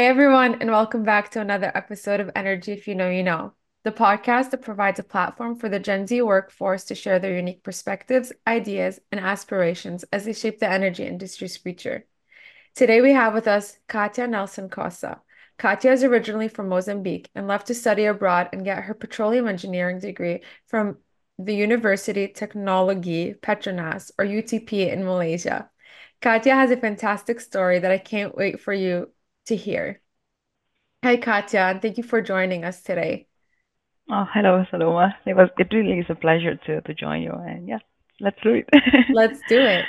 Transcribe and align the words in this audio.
Hey 0.00 0.06
everyone, 0.06 0.62
and 0.62 0.70
welcome 0.70 1.02
back 1.02 1.30
to 1.32 1.42
another 1.42 1.70
episode 1.74 2.20
of 2.20 2.30
Energy 2.34 2.72
If 2.72 2.88
You 2.88 2.94
Know 2.94 3.10
You 3.10 3.22
Know, 3.22 3.52
the 3.84 3.92
podcast 3.92 4.48
that 4.50 4.62
provides 4.62 4.98
a 4.98 5.02
platform 5.02 5.56
for 5.56 5.68
the 5.68 5.78
Gen 5.78 6.06
Z 6.06 6.22
workforce 6.22 6.84
to 6.84 6.94
share 6.94 7.18
their 7.18 7.36
unique 7.36 7.62
perspectives, 7.62 8.32
ideas, 8.46 8.98
and 9.12 9.20
aspirations 9.20 10.04
as 10.04 10.24
they 10.24 10.32
shape 10.32 10.58
the 10.58 10.70
energy 10.70 11.04
industry's 11.04 11.58
future. 11.58 12.06
Today 12.74 13.02
we 13.02 13.12
have 13.12 13.34
with 13.34 13.46
us 13.46 13.76
Katia 13.88 14.26
Nelson 14.26 14.70
Cossa. 14.70 15.20
Katia 15.58 15.92
is 15.92 16.02
originally 16.02 16.48
from 16.48 16.70
Mozambique 16.70 17.28
and 17.34 17.46
left 17.46 17.66
to 17.66 17.74
study 17.74 18.06
abroad 18.06 18.48
and 18.54 18.64
get 18.64 18.84
her 18.84 18.94
petroleum 18.94 19.46
engineering 19.46 19.98
degree 19.98 20.40
from 20.66 20.96
the 21.38 21.52
Universiti 21.52 22.34
Teknologi 22.34 23.34
Petronas, 23.34 24.12
or 24.18 24.24
UTP, 24.24 24.90
in 24.90 25.04
Malaysia. 25.04 25.68
Katia 26.22 26.54
has 26.54 26.70
a 26.70 26.78
fantastic 26.78 27.38
story 27.38 27.80
that 27.80 27.90
I 27.90 27.98
can't 27.98 28.34
wait 28.34 28.60
for 28.62 28.72
you 28.72 29.10
to 29.50 29.56
hear. 29.56 30.00
Hi, 31.02 31.16
Katia, 31.16 31.62
and 31.70 31.82
thank 31.82 31.98
you 31.98 32.04
for 32.04 32.22
joining 32.22 32.64
us 32.64 32.82
today. 32.82 33.26
Oh, 34.08 34.24
hello, 34.32 34.64
Saloma. 34.72 35.14
It 35.26 35.34
was 35.34 35.48
it 35.58 35.68
really 35.72 35.98
is 35.98 36.06
a 36.08 36.14
pleasure 36.14 36.56
to 36.56 36.80
to 36.80 36.94
join 36.94 37.22
you, 37.22 37.32
and 37.32 37.68
yeah, 37.68 37.78
let's 38.20 38.38
do 38.42 38.54
it. 38.54 38.68
Let's 39.14 39.40
do 39.48 39.60
it. 39.60 39.84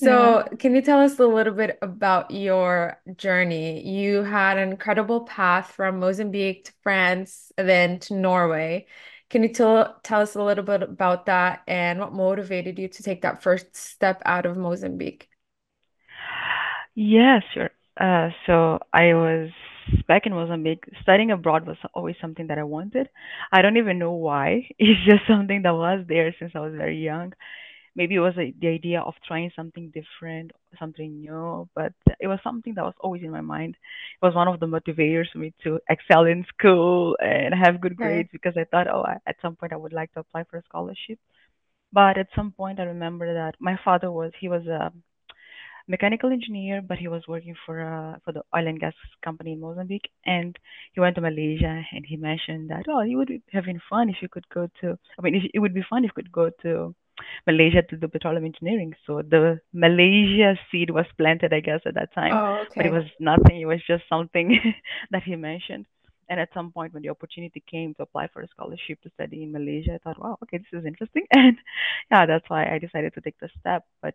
Yeah. 0.00 0.42
So, 0.44 0.56
can 0.58 0.74
you 0.74 0.82
tell 0.82 1.00
us 1.00 1.18
a 1.18 1.26
little 1.26 1.54
bit 1.54 1.78
about 1.82 2.30
your 2.30 3.00
journey? 3.16 3.86
You 3.86 4.22
had 4.22 4.58
an 4.58 4.70
incredible 4.70 5.22
path 5.22 5.72
from 5.72 5.98
Mozambique 5.98 6.66
to 6.66 6.72
France, 6.82 7.52
and 7.58 7.68
then 7.68 7.98
to 8.00 8.14
Norway. 8.14 8.86
Can 9.28 9.42
you 9.42 9.48
tell 9.48 9.98
tell 10.02 10.20
us 10.20 10.36
a 10.36 10.42
little 10.42 10.64
bit 10.64 10.82
about 10.82 11.26
that 11.26 11.62
and 11.66 11.98
what 12.00 12.12
motivated 12.12 12.78
you 12.78 12.88
to 12.88 13.02
take 13.02 13.22
that 13.22 13.42
first 13.42 13.74
step 13.76 14.22
out 14.24 14.46
of 14.46 14.56
Mozambique? 14.56 15.28
Yeah, 16.94 17.40
sure. 17.54 17.70
Uh, 18.00 18.30
so 18.46 18.80
I 18.92 19.14
was 19.14 19.50
back 20.08 20.26
in 20.26 20.32
Mozambique. 20.34 20.84
Studying 21.02 21.32
abroad 21.32 21.66
was 21.66 21.76
always 21.94 22.16
something 22.20 22.48
that 22.48 22.58
I 22.58 22.64
wanted. 22.64 23.08
I 23.52 23.62
don't 23.62 23.78
even 23.78 23.98
know 23.98 24.12
why. 24.14 24.68
It's 24.78 25.00
just 25.06 25.26
something 25.28 25.62
that 25.62 25.74
was 25.74 26.06
there 26.08 26.34
since 26.38 26.52
I 26.56 26.60
was 26.60 26.74
very 26.74 26.98
young. 26.98 27.34
Maybe 27.96 28.16
it 28.16 28.20
was 28.20 28.34
a, 28.38 28.54
the 28.60 28.68
idea 28.68 29.00
of 29.02 29.14
trying 29.26 29.52
something 29.56 29.92
different, 29.92 30.52
something 30.78 31.20
new, 31.20 31.68
but 31.74 31.92
it 32.20 32.28
was 32.28 32.40
something 32.44 32.74
that 32.76 32.84
was 32.84 32.94
always 33.00 33.22
in 33.24 33.32
my 33.32 33.42
mind. 33.42 33.76
It 34.22 34.26
was 34.26 34.34
one 34.34 34.48
of 34.48 34.60
the 34.60 34.66
motivators 34.66 35.30
for 35.32 35.38
me 35.38 35.54
to 35.64 35.80
excel 35.90 36.24
in 36.26 36.46
school 36.56 37.16
and 37.20 37.54
have 37.54 37.80
good 37.80 37.96
grades 37.96 38.30
because 38.32 38.54
I 38.56 38.64
thought, 38.64 38.88
oh, 38.88 39.02
I, 39.02 39.18
at 39.26 39.36
some 39.42 39.56
point 39.56 39.72
I 39.74 39.76
would 39.76 39.92
like 39.92 40.12
to 40.14 40.20
apply 40.20 40.44
for 40.44 40.58
a 40.58 40.62
scholarship. 40.64 41.18
But 41.92 42.18
at 42.18 42.28
some 42.36 42.52
point, 42.52 42.80
I 42.80 42.84
remember 42.84 43.34
that 43.34 43.56
my 43.60 43.78
father 43.84 44.10
was 44.12 44.32
he 44.40 44.48
was 44.48 44.66
a 44.66 44.92
mechanical 45.90 46.30
engineer, 46.32 46.80
but 46.80 46.98
he 46.98 47.08
was 47.08 47.22
working 47.26 47.56
for 47.66 47.76
uh, 47.82 48.18
for 48.24 48.32
the 48.32 48.42
oil 48.56 48.66
and 48.66 48.80
gas 48.80 48.94
company 49.24 49.52
in 49.52 49.60
Mozambique, 49.60 50.08
and 50.24 50.56
he 50.94 51.00
went 51.00 51.16
to 51.16 51.20
Malaysia, 51.20 51.74
and 51.92 52.06
he 52.06 52.16
mentioned 52.16 52.70
that 52.70 52.86
oh, 52.88 53.00
it 53.00 53.16
would 53.16 53.28
be 53.28 53.42
having 53.52 53.80
fun 53.90 54.08
if 54.08 54.16
you 54.22 54.28
could 54.28 54.48
go 54.48 54.68
to. 54.80 54.96
I 55.18 55.22
mean, 55.22 55.34
if, 55.34 55.44
it 55.52 55.58
would 55.58 55.74
be 55.74 55.84
fun 55.90 56.04
if 56.04 56.10
you 56.10 56.22
could 56.22 56.32
go 56.32 56.50
to 56.62 56.94
Malaysia 57.46 57.82
to 57.82 57.96
do 57.96 58.08
petroleum 58.08 58.44
engineering. 58.44 58.94
So 59.06 59.22
the 59.22 59.60
Malaysia 59.72 60.54
seed 60.70 60.90
was 60.90 61.06
planted, 61.18 61.52
I 61.52 61.60
guess, 61.60 61.80
at 61.84 61.94
that 61.94 62.14
time, 62.14 62.32
Oh, 62.34 62.64
but 62.74 62.86
it 62.86 62.92
was 62.92 63.04
nothing. 63.18 63.60
It 63.60 63.66
was 63.66 63.82
just 63.86 64.04
something 64.08 64.58
that 65.10 65.22
he 65.24 65.36
mentioned. 65.36 65.86
And 66.30 66.38
at 66.38 66.54
some 66.54 66.70
point, 66.70 66.94
when 66.94 67.02
the 67.02 67.08
opportunity 67.10 67.60
came 67.68 67.92
to 67.94 68.04
apply 68.04 68.28
for 68.32 68.40
a 68.40 68.48
scholarship 68.48 69.02
to 69.02 69.10
study 69.10 69.42
in 69.42 69.50
Malaysia, 69.50 69.94
I 69.94 69.98
thought, 69.98 70.20
wow, 70.22 70.38
okay, 70.44 70.58
this 70.58 70.80
is 70.80 70.86
interesting. 70.86 71.26
And 71.32 71.56
yeah, 72.10 72.24
that's 72.24 72.48
why 72.48 72.72
I 72.72 72.78
decided 72.78 73.14
to 73.14 73.20
take 73.20 73.38
the 73.40 73.50
step. 73.58 73.82
But 74.00 74.14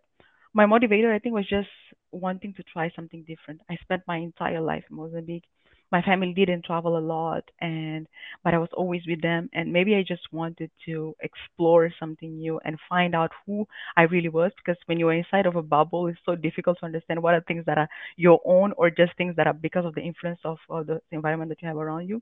my 0.56 0.66
motivator, 0.66 1.14
I 1.14 1.20
think, 1.20 1.36
was 1.36 1.48
just 1.50 1.70
wanting 2.12 2.54
to 2.56 2.64
try 2.64 2.92
something 2.96 3.24
different. 3.28 3.62
I 3.70 3.78
spent 3.84 4.04
my 4.08 4.18
entire 4.18 4.62
life 4.62 4.86
in 4.90 4.98
Mozambique. 4.98 5.46
My 5.92 6.02
family 6.02 6.34
didn't 6.34 6.66
travel 6.66 6.98
a 6.98 7.00
lot, 7.00 7.44
and 7.62 8.08
but 8.44 8.56
I 8.56 8.60
was 8.60 8.70
always 8.74 9.04
with 9.08 9.22
them. 9.22 9.50
And 9.54 9.72
maybe 9.72 9.96
I 9.96 10.04
just 10.08 10.24
wanted 10.32 10.72
to 10.88 11.16
explore 11.22 11.94
something 12.00 12.38
new 12.38 12.60
and 12.66 12.80
find 12.90 13.16
out 13.16 13.32
who 13.46 13.68
I 13.98 14.04
really 14.04 14.30
was. 14.30 14.52
Because 14.58 14.82
when 14.88 15.00
you're 15.00 15.14
inside 15.14 15.46
of 15.46 15.56
a 15.58 15.64
bubble, 15.64 16.08
it's 16.08 16.20
so 16.26 16.36
difficult 16.36 16.80
to 16.80 16.86
understand 16.86 17.22
what 17.24 17.36
are 17.36 17.42
things 17.42 17.66
that 17.68 17.78
are 17.78 17.90
your 18.18 18.42
own 18.46 18.74
or 18.78 18.90
just 18.90 19.16
things 19.18 19.36
that 19.38 19.48
are 19.48 19.54
because 19.54 19.86
of 19.86 19.96
the 19.96 20.02
influence 20.02 20.40
of, 20.46 20.58
of 20.70 20.88
the 20.88 21.02
environment 21.12 21.50
that 21.50 21.62
you 21.62 21.68
have 21.68 21.78
around 21.78 22.10
you. 22.10 22.22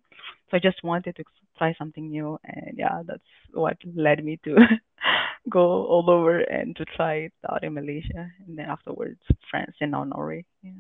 So 0.52 0.58
I 0.58 0.60
just 0.60 0.84
wanted 0.84 1.16
to 1.18 1.24
try 1.58 1.74
something 1.80 2.10
new, 2.10 2.40
and 2.44 2.78
yeah, 2.78 3.02
that's 3.08 3.24
what 3.54 3.78
led 3.96 4.24
me 4.26 4.40
to 4.44 4.56
go 5.50 5.86
all 5.86 6.10
over 6.10 6.40
and 6.40 6.76
to 6.78 6.86
try 6.86 7.16
it 7.16 7.34
out 7.50 7.64
in 7.64 7.74
Malaysia, 7.74 8.32
and 8.48 8.58
then 8.58 8.66
afterwards 8.66 9.22
France 9.50 9.76
and 9.82 9.92
now 9.92 10.04
Norway. 10.04 10.46
Yeah. 10.62 10.72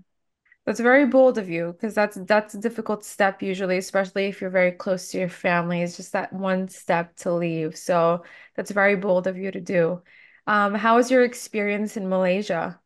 That's 0.66 0.80
very 0.80 1.06
bold 1.06 1.38
of 1.38 1.50
you 1.50 1.74
because 1.74 1.94
that's 1.94 2.18
that's 2.24 2.54
a 2.54 2.60
difficult 2.60 3.04
step 3.04 3.42
usually, 3.42 3.78
especially 3.78 4.28
if 4.28 4.40
you're 4.40 4.50
very 4.50 4.72
close 4.72 5.12
to 5.12 5.20
your 5.20 5.30
family. 5.30 5.82
It's 5.82 5.98
just 5.98 6.14
that 6.14 6.32
one 6.32 6.70
step 6.70 7.16
to 7.18 7.34
leave. 7.34 7.78
So 7.78 8.24
that's 8.56 8.72
very 8.72 8.96
bold 8.96 9.28
of 9.28 9.38
you 9.38 9.52
to 9.52 9.60
do. 9.60 10.02
Um, 10.48 10.74
how 10.74 10.96
was 10.96 11.12
your 11.12 11.24
experience 11.24 11.98
in 11.98 12.08
Malaysia? 12.08 12.80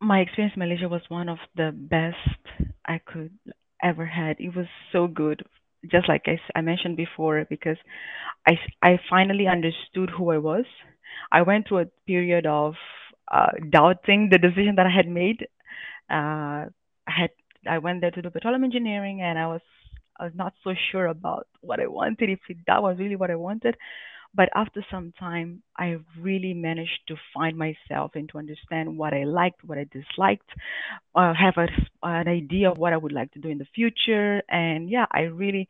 My 0.00 0.20
experience 0.20 0.54
in 0.54 0.60
Malaysia 0.60 0.88
was 0.88 1.02
one 1.08 1.28
of 1.28 1.38
the 1.56 1.72
best 1.74 2.38
I 2.84 2.98
could 2.98 3.32
ever 3.82 4.06
had. 4.06 4.36
It 4.38 4.54
was 4.54 4.66
so 4.92 5.06
good, 5.06 5.44
just 5.90 6.08
like 6.08 6.24
I 6.54 6.60
mentioned 6.60 6.96
before, 6.96 7.44
because 7.48 7.76
I, 8.46 8.58
I 8.82 8.98
finally 9.08 9.46
understood 9.46 10.10
who 10.10 10.30
I 10.30 10.38
was. 10.38 10.64
I 11.32 11.42
went 11.42 11.68
through 11.68 11.80
a 11.80 11.86
period 12.06 12.46
of 12.46 12.74
uh, 13.30 13.52
doubting 13.70 14.28
the 14.30 14.38
decision 14.38 14.74
that 14.76 14.86
I 14.86 14.90
had 14.94 15.08
made. 15.08 15.46
Uh, 16.10 16.68
I 17.06 17.12
had 17.20 17.30
I 17.68 17.78
went 17.78 18.00
there 18.00 18.10
to 18.10 18.22
do 18.22 18.30
petroleum 18.30 18.64
engineering, 18.64 19.22
and 19.22 19.38
I 19.38 19.46
was 19.46 19.62
I 20.18 20.24
was 20.24 20.32
not 20.34 20.54
so 20.62 20.74
sure 20.92 21.06
about 21.06 21.46
what 21.60 21.80
I 21.80 21.86
wanted, 21.86 22.30
if 22.30 22.40
that 22.66 22.82
was 22.82 22.98
really 22.98 23.16
what 23.16 23.30
I 23.30 23.36
wanted. 23.36 23.76
But 24.34 24.48
after 24.54 24.84
some 24.90 25.12
time, 25.18 25.62
I 25.78 25.96
really 26.20 26.54
managed 26.54 27.00
to 27.08 27.16
find 27.32 27.56
myself 27.56 28.12
and 28.14 28.28
to 28.30 28.38
understand 28.38 28.96
what 28.98 29.14
I 29.14 29.24
liked, 29.24 29.64
what 29.64 29.78
I 29.78 29.84
disliked, 29.92 30.48
uh, 31.14 31.32
have 31.34 31.54
a, 31.56 31.68
an 32.02 32.28
idea 32.28 32.70
of 32.70 32.78
what 32.78 32.92
I 32.92 32.96
would 32.96 33.12
like 33.12 33.32
to 33.32 33.40
do 33.40 33.48
in 33.48 33.58
the 33.58 33.66
future. 33.74 34.42
And 34.48 34.90
yeah, 34.90 35.06
I 35.12 35.22
really 35.22 35.68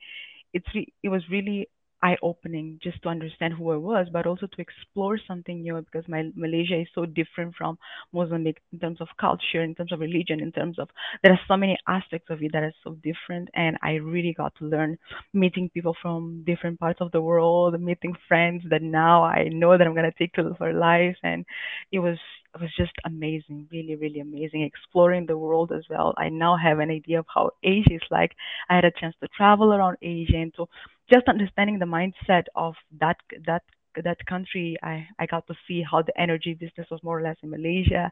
it's 0.52 0.66
it 1.02 1.08
was 1.08 1.22
really 1.30 1.68
eye 2.04 2.16
opening 2.22 2.78
just 2.82 3.02
to 3.02 3.08
understand 3.08 3.54
who 3.54 3.72
I 3.72 3.76
was, 3.76 4.06
but 4.12 4.26
also 4.26 4.46
to 4.46 4.60
explore 4.60 5.18
something 5.26 5.62
new 5.62 5.80
because 5.80 6.06
my 6.08 6.30
Malaysia 6.36 6.78
is 6.80 6.88
so 6.94 7.06
different 7.06 7.54
from 7.56 7.78
Mozambique 8.12 8.60
in 8.72 8.78
terms 8.78 9.00
of 9.00 9.08
culture, 9.18 9.62
in 9.62 9.74
terms 9.74 9.92
of 9.92 10.00
religion, 10.00 10.40
in 10.40 10.52
terms 10.52 10.78
of 10.78 10.88
there 11.22 11.32
are 11.32 11.40
so 11.48 11.56
many 11.56 11.78
aspects 11.88 12.30
of 12.30 12.42
it 12.42 12.52
that 12.52 12.62
are 12.62 12.74
so 12.84 12.96
different, 13.02 13.48
and 13.54 13.78
I 13.82 13.94
really 13.94 14.34
got 14.36 14.54
to 14.58 14.66
learn 14.66 14.98
meeting 15.32 15.70
people 15.70 15.96
from 16.02 16.44
different 16.46 16.78
parts 16.78 17.00
of 17.00 17.10
the 17.12 17.20
world, 17.22 17.80
meeting 17.80 18.14
friends 18.28 18.62
that 18.70 18.82
now 18.82 19.24
I 19.24 19.48
know 19.48 19.76
that 19.78 19.86
I'm 19.86 19.94
gonna 19.94 20.12
take 20.18 20.34
to 20.34 20.54
for 20.58 20.72
life, 20.72 21.16
and 21.22 21.44
it 21.92 21.98
was 22.00 22.18
it 22.54 22.60
was 22.60 22.70
just 22.76 22.92
amazing, 23.04 23.66
really, 23.72 23.96
really 23.96 24.20
amazing. 24.20 24.62
Exploring 24.62 25.26
the 25.26 25.36
world 25.36 25.72
as 25.72 25.84
well. 25.90 26.14
I 26.16 26.28
now 26.28 26.56
have 26.56 26.78
an 26.78 26.90
idea 26.90 27.18
of 27.18 27.26
how 27.34 27.50
Asia 27.64 27.94
is 27.94 28.02
like 28.10 28.32
I 28.70 28.76
had 28.76 28.84
a 28.84 28.92
chance 28.92 29.16
to 29.20 29.28
travel 29.36 29.72
around 29.72 29.96
Asia 30.02 30.36
and 30.36 30.54
to 30.54 30.66
just 31.10 31.28
understanding 31.28 31.78
the 31.78 31.86
mindset 31.86 32.44
of 32.54 32.74
that 33.00 33.16
that 33.46 33.62
that 34.04 34.24
country. 34.26 34.76
I 34.82 35.06
I 35.18 35.26
got 35.26 35.46
to 35.48 35.54
see 35.68 35.82
how 35.88 36.02
the 36.02 36.18
energy 36.20 36.54
business 36.54 36.88
was 36.90 37.02
more 37.02 37.18
or 37.18 37.22
less 37.22 37.36
in 37.42 37.50
Malaysia, 37.50 38.10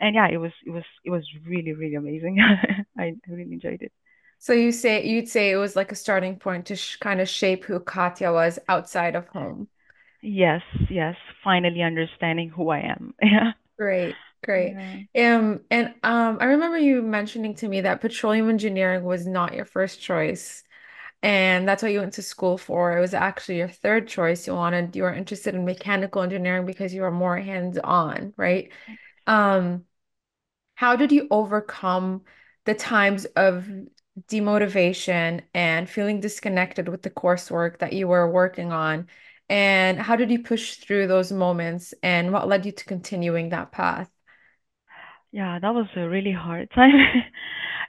and 0.00 0.14
yeah, 0.14 0.28
it 0.30 0.38
was 0.38 0.52
it 0.66 0.70
was 0.70 0.84
it 1.04 1.10
was 1.10 1.26
really 1.46 1.72
really 1.72 1.94
amazing. 1.96 2.38
I, 2.98 3.14
really 3.28 3.52
enjoyed 3.52 3.82
it. 3.82 3.92
So 4.38 4.52
you 4.52 4.72
say 4.72 5.06
you'd 5.06 5.28
say 5.28 5.50
it 5.50 5.56
was 5.56 5.74
like 5.76 5.90
a 5.92 5.94
starting 5.94 6.38
point 6.38 6.66
to 6.66 6.76
sh 6.76 6.96
kind 6.96 7.20
of 7.20 7.28
shape 7.28 7.64
who 7.64 7.80
Katia 7.80 8.32
was 8.32 8.58
outside 8.68 9.14
of 9.16 9.28
home. 9.28 9.68
Yes, 10.22 10.62
yes. 10.88 11.16
Finally 11.44 11.82
understanding 11.82 12.48
who 12.50 12.70
I 12.70 12.80
am. 12.80 13.14
Yeah, 13.22 13.52
Great, 13.78 14.18
great. 14.44 14.76
yeah. 14.76 14.98
Um, 15.16 15.62
and 15.70 15.94
um, 16.02 16.38
I 16.40 16.44
remember 16.46 16.78
you 16.78 17.02
mentioning 17.02 17.54
to 17.56 17.68
me 17.68 17.80
that 17.82 18.00
petroleum 18.00 18.48
engineering 18.48 19.04
was 19.04 19.26
not 19.26 19.54
your 19.54 19.64
first 19.64 20.00
choice. 20.00 20.62
And 21.22 21.68
that's 21.68 21.82
what 21.82 21.92
you 21.92 22.00
went 22.00 22.14
to 22.14 22.22
school 22.22 22.58
for. 22.58 22.96
It 22.96 23.00
was 23.00 23.14
actually 23.14 23.58
your 23.58 23.68
third 23.68 24.08
choice. 24.08 24.46
You 24.46 24.54
wanted, 24.54 24.96
you 24.96 25.04
were 25.04 25.12
interested 25.14 25.54
in 25.54 25.64
mechanical 25.64 26.22
engineering 26.22 26.66
because 26.66 26.92
you 26.92 27.02
were 27.02 27.12
more 27.12 27.36
hands-on, 27.36 28.34
right? 28.36 28.72
Um, 29.26 29.84
how 30.74 30.96
did 30.96 31.12
you 31.12 31.28
overcome 31.30 32.22
the 32.64 32.74
times 32.74 33.24
of 33.36 33.68
demotivation 34.28 35.42
and 35.54 35.88
feeling 35.88 36.20
disconnected 36.20 36.88
with 36.88 37.02
the 37.02 37.10
coursework 37.10 37.78
that 37.78 37.92
you 37.92 38.08
were 38.08 38.30
working 38.30 38.72
on? 38.72 39.08
And 39.48 39.98
how 39.98 40.16
did 40.16 40.30
you 40.30 40.42
push 40.42 40.76
through 40.76 41.06
those 41.06 41.32
moments? 41.32 41.94
And 42.02 42.32
what 42.32 42.48
led 42.48 42.66
you 42.66 42.72
to 42.72 42.84
continuing 42.84 43.50
that 43.50 43.72
path? 43.72 44.10
Yeah, 45.30 45.58
that 45.60 45.74
was 45.74 45.86
a 45.96 46.08
really 46.08 46.32
hard 46.32 46.70
time. 46.74 46.92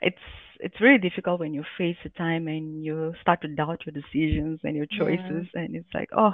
It's 0.02 0.18
it's 0.64 0.82
really 0.82 0.98
difficult 1.00 1.40
when 1.42 1.54
you 1.54 1.64
face 1.78 1.98
a 2.06 2.10
time 2.10 2.48
and 2.48 2.84
you 2.84 3.14
start 3.22 3.42
to 3.42 3.48
doubt 3.50 3.82
your 3.86 3.94
decisions 3.94 4.62
and 4.64 4.76
your 4.76 4.88
Yeah. 4.92 5.42
choices, 5.42 5.48
and 5.56 5.76
it's 5.76 5.94
like, 5.94 6.10
oh, 6.18 6.34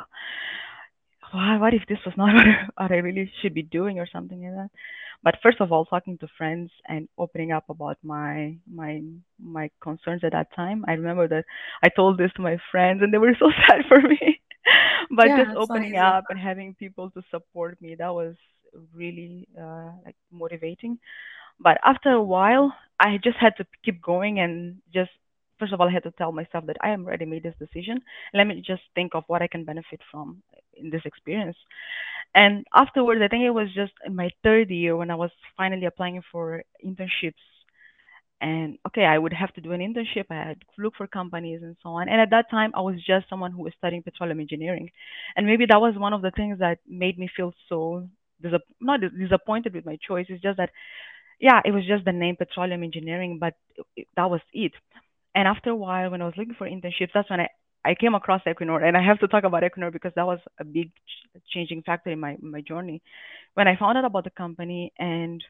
why, 1.34 1.58
what 1.58 1.74
if 1.74 1.84
this 1.88 2.00
was 2.06 2.16
not 2.18 2.34
what 2.36 2.46
I, 2.48 2.84
what 2.84 2.92
I 2.92 2.98
really 2.98 3.32
should 3.42 3.54
be 3.54 3.64
doing 3.64 4.00
or 4.00 4.08
something 4.12 4.42
like 4.44 4.54
that? 4.56 4.70
But 5.24 5.36
first 5.44 5.60
of 5.62 5.72
all, 5.72 5.86
talking 5.86 6.18
to 6.20 6.28
friends 6.38 6.72
and 6.88 7.08
opening 7.18 7.52
up 7.52 7.66
about 7.70 7.98
my 8.04 8.58
my 8.72 9.02
my 9.42 9.70
concerns 9.82 10.24
at 10.24 10.32
that 10.34 10.54
time. 10.56 10.86
I 10.88 10.94
remember 10.94 11.28
that 11.28 11.46
I 11.84 11.90
told 11.90 12.18
this 12.18 12.32
to 12.36 12.42
my 12.42 12.58
friends 12.72 13.02
and 13.04 13.14
they 13.14 13.18
were 13.18 13.36
so 13.40 13.50
sad 13.68 13.86
for 13.88 14.02
me. 14.02 14.42
but 15.16 15.36
just 15.36 15.52
Yeah, 15.52 15.66
not 15.68 15.84
opening 15.84 15.96
easy. 15.96 15.98
up 15.98 16.26
and 16.30 16.40
having 16.40 16.76
people 16.76 17.10
to 17.12 17.22
support 17.32 17.82
me, 17.82 17.96
that 17.96 18.14
was 18.14 18.36
really 18.94 19.48
uh, 19.60 19.92
like 20.06 20.16
motivating. 20.32 20.98
But 21.60 21.78
after 21.84 22.10
a 22.12 22.24
while, 22.24 22.74
I 23.00 23.18
just 23.24 23.38
had 23.38 23.56
to 23.58 23.66
keep 23.84 24.02
going 24.02 24.40
and 24.40 24.78
just 24.94 25.12
first 25.60 25.74
of 25.74 25.82
all, 25.82 25.90
I 25.90 25.92
had 25.92 26.04
to 26.04 26.12
tell 26.12 26.32
myself 26.32 26.66
that 26.68 26.78
I 26.82 26.90
am 26.92 27.06
already 27.06 27.26
made 27.26 27.44
this 27.44 27.56
decision. 27.60 28.02
Let 28.34 28.48
me 28.48 28.64
just 28.66 28.82
think 28.96 29.14
of 29.14 29.26
what 29.28 29.42
I 29.42 29.48
can 29.48 29.66
benefit 29.66 30.00
from 30.10 30.42
in 30.74 30.90
this 30.90 31.02
experience. 31.06 31.58
And 32.34 32.66
afterwards, 32.74 33.22
I 33.24 33.28
think 33.28 33.44
it 33.44 33.50
was 33.52 33.68
just 33.74 33.92
in 34.06 34.16
my 34.16 34.30
third 34.44 34.70
year 34.70 34.96
when 34.96 35.12
I 35.12 35.16
was 35.16 35.32
finally 35.58 35.86
applying 35.86 36.22
for 36.32 36.64
internships. 36.86 37.44
And 38.42 38.78
okay, 38.88 39.04
I 39.04 39.18
would 39.18 39.34
have 39.34 39.54
to 39.56 39.62
do 39.62 39.74
an 39.74 39.82
internship. 39.82 40.26
I 40.30 40.36
had 40.36 40.62
to 40.62 40.82
look 40.82 40.96
for 40.96 41.08
companies 41.08 41.62
and 41.62 41.76
so 41.84 41.90
on. 41.90 42.08
And 42.08 42.22
at 42.22 42.30
that 42.30 42.50
time, 42.50 42.72
I 42.74 42.80
was 42.82 42.96
just 43.06 43.28
someone 43.30 43.52
who 43.52 43.64
was 43.64 43.74
studying 43.78 44.02
petroleum 44.02 44.40
engineering. 44.40 44.90
And 45.36 45.46
maybe 45.46 45.66
that 45.66 45.82
was 45.82 45.98
one 45.98 46.14
of 46.14 46.22
the 46.22 46.32
things 46.32 46.60
that 46.60 46.80
made 46.88 47.20
me 47.20 47.30
feel 47.36 47.54
so 47.68 48.08
not 48.80 49.02
dis- 49.02 49.12
disappointed 49.20 49.74
with 49.74 49.86
my 49.86 49.98
choice. 49.98 50.28
It's 50.30 50.42
just 50.42 50.58
that 50.58 50.70
yeah, 51.40 51.62
it 51.64 51.72
was 51.72 51.86
just 51.88 52.06
the 52.06 52.12
name 52.12 52.36
petroleum 52.36 52.84
engineering, 52.84 53.38
but 53.40 53.56
that 54.16 54.30
was 54.30 54.42
it. 54.54 54.74
And 55.36 55.48
after 55.48 55.70
a 55.70 55.76
while, 55.76 56.12
when 56.12 56.22
I 56.22 56.26
was 56.26 56.34
looking 56.38 56.56
for 56.56 56.68
internships, 56.68 57.12
that's 57.14 57.30
when 57.30 57.40
I, 57.40 57.50
I 57.86 57.96
came 57.96 58.16
across 58.16 58.42
Equinor. 58.46 58.84
And 58.84 58.98
I 58.98 59.04
have 59.06 59.20
to 59.20 59.28
talk 59.28 59.44
about 59.44 59.64
Equinor 59.64 59.92
because 59.92 60.12
that 60.16 60.26
was 60.26 60.40
a 60.60 60.66
big 60.66 60.90
ch- 60.90 61.42
changing 61.54 61.84
factor 61.84 62.10
in 62.10 62.20
my, 62.20 62.38
my 62.42 62.62
journey. 62.62 63.02
When 63.54 63.68
I 63.68 63.78
found 63.78 63.98
out 63.98 64.06
about 64.06 64.24
the 64.26 64.32
company 64.32 64.92
and 64.98 65.44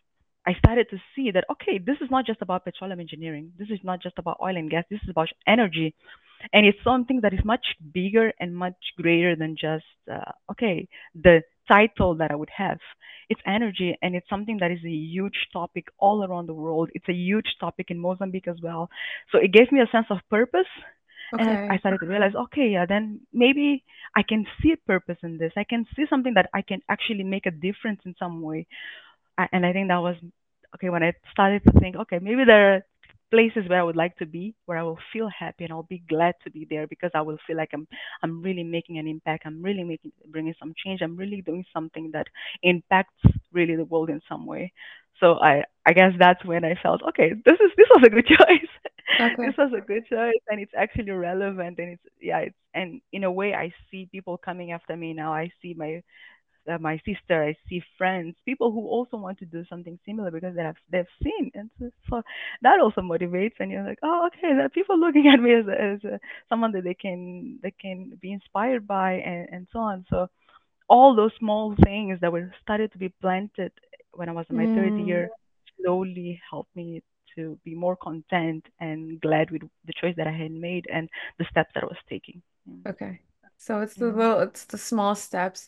I 0.45 0.53
started 0.53 0.87
to 0.91 0.97
see 1.15 1.31
that, 1.31 1.45
okay, 1.51 1.79
this 1.79 1.97
is 2.01 2.09
not 2.11 2.25
just 2.25 2.41
about 2.41 2.65
petroleum 2.65 2.99
engineering. 2.99 3.53
This 3.57 3.69
is 3.69 3.79
not 3.83 4.01
just 4.01 4.17
about 4.17 4.37
oil 4.41 4.57
and 4.57 4.69
gas. 4.69 4.83
This 4.89 5.01
is 5.03 5.09
about 5.09 5.29
energy. 5.47 5.95
And 6.53 6.65
it's 6.65 6.77
something 6.83 7.21
that 7.21 7.33
is 7.33 7.43
much 7.43 7.65
bigger 7.93 8.31
and 8.39 8.55
much 8.55 8.77
greater 8.97 9.35
than 9.35 9.55
just, 9.59 9.85
uh, 10.11 10.31
okay, 10.51 10.87
the 11.15 11.41
title 11.67 12.15
that 12.15 12.31
I 12.31 12.35
would 12.35 12.49
have. 12.55 12.79
It's 13.29 13.41
energy, 13.45 13.97
and 14.01 14.15
it's 14.15 14.27
something 14.29 14.57
that 14.59 14.71
is 14.71 14.83
a 14.83 14.89
huge 14.89 15.47
topic 15.53 15.85
all 15.99 16.23
around 16.23 16.47
the 16.47 16.53
world. 16.53 16.89
It's 16.93 17.07
a 17.07 17.13
huge 17.13 17.45
topic 17.59 17.91
in 17.91 17.99
Mozambique 17.99 18.47
as 18.47 18.57
well. 18.61 18.89
So 19.31 19.37
it 19.37 19.51
gave 19.53 19.71
me 19.71 19.81
a 19.81 19.87
sense 19.91 20.07
of 20.09 20.17
purpose, 20.29 20.71
and 21.31 21.71
I, 21.71 21.77
started 21.77 21.99
to 21.99 22.07
realize, 22.07 22.33
okay, 22.35 22.69
yeah, 22.69 22.85
then 22.87 23.21
maybe 23.31 23.83
I 24.15 24.23
can 24.23 24.45
see 24.61 24.71
a 24.73 24.77
purpose 24.77 25.17
in 25.21 25.37
this. 25.37 25.53
I 25.55 25.63
can 25.63 25.85
see 25.95 26.05
something 26.09 26.33
that 26.33 26.49
I 26.53 26.61
can 26.63 26.81
actually 26.89 27.23
make 27.23 27.45
a 27.45 27.51
difference 27.51 28.01
in 28.05 28.15
some 28.17 28.41
way. 28.41 28.65
I, 29.37 29.47
and 29.51 29.65
I 29.65 29.73
think 29.73 29.89
that 29.89 30.01
was 30.01 30.15
okay 30.75 30.89
when 30.89 31.03
I 31.03 31.13
started 31.31 31.63
to 31.65 31.79
think, 31.79 31.95
okay, 31.97 32.19
maybe 32.19 32.45
there 32.45 32.75
are 32.75 32.85
places 33.31 33.63
where 33.67 33.79
I 33.79 33.83
would 33.83 33.95
like 33.95 34.15
to 34.17 34.25
be, 34.25 34.55
where 34.65 34.77
I 34.77 34.83
will 34.83 34.99
feel 35.13 35.29
happy 35.29 35.63
and 35.65 35.73
I'll 35.73 35.83
be 35.83 36.03
glad 36.09 36.35
to 36.43 36.51
be 36.51 36.65
there 36.69 36.87
because 36.87 37.11
I 37.13 37.21
will 37.21 37.37
feel 37.47 37.57
like 37.57 37.69
I'm 37.73 37.87
I'm 38.23 38.41
really 38.41 38.63
making 38.63 38.97
an 38.97 39.07
impact. 39.07 39.43
I'm 39.45 39.61
really 39.61 39.83
making 39.83 40.11
bringing 40.27 40.55
some 40.59 40.73
change. 40.83 41.01
I'm 41.01 41.15
really 41.17 41.41
doing 41.41 41.65
something 41.73 42.11
that 42.13 42.27
impacts 42.63 43.15
really 43.51 43.75
the 43.75 43.85
world 43.85 44.09
in 44.09 44.21
some 44.27 44.45
way. 44.45 44.73
So 45.19 45.39
I 45.39 45.63
I 45.85 45.93
guess 45.93 46.13
that's 46.19 46.43
when 46.45 46.63
I 46.65 46.75
felt 46.81 47.01
okay. 47.09 47.31
This 47.45 47.55
is 47.59 47.71
this 47.77 47.87
was 47.95 48.03
a 48.05 48.09
good 48.09 48.27
choice. 48.39 48.71
this 49.41 49.55
was 49.57 49.71
a 49.77 49.81
good 49.81 50.05
choice, 50.07 50.41
and 50.49 50.59
it's 50.61 50.71
actually 50.77 51.11
relevant, 51.11 51.79
and 51.79 51.93
it's 51.93 52.03
yeah, 52.21 52.39
it's 52.39 52.55
and 52.73 53.01
in 53.11 53.23
a 53.23 53.31
way 53.31 53.53
I 53.53 53.73
see 53.91 54.07
people 54.11 54.37
coming 54.37 54.71
after 54.71 54.95
me 54.95 55.13
now. 55.13 55.33
I 55.33 55.51
see 55.61 55.73
my 55.73 56.01
uh, 56.69 56.77
my 56.79 56.97
sister, 57.05 57.43
I 57.43 57.55
see 57.69 57.81
friends, 57.97 58.35
people 58.45 58.71
who 58.71 58.87
also 58.87 59.17
want 59.17 59.39
to 59.39 59.45
do 59.45 59.65
something 59.69 59.99
similar 60.05 60.31
because 60.31 60.55
they 60.55 60.63
have 60.63 60.75
they've 60.91 61.05
seen, 61.23 61.51
and 61.55 61.69
so, 61.79 61.89
so 62.09 62.21
that 62.61 62.79
also 62.79 63.01
motivates. 63.01 63.53
And 63.59 63.71
you're 63.71 63.83
like, 63.85 63.99
oh, 64.03 64.27
okay, 64.27 64.53
there 64.55 64.65
are 64.65 64.69
people 64.69 64.99
looking 64.99 65.27
at 65.33 65.39
me 65.41 65.53
as 65.55 65.67
a, 65.67 65.81
as 65.81 66.03
a, 66.05 66.19
someone 66.49 66.71
that 66.73 66.83
they 66.85 66.93
can 66.95 67.59
they 67.63 67.71
can 67.71 68.17
be 68.21 68.31
inspired 68.33 68.87
by, 68.87 69.13
and 69.13 69.49
and 69.51 69.67
so 69.73 69.79
on. 69.79 70.05
So 70.09 70.27
all 70.89 71.15
those 71.15 71.31
small 71.39 71.75
things 71.83 72.19
that 72.21 72.31
were 72.31 72.53
started 72.61 72.91
to 72.93 72.97
be 72.97 73.09
planted 73.21 73.71
when 74.13 74.29
I 74.29 74.33
was 74.33 74.45
in 74.49 74.55
my 74.57 74.67
third 74.75 74.97
Mm, 74.97 74.97
year 74.97 75.31
slowly 75.81 76.41
helped 76.49 76.75
me 76.75 77.03
to 77.35 77.59
be 77.63 77.75
more 77.75 77.95
content 77.95 78.65
and 78.79 79.19
glad 79.21 79.51
with 79.51 79.61
the 79.85 79.93
choice 80.01 80.15
that 80.17 80.27
I 80.27 80.31
had 80.31 80.51
made 80.51 80.87
and 80.91 81.09
the 81.37 81.45
steps 81.51 81.71
that 81.75 81.83
I 81.83 81.87
was 81.87 81.97
taking. 82.09 82.41
okay. 82.87 83.21
So 83.57 83.81
it's 83.81 83.95
the 83.97 84.07
little, 84.11 84.39
it's 84.39 84.65
the 84.65 84.77
small 84.77 85.15
steps. 85.15 85.67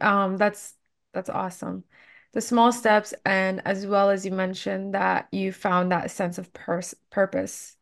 Um, 0.00 0.36
that's 0.36 0.74
that's 1.12 1.30
awesome. 1.30 1.84
The 2.32 2.40
small 2.40 2.72
steps, 2.72 3.14
and 3.24 3.62
as 3.66 3.86
well 3.86 4.10
as 4.10 4.26
you 4.26 4.32
mentioned 4.32 4.94
that 4.94 5.28
you 5.32 5.52
found 5.52 5.92
that 5.92 6.10
sense 6.10 6.38
of 6.38 6.52
pers 6.52 6.94
purpose 7.10 7.76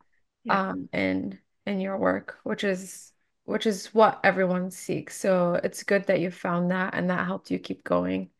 Yeah. 0.44 0.54
um 0.54 0.88
in 0.92 1.40
in 1.66 1.80
your 1.80 1.98
work, 1.98 2.38
which 2.44 2.64
is 2.64 3.12
which 3.44 3.66
is 3.66 3.94
what 3.94 4.20
everyone 4.24 4.70
seeks. 4.70 5.16
So 5.18 5.54
it's 5.64 5.82
good 5.84 6.06
that 6.06 6.20
you 6.20 6.30
found 6.30 6.70
that 6.72 6.94
and 6.94 7.10
that 7.10 7.26
helped 7.26 7.50
you 7.50 7.58
keep 7.58 7.84
going. 7.84 8.30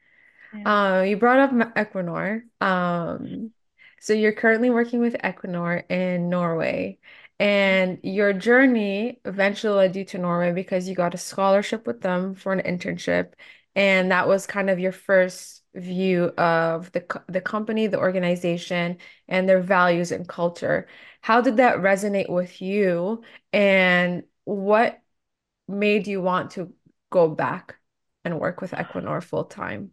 Yeah. 0.52 0.64
Uh, 0.64 1.05
you 1.06 1.16
brought 1.16 1.38
up 1.40 1.50
Equinor. 1.76 2.43
Um, 2.61 3.52
so 4.00 4.12
you're 4.12 4.32
currently 4.32 4.70
working 4.70 5.00
with 5.00 5.14
Equinor 5.14 5.90
in 5.90 6.31
Norway. 6.31 6.99
And 7.38 7.98
your 8.02 8.32
journey 8.32 9.20
eventually 9.25 9.75
led 9.75 9.96
you 9.96 10.04
to 10.06 10.19
Norway 10.19 10.52
because 10.52 10.88
you 10.88 10.94
got 10.94 11.14
a 11.14 11.19
scholarship 11.19 11.86
with 11.86 12.00
them 12.00 12.34
for 12.34 12.52
an 12.52 12.60
internship, 12.60 13.32
and 13.75 14.10
that 14.12 14.28
was 14.28 14.46
kind 14.46 14.70
of 14.70 14.78
your 14.78 14.92
first 14.92 15.62
view 15.75 16.26
of 16.38 16.92
the 16.92 17.04
the 17.28 17.40
company, 17.40 17.86
the 17.86 17.98
organization, 17.98 18.98
and 19.28 19.48
their 19.48 19.60
values 19.60 20.12
and 20.12 20.28
culture. 20.28 20.86
How 21.20 21.40
did 21.40 21.56
that 21.58 21.78
resonate 21.78 22.31
with 22.31 22.62
you, 22.62 23.22
and 23.52 24.25
what 24.44 25.00
made 25.69 26.06
you 26.06 26.22
want 26.22 26.52
to 26.52 26.72
go 27.10 27.28
back 27.28 27.76
and 28.25 28.40
work 28.40 28.60
with 28.60 28.72
Equinor 28.72 29.22
full 29.22 29.44
time? 29.44 29.92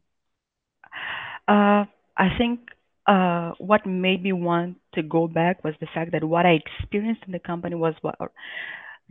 Uh, 1.47 1.85
I 2.17 2.37
think 2.37 2.69
uh, 3.07 3.51
what 3.59 3.85
made 3.85 4.23
me 4.23 4.31
want 4.33 4.77
to 4.95 5.03
go 5.03 5.27
back 5.27 5.63
was 5.63 5.73
the 5.79 5.87
fact 5.93 6.11
that 6.13 6.23
what 6.23 6.45
I 6.45 6.59
experienced 6.63 7.23
in 7.25 7.31
the 7.33 7.39
company 7.39 7.75
was 7.75 7.95
what 8.01 8.15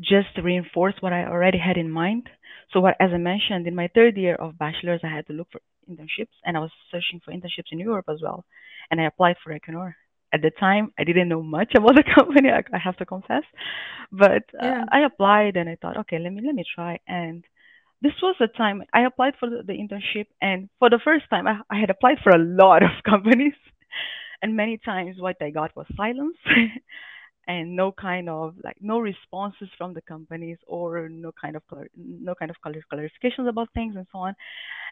just 0.00 0.28
reinforced 0.42 1.02
what 1.02 1.12
I 1.12 1.24
already 1.24 1.58
had 1.58 1.76
in 1.76 1.90
mind. 1.90 2.28
So, 2.72 2.80
what, 2.80 2.96
as 3.00 3.10
I 3.12 3.18
mentioned, 3.18 3.66
in 3.66 3.74
my 3.74 3.88
third 3.94 4.16
year 4.16 4.34
of 4.36 4.58
bachelor's, 4.58 5.00
I 5.04 5.14
had 5.14 5.26
to 5.26 5.32
look 5.32 5.48
for 5.52 5.60
internships, 5.90 6.34
and 6.44 6.56
I 6.56 6.60
was 6.60 6.70
searching 6.90 7.20
for 7.24 7.32
internships 7.32 7.72
in 7.72 7.80
Europe 7.80 8.06
as 8.08 8.20
well, 8.22 8.44
and 8.90 9.00
I 9.00 9.06
applied 9.06 9.36
for 9.42 9.52
Equinor. 9.58 9.94
At 10.32 10.42
the 10.42 10.50
time, 10.60 10.92
I 10.98 11.04
didn't 11.04 11.28
know 11.28 11.42
much 11.42 11.72
about 11.76 11.96
the 11.96 12.04
company. 12.14 12.50
I, 12.50 12.62
I 12.74 12.78
have 12.78 12.96
to 12.98 13.06
confess, 13.06 13.42
but 14.12 14.44
uh, 14.62 14.66
Yeah. 14.66 14.84
I 14.90 15.00
applied, 15.00 15.56
and 15.56 15.68
I 15.68 15.76
thought, 15.80 15.96
okay, 15.98 16.18
let 16.18 16.32
me 16.32 16.42
let 16.44 16.54
me 16.54 16.64
try. 16.74 17.00
And 17.08 17.44
this 18.02 18.12
was 18.22 18.36
the 18.40 18.48
time 18.48 18.82
I 18.92 19.02
applied 19.02 19.34
for 19.40 19.50
the, 19.50 19.62
the 19.66 19.74
internship, 19.74 20.26
and 20.40 20.68
for 20.78 20.90
the 20.90 21.00
first 21.02 21.24
time, 21.30 21.46
I, 21.48 21.60
I 21.70 21.80
had 21.80 21.90
applied 21.90 22.18
for 22.22 22.30
a 22.30 22.38
lot 22.38 22.82
of 22.82 22.90
companies, 23.04 23.54
and 24.42 24.56
many 24.56 24.78
times 24.78 25.16
what 25.18 25.36
I 25.40 25.50
got 25.50 25.74
was 25.76 25.86
silence, 25.96 26.36
and 27.48 27.76
no 27.76 27.92
kind 27.92 28.28
of 28.28 28.54
like 28.62 28.76
no 28.80 28.98
responses 29.00 29.68
from 29.78 29.94
the 29.94 30.02
companies 30.02 30.58
or 30.66 31.08
no 31.08 31.32
kind 31.40 31.56
of 31.56 31.66
clar- 31.68 31.88
no 31.96 32.34
kind 32.34 32.50
of 32.50 32.60
clar- 32.60 32.74
clarifications 32.92 33.48
about 33.48 33.68
things 33.74 33.96
and 33.96 34.06
so 34.12 34.18
on. 34.18 34.34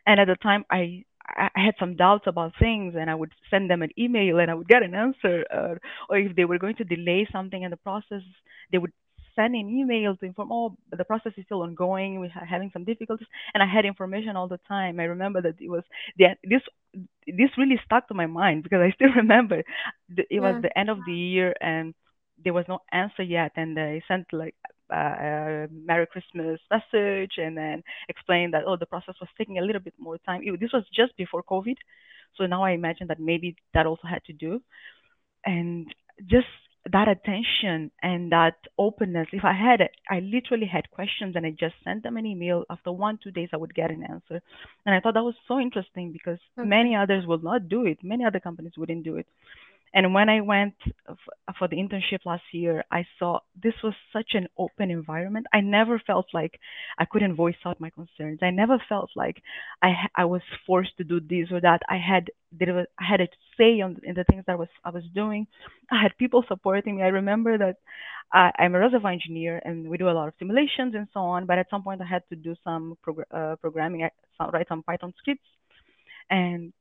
And 0.06 0.20
at 0.20 0.26
the 0.28 0.36
time, 0.36 0.64
I 0.70 1.04
I 1.30 1.50
had 1.54 1.74
some 1.78 1.96
doubts 1.96 2.24
about 2.26 2.54
things, 2.58 2.94
and 2.98 3.10
I 3.10 3.14
would 3.14 3.32
send 3.50 3.70
them 3.70 3.82
an 3.82 3.90
email, 3.98 4.38
and 4.38 4.50
I 4.50 4.54
would 4.54 4.68
get 4.68 4.82
an 4.82 4.94
answer, 4.94 5.44
uh, 5.52 5.74
or 6.08 6.18
if 6.18 6.34
they 6.36 6.46
were 6.46 6.58
going 6.58 6.76
to 6.76 6.84
delay 6.84 7.28
something 7.30 7.62
in 7.62 7.70
the 7.70 7.76
process, 7.76 8.22
they 8.72 8.78
would 8.78 8.92
send 9.38 9.54
an 9.54 9.68
email 9.71 10.16
to 10.16 10.26
inform, 10.26 10.52
oh, 10.52 10.76
the 10.90 11.04
process 11.04 11.33
is 11.38 11.45
still 11.47 11.62
ongoing, 11.62 12.21
we're 12.21 12.28
having 12.28 12.71
some 12.73 12.85
difficulties, 12.85 13.28
and 13.54 13.62
I 13.62 13.66
had 13.66 13.87
information 13.87 14.37
all 14.37 14.49
the 14.49 14.61
time. 14.68 15.00
I 15.00 15.04
remember 15.04 15.42
that 15.42 15.57
it 15.61 15.71
was 15.71 15.85
the 16.18 16.28
this 16.45 16.62
this 17.26 17.50
really 17.59 17.80
stuck 17.85 18.09
to 18.09 18.14
my 18.14 18.26
mind 18.26 18.64
because 18.64 18.80
I 18.80 18.92
still 18.97 19.12
remember 19.16 19.62
it 20.16 20.40
was 20.40 20.57
Yeah. 20.57 20.62
the 20.62 20.76
end 20.78 20.90
of 20.90 21.04
the 21.04 21.12
year 21.12 21.54
and 21.61 21.95
there 22.45 22.54
was 22.54 22.66
no 22.68 22.80
answer 22.92 23.23
yet, 23.23 23.52
and 23.57 23.76
they 23.76 24.02
sent 24.09 24.26
like 24.33 24.54
uh, 24.92 24.97
a 24.97 25.66
Merry 25.71 26.07
Christmas 26.07 26.61
message 26.71 27.33
and 27.38 27.57
then 27.57 27.83
explained 28.09 28.54
that 28.54 28.64
oh 28.66 28.76
the 28.76 28.87
process 28.87 29.14
was 29.21 29.28
taking 29.38 29.59
a 29.59 29.62
little 29.62 29.80
bit 29.83 29.95
more 29.99 30.18
time. 30.18 30.42
It, 30.45 30.61
this 30.61 30.73
was 30.73 30.85
just 30.95 31.16
before 31.16 31.42
COVID, 31.42 31.76
so 32.37 32.47
now 32.47 32.62
I 32.64 32.73
imagine 32.73 33.09
that 33.09 33.21
maybe 33.21 33.57
that 33.75 33.87
also 33.87 34.07
had 34.09 34.25
to 34.26 34.33
do 34.33 34.61
and 35.47 35.87
just 36.26 36.47
that 36.90 37.08
attention 37.08 37.90
and 38.02 38.32
that 38.32 38.56
openness. 38.78 39.28
If 39.32 39.44
I 39.44 39.52
had 39.52 39.80
it, 39.80 39.92
I 40.11 40.20
literally 40.20 40.66
had 40.66 40.90
questions 40.90 41.37
and 41.37 41.44
I 41.47 41.50
just 41.50 41.75
sent 41.85 42.02
them 42.02 42.16
an 42.16 42.26
email. 42.26 42.64
After 42.70 42.92
one 42.92 43.18
two 43.23 43.30
days, 43.30 43.50
I 43.52 43.56
would 43.58 43.75
get 43.75 43.90
an 43.90 44.02
answer, 44.04 44.40
and 44.87 44.94
I 44.94 45.00
thought 45.00 45.14
that 45.14 45.25
was 45.25 45.35
so 45.47 45.58
interesting 45.61 46.12
because 46.12 46.38
Okay. 46.58 46.68
many 46.68 46.94
others 46.94 47.26
will 47.26 47.38
not 47.42 47.68
do 47.68 47.87
it. 47.87 47.99
Many 48.02 48.25
other 48.25 48.40
companies 48.40 48.73
wouldn't 48.76 49.04
do 49.04 49.16
it 49.16 49.26
And 49.95 50.14
when 50.14 50.28
I 50.28 50.40
went 50.40 50.75
f- 51.09 51.57
for 51.59 51.68
the 51.68 51.76
internship 51.76 52.25
last 52.25 52.42
year, 52.52 52.85
I 52.90 53.07
saw 53.18 53.40
this 53.62 53.75
was 53.83 53.95
such 54.12 54.30
an 54.35 54.49
open 54.59 54.90
environment. 54.90 55.47
I 55.52 55.61
never 55.61 55.99
felt 56.07 56.26
like 56.35 56.59
I 56.99 57.04
couldn't 57.07 57.35
voice 57.37 57.57
out 57.64 57.80
my 57.80 57.90
concerns. 57.90 58.40
I 58.42 58.50
never 58.50 58.83
felt 58.88 59.11
like 59.16 59.42
I 59.83 59.95
I 60.14 60.25
was 60.26 60.42
forced 60.66 60.97
to 60.99 61.04
do 61.04 61.21
this 61.21 61.50
or 61.50 61.61
that. 61.61 61.80
I 61.88 61.97
had 61.99 62.30
there 62.52 62.75
was, 62.75 62.87
I 62.99 63.04
had 63.11 63.21
a 63.21 63.28
say 63.57 63.80
on 63.80 63.99
in 64.02 64.14
the 64.14 64.25
things 64.25 64.45
that 64.47 64.52
I 64.52 64.57
was 64.57 64.68
I 64.85 64.90
was 64.90 65.04
doing. 65.14 65.47
I 65.90 66.02
had 66.02 66.16
people 66.18 66.45
supporting 66.49 66.97
me. 66.97 67.02
I 67.02 67.09
remember 67.09 67.59
that 67.59 67.76
I, 68.33 68.50
I'm 68.59 68.75
a 68.75 68.78
reservoir 68.78 69.12
engineer 69.12 69.61
and 69.64 69.88
we 69.88 69.97
do 69.99 70.09
a 70.09 70.12
lot 70.18 70.28
of 70.28 70.35
simulations 70.38 70.95
and 70.95 71.09
so 71.12 71.21
on. 71.21 71.47
But 71.47 71.59
at 71.59 71.71
some 71.71 71.83
point, 71.83 72.00
I 72.02 72.07
had 72.07 72.23
to 72.30 72.37
do 72.37 72.54
some 72.64 72.97
uh, 73.33 73.57
programming, 73.61 74.04
I- 74.04 74.11
some- 74.37 74.50
write 74.50 74.68
some 74.68 74.83
Python 74.83 75.14
scripts 75.18 75.49
and 76.30 76.73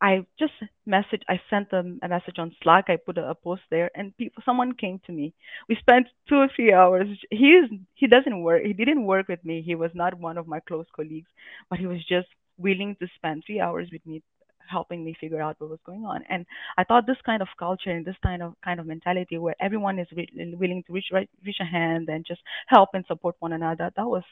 I 0.00 0.26
just 0.38 0.52
message. 0.86 1.22
I 1.28 1.40
sent 1.50 1.70
them 1.70 1.98
a 2.02 2.08
message 2.08 2.38
on 2.38 2.54
Slack. 2.62 2.86
I 2.88 2.96
put 2.96 3.18
a, 3.18 3.30
a 3.30 3.34
post 3.34 3.62
there, 3.70 3.90
and 3.94 4.16
people, 4.16 4.42
someone 4.44 4.72
came 4.74 5.00
to 5.06 5.12
me. 5.12 5.34
We 5.68 5.76
spent 5.76 6.06
two 6.28 6.36
or 6.36 6.48
three 6.54 6.72
hours. 6.72 7.08
He 7.30 7.52
is 7.52 7.70
he 7.94 8.06
doesn't 8.06 8.42
work. 8.42 8.62
He 8.64 8.72
didn't 8.72 9.04
work 9.06 9.28
with 9.28 9.44
me. 9.44 9.62
He 9.62 9.74
was 9.74 9.90
not 9.94 10.18
one 10.18 10.38
of 10.38 10.46
my 10.46 10.60
close 10.60 10.86
colleagues, 10.94 11.30
but 11.70 11.78
he 11.78 11.86
was 11.86 12.04
just 12.06 12.28
willing 12.58 12.96
to 13.00 13.08
spend 13.16 13.42
three 13.46 13.60
hours 13.60 13.88
with 13.92 14.04
me, 14.06 14.22
helping 14.68 15.04
me 15.04 15.14
figure 15.20 15.42
out 15.42 15.56
what 15.58 15.70
was 15.70 15.80
going 15.84 16.04
on. 16.04 16.22
And 16.28 16.46
I 16.78 16.84
thought 16.84 17.06
this 17.06 17.20
kind 17.26 17.42
of 17.42 17.48
culture 17.58 17.90
and 17.90 18.04
this 18.04 18.16
kind 18.22 18.42
of 18.42 18.54
kind 18.64 18.80
of 18.80 18.86
mentality 18.86 19.38
where 19.38 19.56
everyone 19.60 19.98
is 19.98 20.08
re- 20.14 20.54
willing 20.58 20.82
to 20.86 20.92
reach 20.92 21.06
right, 21.12 21.28
reach 21.44 21.58
a 21.60 21.64
hand 21.64 22.08
and 22.08 22.24
just 22.26 22.40
help 22.68 22.90
and 22.94 23.04
support 23.06 23.36
one 23.40 23.52
another. 23.52 23.90
That 23.96 24.06
was 24.06 24.22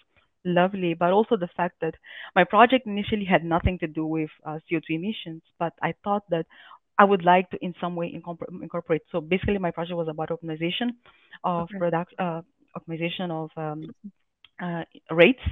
lovely, 0.45 0.95
but 0.95 1.11
also 1.13 1.37
the 1.37 1.49
fact 1.57 1.77
that 1.81 1.95
my 2.35 2.45
project 2.45 2.87
initially 2.87 3.25
had 3.25 3.45
nothing 3.45 3.79
to 3.81 3.87
do 3.87 4.07
with 4.07 4.31
uh, 4.45 4.59
CO2 4.71 4.91
emissions, 4.91 5.43
but 5.59 5.73
I 5.83 5.95
thought 6.05 6.25
that 6.31 6.47
I 6.99 7.05
would 7.05 7.25
like 7.25 7.51
to 7.51 7.59
in 7.65 7.75
some 7.81 7.97
way 7.97 8.13
incorpor- 8.15 8.63
incorporate. 8.63 9.03
So 9.11 9.21
basically, 9.21 9.59
my 9.59 9.71
project 9.71 9.97
was 9.97 10.09
about 10.09 10.31
optimization 10.31 10.91
of 11.45 11.69
Okay. 11.71 11.79
product, 11.79 12.15
uh, 12.19 12.43
optimization 12.77 13.31
of 13.31 13.51
um, 13.57 13.95
uh, 14.63 14.85
rates, 15.11 15.43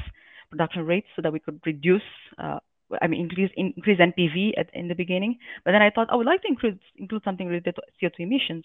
production 0.50 0.86
rates, 0.86 1.06
so 1.16 1.22
that 1.22 1.32
we 1.32 1.40
could 1.40 1.60
reduce. 1.66 2.02
Uh, 2.38 2.58
I 3.00 3.06
mean, 3.06 3.20
increase 3.20 3.50
increase 3.56 3.98
NPV 4.00 4.52
at 4.58 4.68
in 4.74 4.88
the 4.88 4.94
beginning, 4.94 5.38
but 5.64 5.72
then 5.72 5.82
I 5.82 5.90
thought 5.90 6.08
I 6.10 6.16
would 6.16 6.26
like 6.26 6.42
to 6.42 6.48
include 6.48 6.80
include 6.96 7.22
something 7.24 7.46
related 7.46 7.76
to 7.76 7.82
CO2 8.00 8.20
emissions. 8.20 8.64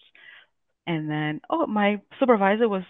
And 0.88 1.10
then, 1.10 1.41
oh, 1.50 1.65
my 1.67 2.01
supervisor 2.20 2.70
was 2.70 2.84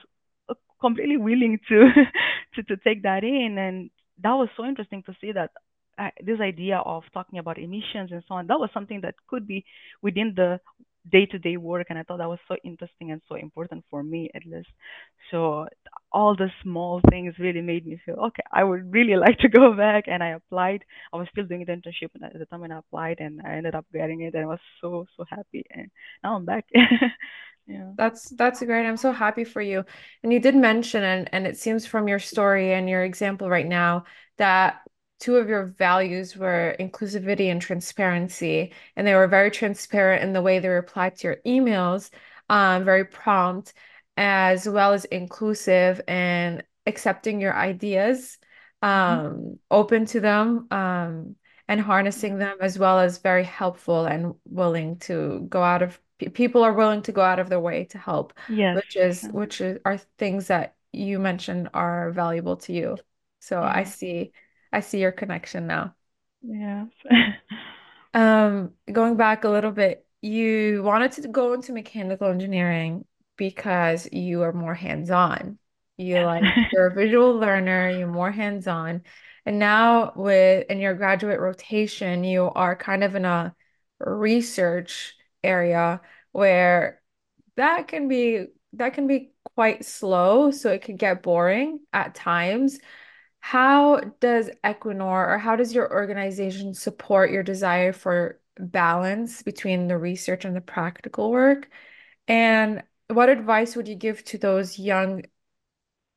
completely 0.81 1.17
willing 1.17 1.59
to 1.69 1.89
to 2.55 2.63
to 2.63 2.77
take 2.77 3.03
that 3.03 3.23
in, 3.23 3.57
and 3.57 3.89
that 4.23 4.33
was 4.33 4.49
so 4.57 4.65
interesting 4.65 5.03
to 5.03 5.15
see 5.21 5.31
that 5.31 5.51
uh, 5.97 6.09
this 6.23 6.39
idea 6.39 6.77
of 6.77 7.03
talking 7.13 7.39
about 7.39 7.57
emissions 7.57 8.11
and 8.11 8.23
so 8.27 8.35
on, 8.35 8.47
that 8.47 8.59
was 8.59 8.69
something 8.73 9.01
that 9.01 9.15
could 9.27 9.47
be 9.47 9.65
within 10.01 10.33
the 10.35 10.59
day-to-day 11.11 11.57
work, 11.57 11.87
and 11.89 11.99
I 11.99 12.03
thought 12.03 12.17
that 12.19 12.29
was 12.29 12.39
so 12.47 12.55
interesting 12.63 13.11
and 13.11 13.21
so 13.29 13.35
important 13.35 13.85
for 13.89 14.03
me 14.03 14.29
at 14.35 14.45
least. 14.45 14.69
So 15.31 15.67
all 16.11 16.35
the 16.35 16.49
small 16.63 17.01
things 17.09 17.33
really 17.39 17.61
made 17.61 17.85
me 17.85 17.99
feel 18.05 18.15
okay. 18.27 18.43
I 18.51 18.63
would 18.63 18.91
really 18.93 19.15
like 19.25 19.37
to 19.39 19.49
go 19.49 19.73
back, 19.73 20.05
and 20.07 20.23
I 20.23 20.29
applied. 20.29 20.83
I 21.13 21.17
was 21.17 21.27
still 21.31 21.45
doing 21.45 21.65
the 21.65 21.73
internship 21.73 22.09
at 22.23 22.33
the 22.37 22.45
time 22.45 22.61
when 22.61 22.71
I 22.71 22.79
applied, 22.79 23.17
and 23.19 23.41
I 23.45 23.55
ended 23.55 23.75
up 23.75 23.85
getting 23.93 24.21
it, 24.21 24.33
and 24.35 24.43
I 24.43 24.47
was 24.47 24.59
so 24.81 25.05
so 25.17 25.25
happy. 25.29 25.65
And 25.71 25.89
now 26.23 26.35
I'm 26.35 26.45
back. 26.45 26.65
yeah. 27.67 27.91
That's 27.97 28.29
that's 28.29 28.61
great. 28.63 28.85
I'm 28.87 28.97
so 28.97 29.11
happy 29.11 29.43
for 29.43 29.61
you. 29.61 29.83
And 30.23 30.31
you 30.31 30.39
did 30.39 30.55
mention, 30.55 31.03
and 31.03 31.29
and 31.33 31.47
it 31.47 31.57
seems 31.57 31.85
from 31.85 32.07
your 32.07 32.19
story 32.19 32.73
and 32.73 32.89
your 32.89 33.03
example 33.03 33.49
right 33.49 33.65
now 33.67 34.05
that 34.37 34.81
two 35.19 35.37
of 35.37 35.47
your 35.49 35.65
values 35.65 36.35
were 36.35 36.75
inclusivity 36.79 37.51
and 37.51 37.61
transparency, 37.61 38.73
and 38.95 39.05
they 39.07 39.15
were 39.15 39.27
very 39.27 39.51
transparent 39.51 40.23
in 40.23 40.33
the 40.33 40.41
way 40.41 40.59
they 40.59 40.67
replied 40.69 41.15
to 41.17 41.27
your 41.27 41.37
emails, 41.45 42.09
um, 42.49 42.83
very 42.85 43.05
prompt, 43.05 43.73
as 44.17 44.67
well 44.67 44.93
as 44.93 45.05
inclusive 45.05 46.01
and 46.07 46.63
accepting 46.85 47.41
your 47.41 47.55
ideas, 47.55 48.37
hmm 49.07 49.19
um, 49.21 49.59
open 49.71 50.05
to 50.05 50.19
them, 50.19 50.67
um, 50.71 51.35
and 51.67 51.81
harnessing 51.81 52.37
them, 52.37 52.57
as 52.61 52.77
well 52.77 52.99
as 52.99 53.17
very 53.17 53.43
helpful 53.43 54.05
and 54.05 54.35
willing 54.45 54.97
to 54.99 55.45
go 55.49 55.61
out 55.63 55.81
of 55.81 55.99
people 56.33 56.63
are 56.63 56.73
willing 56.73 57.01
to 57.01 57.11
go 57.11 57.21
out 57.21 57.39
of 57.39 57.49
their 57.49 57.59
way 57.59 57.85
to 57.85 57.97
help, 57.97 58.33
Yes. 58.47 58.81
which 58.81 58.95
is 58.95 59.27
which 59.31 59.59
is, 59.61 59.79
are 59.85 59.97
things 60.17 60.47
that 60.47 60.75
you 60.93 61.19
mentioned 61.19 61.69
are 61.73 62.11
valuable 62.11 62.57
to 62.57 62.73
you. 62.73 62.97
So 63.39 63.61
I 63.61 63.83
see 63.83 64.31
I 64.71 64.81
see 64.81 64.99
your 64.99 65.11
connection 65.11 65.67
now. 65.67 65.95
Yes. 66.41 66.87
Um, 68.13 68.71
going 68.89 69.17
back 69.17 69.43
a 69.43 69.49
little 69.49 69.73
bit, 69.73 70.07
you 70.21 70.81
wanted 70.83 71.11
to 71.13 71.27
go 71.27 71.51
into 71.51 71.73
mechanical 71.73 72.29
engineering 72.29 73.03
because 73.35 74.07
you 74.09 74.41
are 74.43 74.53
more 74.53 74.73
hands-on. 74.73 75.59
You 75.97 76.21
like 76.21 76.43
you're 76.71 76.87
a 76.87 76.93
visual 76.95 77.35
learner, 77.35 77.89
you're 77.89 78.07
more 78.07 78.31
hands-on. 78.31 79.03
And 79.45 79.59
now 79.59 80.13
with 80.15 80.65
in 80.69 80.79
your 80.79 80.93
graduate 80.93 81.41
rotation, 81.41 82.23
you 82.23 82.45
are 82.45 82.75
kind 82.77 83.03
of 83.03 83.15
in 83.15 83.25
a 83.25 83.53
research 83.99 85.15
area 85.43 85.99
where 86.31 87.01
that 87.57 87.89
can 87.89 88.07
be 88.07 88.45
that 88.73 88.93
can 88.93 89.07
be 89.07 89.31
quite 89.55 89.85
slow, 89.85 90.51
so 90.51 90.71
it 90.71 90.83
could 90.83 90.97
get 90.97 91.21
boring 91.21 91.81
at 91.93 92.15
times. 92.15 92.79
How 93.45 93.99
does 94.19 94.49
Equinor 94.63 95.27
or 95.29 95.37
how 95.37 95.55
does 95.55 95.73
your 95.73 95.91
organization 95.93 96.73
support 96.73 97.29
your 97.29 97.43
desire 97.43 97.93
for 97.93 98.39
balance 98.57 99.43
between 99.43 99.87
the 99.87 99.99
research 99.99 100.45
and 100.45 100.55
the 100.55 100.61
practical 100.61 101.29
work? 101.31 101.69
And 102.27 102.83
what 103.07 103.29
advice 103.29 103.75
would 103.75 103.87
you 103.87 103.93
give 103.95 104.23
to 104.25 104.39
those 104.39 104.79
young 104.79 105.25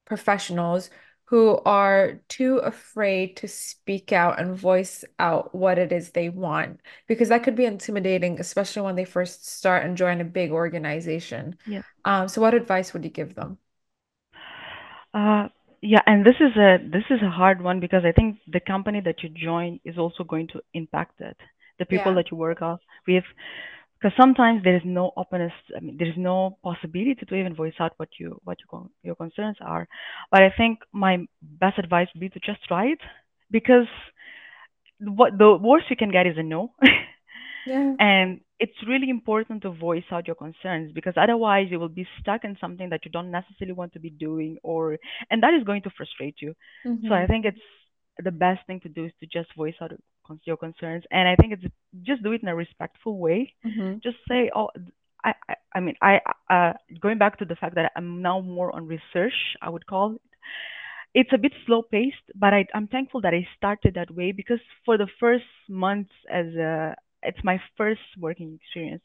professionals 0.07 0.91
who 1.27 1.59
are 1.67 2.15
too 2.29 2.59
afraid 2.59 3.37
to 3.39 3.49
speak 3.49 4.11
out 4.13 4.41
and 4.41 4.57
voice 4.57 5.05
out 5.19 5.55
what 5.55 5.79
it 5.79 5.93
is 5.93 6.13
they 6.13 6.31
want? 6.31 6.81
Because 7.09 7.29
that 7.29 7.43
could 7.43 7.57
be 7.57 7.67
intimidating, 7.67 8.41
especially 8.41 8.83
when 8.83 8.97
they 8.97 9.05
first 9.05 9.47
start 9.47 9.85
and 9.85 9.99
join 9.99 10.23
a 10.23 10.25
big 10.25 10.51
organization. 10.51 11.59
yeah 11.67 11.83
Um, 12.07 12.29
so 12.29 12.41
what 12.41 12.55
advice 12.55 12.95
would 12.95 13.05
you 13.05 13.11
give 13.11 13.35
them? 13.35 13.59
Uh, 15.13 15.49
yeah, 15.83 16.01
and 16.07 16.25
this 16.27 16.37
is 16.41 16.57
a 16.57 16.79
this 16.83 17.05
is 17.11 17.21
a 17.23 17.31
hard 17.31 17.63
one 17.63 17.81
because 17.81 18.03
I 18.05 18.13
think 18.13 18.39
the 18.47 18.61
company 18.61 19.01
that 19.05 19.23
you 19.23 19.29
join 19.31 19.81
is 19.85 19.99
also 19.99 20.25
going 20.25 20.49
to 20.49 20.61
impact 20.75 21.21
it. 21.21 21.37
The 21.79 21.87
people 21.87 22.13
Yeah. 22.13 22.17
that 22.17 22.31
you 22.31 22.37
work 22.37 22.63
off 22.63 22.81
with, 23.07 23.25
because 24.01 24.17
sometimes 24.17 24.63
there 24.65 24.77
is 24.77 24.83
no 24.85 25.13
openness. 25.17 25.53
I 25.77 25.81
mean, 25.81 25.97
there 25.99 26.09
is 26.09 26.17
no 26.17 26.59
possibility 26.63 27.15
to 27.27 27.35
even 27.35 27.55
voice 27.55 27.75
out 27.81 27.93
what 27.99 28.09
you 28.19 28.41
what 28.45 28.59
your 28.61 28.69
con- 28.71 28.91
your 29.03 29.15
concerns 29.17 29.59
are. 29.61 29.87
But 30.31 30.43
I 30.43 30.51
think 30.57 30.81
my 30.93 31.27
best 31.43 31.79
advice 31.79 32.09
would 32.15 32.21
be 32.21 32.31
to 32.31 32.41
just 32.41 32.65
try 32.67 32.87
it 32.87 33.01
because 33.51 33.87
what 35.01 35.39
the 35.39 35.57
worst 35.61 35.87
you 35.91 35.97
can 35.97 36.11
get 36.11 36.27
is 36.27 36.37
a 36.39 36.43
no. 36.43 36.73
Yeah. 37.69 37.97
And 37.99 38.41
it's 38.61 38.77
really 38.87 39.11
important 39.11 39.63
to 39.63 39.71
voice 39.71 40.05
out 40.11 40.27
your 40.27 40.37
concerns 40.37 40.93
because 40.93 41.15
otherwise 41.17 41.69
you 41.71 41.79
will 41.79 41.89
be 41.89 42.07
stuck 42.21 42.45
in 42.45 42.57
something 42.61 42.91
that 42.91 43.05
you 43.05 43.11
don't 43.11 43.31
necessarily 43.31 43.73
want 43.75 43.93
to 43.95 44.01
be 44.01 44.11
doing 44.11 44.59
or 44.63 44.99
and 45.31 45.43
that 45.43 45.55
is 45.55 45.65
going 45.65 45.83
to 45.83 45.91
frustrate 45.97 46.37
you. 46.41 46.55
So 47.09 47.15
I 47.15 47.27
hmm 47.27 47.27
think 47.27 47.45
it's 47.47 47.59
the 48.23 48.31
best 48.33 48.67
thing 48.67 48.81
to 48.81 48.89
do 48.89 49.05
is 49.07 49.13
to 49.21 49.27
just 49.27 49.55
voice 49.57 49.75
out 49.83 49.93
your 50.45 50.57
concerns 50.57 51.05
and 51.11 51.29
I 51.29 51.37
think 51.37 51.53
it's 51.55 51.65
just 52.03 52.23
do 52.23 52.33
it 52.33 52.43
in 52.43 52.49
a 52.49 52.55
respectful 52.57 53.19
way. 53.19 53.55
hmm 53.65 53.99
Just 54.03 54.17
say, 54.29 54.51
"Oh, 54.55 54.69
I 55.25 55.35
I, 55.49 55.55
I 55.77 55.81
mean, 55.81 55.95
I 56.03 56.21
uh 56.51 56.73
going 57.01 57.19
back 57.19 57.39
to 57.39 57.45
the 57.45 57.57
fact 57.57 57.75
that 57.77 57.93
I'm 57.97 58.23
now 58.23 58.41
more 58.41 58.75
on 58.75 58.87
research, 58.87 59.35
I 59.63 59.69
would 59.71 59.87
call 59.87 60.15
it 60.15 60.21
it's 61.15 61.33
a 61.33 61.39
bit 61.39 61.53
slow 61.67 61.83
paced, 61.83 62.25
but 62.35 62.53
I, 62.53 62.67
I'm 62.75 62.87
thankful 62.89 63.21
that 63.23 63.35
I 63.35 63.47
started 63.57 63.95
that 63.95 64.11
way 64.15 64.33
because 64.33 64.61
for 64.85 64.97
the 64.99 65.09
first 65.19 65.45
months 65.69 66.11
as 66.31 66.47
a, 66.55 66.95
it's 67.23 67.43
my 67.45 67.61
first 67.77 68.01
working 68.19 68.59
experience. 68.63 69.03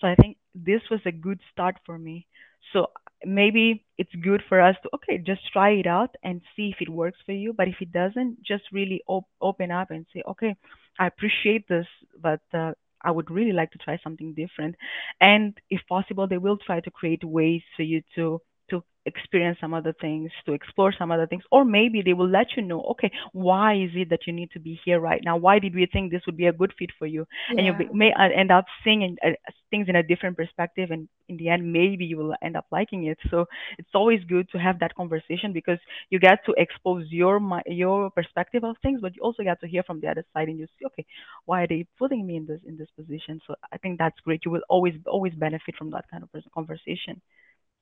So 0.00 0.06
I 0.06 0.14
think 0.14 0.36
this 0.54 0.82
was 0.90 1.00
a 1.06 1.12
good 1.12 1.40
start 1.52 1.76
for 1.84 1.98
me. 1.98 2.26
So 2.72 2.88
maybe 3.24 3.84
it's 3.98 4.14
good 4.22 4.42
for 4.48 4.60
us 4.60 4.76
to, 4.82 4.90
okay, 4.94 5.18
just 5.18 5.40
try 5.52 5.70
it 5.70 5.86
out 5.86 6.14
and 6.22 6.40
see 6.54 6.70
if 6.74 6.76
it 6.80 6.88
works 6.92 7.18
for 7.24 7.32
you. 7.32 7.52
But 7.52 7.68
if 7.68 7.76
it 7.80 7.92
doesn't, 7.92 8.42
just 8.42 8.64
really 8.72 9.02
op- 9.06 9.28
open 9.40 9.70
up 9.70 9.90
and 9.90 10.06
say, 10.12 10.22
okay, 10.28 10.56
I 10.98 11.06
appreciate 11.06 11.68
this, 11.68 11.86
but 12.20 12.40
uh, 12.52 12.72
I 13.02 13.10
would 13.10 13.30
really 13.30 13.52
like 13.52 13.70
to 13.72 13.78
try 13.78 13.98
something 14.02 14.34
different. 14.34 14.74
And 15.20 15.56
if 15.70 15.80
possible, 15.88 16.26
they 16.26 16.38
will 16.38 16.58
try 16.58 16.80
to 16.80 16.90
create 16.90 17.24
ways 17.24 17.62
for 17.76 17.82
you 17.82 18.02
to 18.16 18.40
to 18.70 18.82
experience 19.06 19.56
some 19.60 19.72
other 19.72 19.94
things, 20.00 20.30
to 20.44 20.52
explore 20.52 20.92
some 20.92 21.10
other 21.12 21.26
things, 21.26 21.44
or 21.52 21.64
maybe 21.64 22.02
they 22.02 22.12
will 22.12 22.28
let 22.28 22.48
you 22.56 22.62
know, 22.62 22.82
okay, 22.82 23.10
why 23.32 23.74
is 23.74 23.90
it 23.94 24.10
that 24.10 24.26
you 24.26 24.32
need 24.32 24.50
to 24.50 24.58
be 24.58 24.78
here 24.84 24.98
right 24.98 25.22
now? 25.24 25.36
Why 25.36 25.58
did 25.58 25.74
we 25.74 25.86
think 25.86 26.10
this 26.10 26.22
would 26.26 26.36
be 26.36 26.46
a 26.46 26.52
good 26.52 26.72
fit 26.78 26.90
for 26.98 27.06
you? 27.06 27.26
And 27.56 27.66
you 27.66 27.72
be, 27.72 27.88
may 27.92 28.12
uh, 28.12 28.28
end 28.34 28.50
up 28.50 28.64
seeing 28.82 29.02
in, 29.02 29.16
uh, 29.24 29.30
things 29.70 29.88
in 29.88 29.96
a 29.96 30.02
different 30.02 30.36
perspective, 30.36 30.90
and 30.90 31.08
in 31.28 31.36
the 31.36 31.48
end, 31.48 31.72
maybe 31.72 32.04
you 32.04 32.16
will 32.16 32.34
end 32.42 32.56
up 32.56 32.66
liking 32.72 33.04
it. 33.04 33.18
So 33.30 33.46
it's 33.78 33.94
always 33.94 34.22
good 34.24 34.48
to 34.50 34.58
have 34.58 34.78
that 34.80 34.94
conversation 34.94 35.52
because 35.52 35.78
you 36.10 36.18
get 36.18 36.44
to 36.46 36.54
expose 36.56 37.06
your 37.10 37.40
your 37.66 38.10
perspective 38.10 38.64
of 38.64 38.76
things, 38.82 39.00
but 39.00 39.14
you 39.16 39.22
also 39.22 39.42
get 39.42 39.60
to 39.60 39.68
hear 39.68 39.82
from 39.84 40.00
the 40.00 40.08
other 40.08 40.24
side, 40.32 40.48
and 40.48 40.58
you 40.58 40.66
see, 40.78 40.86
okay, 40.86 41.06
why 41.44 41.62
are 41.62 41.66
they 41.66 41.86
putting 41.98 42.26
me 42.26 42.36
in 42.36 42.46
this 42.46 42.60
in 42.66 42.76
this 42.76 42.88
position? 42.96 43.40
So 43.46 43.54
I 43.72 43.78
think 43.78 43.98
that's 43.98 44.18
great. 44.20 44.44
You 44.44 44.50
will 44.50 44.66
always 44.68 44.94
always 45.06 45.34
benefit 45.34 45.76
from 45.76 45.90
that 45.90 46.04
kind 46.10 46.22
of 46.24 46.30
conversation. 46.52 47.20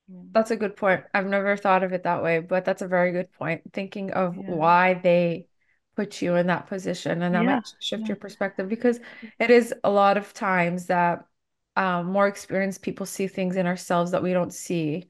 That's 0.08 0.50
a 0.50 0.56
good 0.56 0.76
point. 0.76 1.04
I've 1.14 1.26
never 1.26 1.56
thought 1.56 1.82
of 1.84 1.92
it 1.92 2.02
that 2.04 2.22
way, 2.22 2.40
but 2.40 2.64
that's 2.64 2.82
a 2.82 2.88
very 2.88 3.12
good 3.12 3.32
point. 3.32 3.62
Thinking 3.72 4.10
of 4.12 4.36
Yeah. 4.36 4.48
why 4.48 4.94
they 4.94 5.48
put 5.96 6.20
you 6.22 6.34
in 6.34 6.48
that 6.48 6.66
position, 6.66 7.22
and 7.22 7.34
that 7.34 7.42
Yeah. 7.42 7.46
might 7.46 7.72
shift 7.78 8.02
Yeah. 8.02 8.08
your 8.08 8.16
perspective 8.16 8.68
because 8.68 8.98
it 9.38 9.50
is 9.50 9.72
a 9.84 9.90
lot 9.90 10.16
of 10.16 10.32
times 10.34 10.86
that 10.86 11.26
um, 11.76 12.06
more 12.06 12.26
experienced 12.28 12.82
people 12.82 13.06
see 13.06 13.26
things 13.28 13.56
in 13.56 13.66
ourselves 13.66 14.10
that 14.12 14.22
we 14.22 14.32
don't 14.32 14.52
see, 14.52 15.08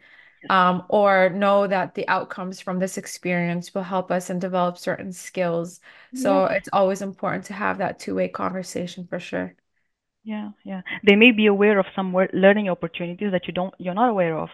um, 0.48 0.84
or 0.88 1.30
know 1.30 1.66
that 1.66 1.94
the 1.94 2.06
outcomes 2.08 2.60
from 2.60 2.78
this 2.78 2.96
experience 2.98 3.74
will 3.74 3.82
help 3.82 4.10
us 4.10 4.30
and 4.30 4.40
develop 4.40 4.78
certain 4.78 5.12
skills. 5.12 5.80
So 6.14 6.44
it's 6.46 6.68
always 6.72 7.02
important 7.02 7.46
to 7.46 7.54
have 7.54 7.78
that 7.78 7.98
two-way 7.98 8.28
conversation 8.28 9.06
for 9.06 9.18
sure. 9.18 9.54
Yeah. 10.22 10.50
Yeah. 10.64 10.82
They 11.06 11.16
may 11.16 11.32
be 11.32 11.46
aware 11.46 11.78
of 11.78 11.86
some 11.94 12.14
learning 12.32 12.68
opportunities 12.68 13.30
that 13.32 13.46
you 13.46 13.52
don't 13.52 13.74
you're 13.78 13.94
not 13.94 14.08
aware 14.08 14.36
of. 14.38 14.48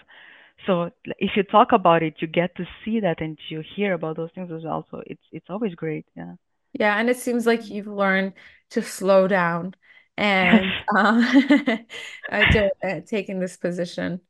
So 0.66 0.90
if 1.18 1.30
you 1.36 1.42
talk 1.42 1.72
about 1.72 2.02
it, 2.02 2.14
you 2.20 2.28
get 2.28 2.54
to 2.56 2.64
see 2.84 3.00
that 3.00 3.20
and 3.20 3.38
you 3.48 3.62
hear 3.76 3.94
about 3.94 4.16
those 4.16 4.30
things 4.34 4.50
as 4.52 4.62
well. 4.64 4.86
So 4.90 5.02
it's 5.06 5.22
it's 5.32 5.50
always 5.50 5.74
great. 5.74 6.06
Yeah. 6.16 6.34
Yeah, 6.72 6.96
and 6.98 7.10
it 7.10 7.18
seems 7.18 7.46
like 7.46 7.68
you've 7.70 7.86
learned 7.88 8.34
to 8.70 8.82
slow 8.82 9.26
down 9.28 9.74
and 10.16 10.74
um, 10.96 11.20
uh, 12.30 12.44
to 12.46 12.70
uh, 12.84 13.00
taking 13.06 13.40
this 13.40 13.56
position. 13.56 14.20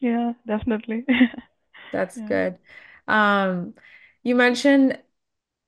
Yeah, 0.00 0.32
definitely. 0.46 1.04
That's 1.92 2.20
Yeah. 2.20 2.22
good. 2.22 2.58
Um, 3.08 3.74
you 4.22 4.34
mentioned 4.34 5.00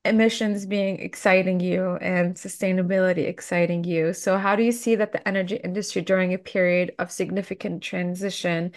emissions 0.05 0.65
being 0.65 0.99
exciting 0.99 1.59
you 1.61 1.95
and 1.97 2.35
sustainability 2.35 3.27
exciting 3.27 3.83
you. 3.85 4.13
So 4.13 4.37
how 4.37 4.55
do 4.55 4.63
you 4.63 4.71
see 4.73 4.95
that 4.95 5.13
the 5.13 5.27
energy 5.27 5.57
industry 5.57 6.01
during 6.03 6.33
a 6.33 6.39
period 6.39 6.95
of 6.99 7.11
significant 7.11 7.83
transition, 7.83 8.73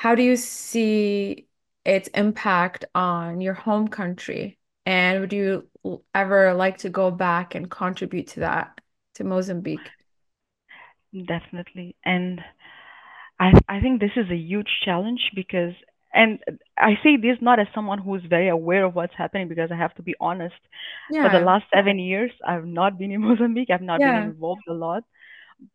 how 0.00 0.14
do 0.14 0.22
you 0.22 0.36
see 0.36 1.48
its 1.84 2.08
impact 2.14 2.84
on 2.94 3.40
your 3.40 3.54
home 3.54 3.88
country? 3.88 4.58
And 4.86 5.20
would 5.20 5.32
you 5.32 5.68
ever 6.14 6.54
like 6.54 6.78
to 6.78 6.90
go 6.90 7.10
back 7.10 7.54
and 7.54 7.70
contribute 7.70 8.28
to 8.28 8.40
that, 8.40 8.80
to 9.14 9.24
Mozambique? 9.24 9.90
Definitely. 11.26 11.96
And 12.04 12.40
I 13.40 13.52
I 13.68 13.80
think 13.80 14.00
this 14.00 14.16
is 14.16 14.30
a 14.30 14.36
huge 14.36 14.70
challenge 14.84 15.32
because 15.34 15.74
and 16.14 16.40
I 16.78 16.94
say 17.02 17.16
this 17.16 17.38
not 17.40 17.60
as 17.60 17.68
someone 17.74 17.98
who's 18.00 18.22
very 18.28 18.48
aware 18.48 18.84
of 18.84 18.94
what's 18.94 19.14
happening 19.16 19.48
because 19.48 19.70
I 19.72 19.76
have 19.76 19.94
to 19.96 20.02
be 20.02 20.14
honest. 20.20 20.56
Yeah. 21.08 21.20
For 21.20 21.30
the 21.30 21.40
last 21.40 21.66
seven 21.74 21.98
years, 21.98 22.32
I've 22.46 22.66
not 22.66 22.98
been 22.98 23.12
in 23.12 23.22
Mozambique. 23.28 23.70
I've 23.70 23.82
not 23.82 24.04
been 24.04 24.16
involved 24.16 24.62
a 24.68 24.72
lot. 24.74 25.04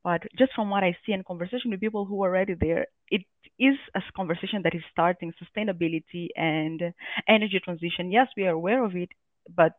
But 0.03 0.23
just 0.37 0.53
from 0.53 0.69
what 0.69 0.83
I 0.83 0.95
see 1.05 1.13
in 1.13 1.23
conversation 1.23 1.71
with 1.71 1.79
people 1.79 2.05
who 2.05 2.23
are 2.23 2.29
already 2.29 2.55
there, 2.59 2.87
it 3.09 3.23
is 3.59 3.75
a 3.95 4.01
conversation 4.15 4.61
that 4.63 4.75
is 4.75 4.81
starting 4.91 5.33
sustainability 5.41 6.27
and 6.35 6.93
energy 7.27 7.59
transition. 7.63 8.11
Yes, 8.11 8.27
we 8.37 8.45
are 8.45 8.51
aware 8.53 8.83
of 8.83 8.95
it, 8.95 9.09
but 9.55 9.73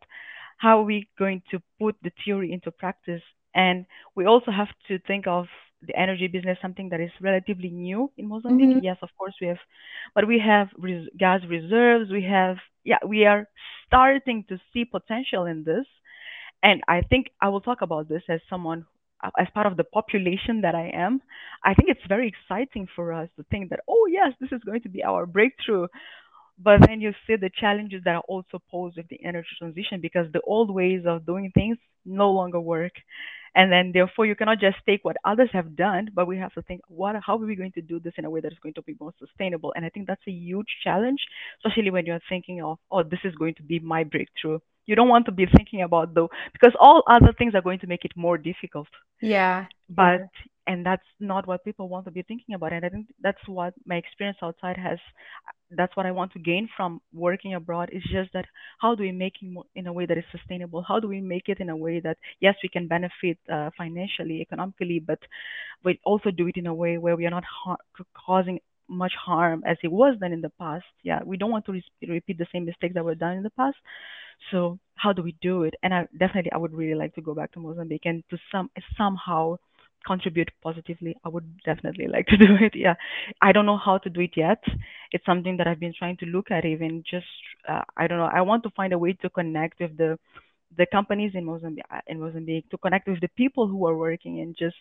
how 0.59 0.81
are 0.81 0.85
we 0.85 1.09
going 1.19 1.43
to 1.51 1.61
put 1.79 1.97
the 2.03 2.11
theory 2.25 2.53
into 2.53 2.71
practice? 2.71 3.23
And 3.55 3.87
we 4.15 4.27
also 4.27 4.51
have 4.51 4.69
to 4.89 4.99
think 5.01 5.27
of 5.27 5.47
the 5.83 5.97
energy 5.97 6.27
business 6.29 6.59
something 6.63 6.89
that 6.91 7.01
is 7.01 7.11
relatively 7.21 7.71
new 7.71 8.11
in 8.17 8.29
Mozambique. 8.29 8.73
hmm 8.73 8.79
Yes, 8.79 8.97
of 9.03 9.11
course 9.19 9.35
we 9.41 9.49
have, 9.49 9.59
but 10.15 10.27
we 10.27 10.39
have 10.39 10.69
res- 10.79 11.09
gas 11.19 11.41
reserves. 11.49 12.11
We 12.11 12.23
have, 12.25 12.57
yeah, 12.85 12.99
we 13.07 13.25
are 13.27 13.47
starting 13.87 14.45
to 14.49 14.59
see 14.73 14.85
potential 14.85 15.47
in 15.47 15.65
this 15.65 15.87
and 16.63 16.83
I 16.89 17.03
think 17.03 17.29
I 17.41 17.49
will 17.49 17.61
talk 17.61 17.83
about 17.83 18.09
this 18.09 18.23
as 18.29 18.41
someone, 18.49 18.87
Uh, 19.25 19.31
as 19.39 19.49
part 19.55 19.67
of 19.67 19.77
the 19.79 19.85
population 19.85 20.61
that 20.61 20.75
I 20.75 20.91
am. 20.95 21.23
I 21.65 21.73
think 21.75 21.89
it's 21.89 22.07
very 22.07 22.29
exciting 22.29 22.87
for 22.95 23.13
us 23.13 23.29
to 23.37 23.45
think 23.51 23.71
that, 23.71 23.81
oh, 23.89 24.07
yes, 24.11 24.33
this 24.41 24.53
is 24.53 24.63
going 24.65 24.83
to 24.83 24.91
be 24.91 25.03
our 25.03 25.25
breakthrough. 25.25 25.87
But 26.59 26.81
then 26.87 27.01
you 27.01 27.13
see 27.27 27.37
the 27.37 27.51
challenges 27.51 28.03
that 28.05 28.15
are 28.15 28.25
also 28.29 28.63
posed 28.71 28.97
with 28.97 29.09
the 29.09 29.25
energy 29.25 29.49
transition 29.59 30.01
because 30.01 30.27
the 30.33 30.41
old 30.43 30.71
ways 30.71 31.03
of 31.07 31.27
doing 31.27 31.51
things 31.55 31.79
no 32.05 32.31
longer 32.31 32.61
work. 32.61 32.93
And 33.57 33.73
then 33.73 33.93
therefore 33.93 34.27
you 34.27 34.37
cannot 34.37 34.61
just 34.61 34.79
take 34.87 35.05
what 35.05 35.17
others 35.25 35.51
have 35.53 35.77
done, 35.77 36.11
but 36.15 36.27
we 36.29 36.39
have 36.39 36.55
to 36.55 36.63
think 36.63 36.83
what 36.89 37.17
how 37.27 37.35
are 37.37 37.47
we 37.47 37.57
going 37.57 37.73
to 37.73 37.83
do 37.83 38.01
this 38.01 38.15
in 38.19 38.25
a 38.27 38.31
way 38.31 38.41
that 38.41 38.53
is 38.53 38.59
going 38.61 38.75
to 38.75 38.83
be 38.83 38.97
more 39.01 39.15
sustainable? 39.19 39.73
And 39.77 39.85
I 39.85 39.91
think 39.91 40.07
that's 40.07 40.27
a 40.29 40.33
huge 40.33 40.69
challenge, 40.85 41.21
especially 41.59 41.91
when 41.91 42.07
you're 42.07 42.21
thinking 42.29 42.63
of, 42.63 42.79
oh, 42.91 43.03
this 43.03 43.21
is 43.25 43.35
going 43.37 43.55
to 43.57 43.63
be 43.65 43.81
my 43.81 44.05
breakthrough. 44.05 44.61
You 44.87 44.97
don't 44.97 45.09
want 45.09 45.27
to 45.27 45.33
be 45.33 45.47
thinking 45.47 45.83
about 45.83 46.15
though 46.15 46.31
because 46.53 46.75
all 46.81 47.03
other 47.11 47.33
things 47.39 47.55
are 47.55 47.63
going 47.63 47.81
to 47.81 47.87
make 47.89 48.05
it 48.05 48.13
more 48.17 48.39
difficult 48.39 48.89
Yeah, 49.21 49.67
but 49.89 50.23
and 50.67 50.85
that's 50.85 51.07
not 51.21 51.47
what 51.47 51.65
people 51.65 51.89
want 51.89 52.05
to 52.07 52.11
be 52.11 52.23
thinking 52.23 52.55
about. 52.55 52.73
And 52.73 52.85
i 52.85 52.89
think 52.89 53.07
that's 53.23 53.47
what 53.47 53.75
my 53.85 53.97
experience 53.97 54.39
outside 54.43 54.77
has 54.77 54.99
that's 55.73 55.97
what 55.97 56.07
i 56.07 56.13
want 56.13 56.33
to 56.33 56.39
gain 56.39 56.69
from 56.77 57.01
working 57.13 57.55
abroad 57.55 57.91
is 57.93 58.03
just 58.05 58.33
that 58.33 58.47
how 58.79 58.95
do 58.95 59.03
we 59.03 59.13
make 59.13 59.35
it 59.43 59.67
in 59.75 59.87
a 59.87 59.93
way 59.93 60.07
that 60.07 60.19
is 60.19 60.25
sustainable? 60.31 60.85
How 60.87 61.01
do 61.01 61.09
we 61.09 61.21
make 61.21 61.49
it 61.49 61.61
in 61.61 61.71
a 61.71 61.77
way 61.77 62.01
that 62.01 62.19
yes 62.41 62.55
we 62.63 62.69
can 62.69 62.87
benefit 62.87 63.39
uh, 63.53 63.71
financially 63.77 64.41
economically 64.41 65.01
but 65.01 65.19
we 65.85 65.99
also 66.05 66.31
do 66.31 66.47
it 66.49 66.57
in 66.57 66.67
a 66.67 66.75
way 66.75 66.99
where 66.99 67.17
we 67.17 67.27
are 67.27 67.31
not 67.31 67.45
causing 68.27 68.61
much 68.89 69.13
harm 69.21 69.63
as 69.67 69.77
it 69.83 69.91
was 69.91 70.17
done 70.21 70.33
in 70.33 70.41
the 70.41 70.51
past. 70.51 70.85
Yeah 71.03 71.21
we 71.25 71.37
don't 71.37 71.51
want 71.51 71.67
to 71.67 71.73
re- 71.73 71.85
repeat 72.09 72.39
the 72.39 72.47
same 72.53 72.65
mistakes 72.65 72.95
that 72.95 73.05
were 73.05 73.15
done 73.15 73.37
in 73.37 73.43
the 73.43 73.51
past. 73.51 73.77
So 74.51 74.79
how 74.95 75.13
do 75.13 75.23
we 75.23 75.35
do 75.43 75.65
it? 75.65 75.75
And 75.83 75.93
i 75.95 76.07
definitely 76.19 76.53
i 76.53 76.57
would 76.59 76.73
really 76.73 76.95
like 76.95 77.15
to 77.15 77.21
go 77.23 77.35
back 77.35 77.53
to 77.53 77.61
mozambique 77.61 78.07
and 78.07 78.23
to 78.31 78.39
some 78.53 78.71
somehow 78.97 79.57
contribute 80.05 80.51
positively, 80.63 81.17
I 81.25 81.29
would 81.29 81.45
definitely 81.65 82.07
like 82.13 82.27
to 82.27 82.37
do 82.37 82.57
it. 82.61 82.75
Yeah, 82.75 82.95
I 83.41 83.53
don't 83.53 83.67
know 83.67 83.79
how 83.79 83.99
to 83.99 84.11
do 84.11 84.21
it 84.21 84.33
yet. 84.37 84.63
It's 85.13 85.25
something 85.27 85.57
that 85.59 85.67
I've 85.67 85.81
been 85.81 85.95
trying 85.99 86.17
to 86.19 86.27
look 86.27 86.51
at. 86.51 86.65
Even 86.65 87.03
just, 87.09 87.27
uh, 87.69 87.83
I 87.97 88.07
don't 88.07 88.19
know. 88.19 88.31
I 88.33 88.43
want 88.43 88.63
to 88.65 88.71
find 88.71 88.93
a 88.93 88.99
way 88.99 89.13
to 89.15 89.31
connect 89.31 89.81
with 89.81 89.97
the 89.97 90.19
the 90.77 90.87
companies 90.87 91.33
in 91.35 91.45
Mozambique, 91.45 91.85
in 92.07 92.21
Mozambique, 92.21 92.69
to 92.71 92.79
connect 92.79 93.09
with 93.09 93.21
the 93.21 93.29
people 93.37 93.69
who 93.69 93.87
are 93.87 93.97
working, 93.97 94.41
and 94.41 94.57
just 94.57 94.77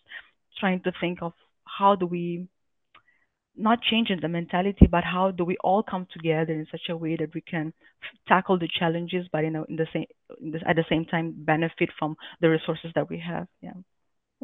trying 0.59 0.81
to 0.81 0.91
think 0.99 1.19
of 1.21 1.33
how 1.65 1.95
do 1.95 2.05
we 2.05 2.47
not 3.57 3.81
change 3.81 4.09
in 4.09 4.19
the 4.21 4.27
mentality, 4.27 4.87
but 4.89 5.03
how 5.03 5.31
do 5.31 5.45
we 5.45 5.57
all 5.63 5.81
come 5.81 6.07
together 6.11 6.53
in 6.53 6.67
such 6.69 6.89
a 6.89 6.97
way 6.97 7.15
that 7.15 7.33
we 7.33 7.41
can 7.41 7.73
tackle 8.27 8.59
the 8.59 8.67
challenges, 8.79 9.27
but 9.31 9.43
you 9.43 9.49
know, 9.49 9.65
in 9.69 9.77
the 9.77 9.87
same 9.93 10.05
in 10.41 10.51
this, 10.51 10.61
at 10.67 10.75
the 10.75 10.85
same 10.89 11.05
time 11.05 11.33
benefit 11.37 11.89
from 11.97 12.17
the 12.41 12.49
resources 12.49 12.91
that 12.95 13.09
we 13.09 13.19
have. 13.19 13.47
Yeah. 13.61 13.73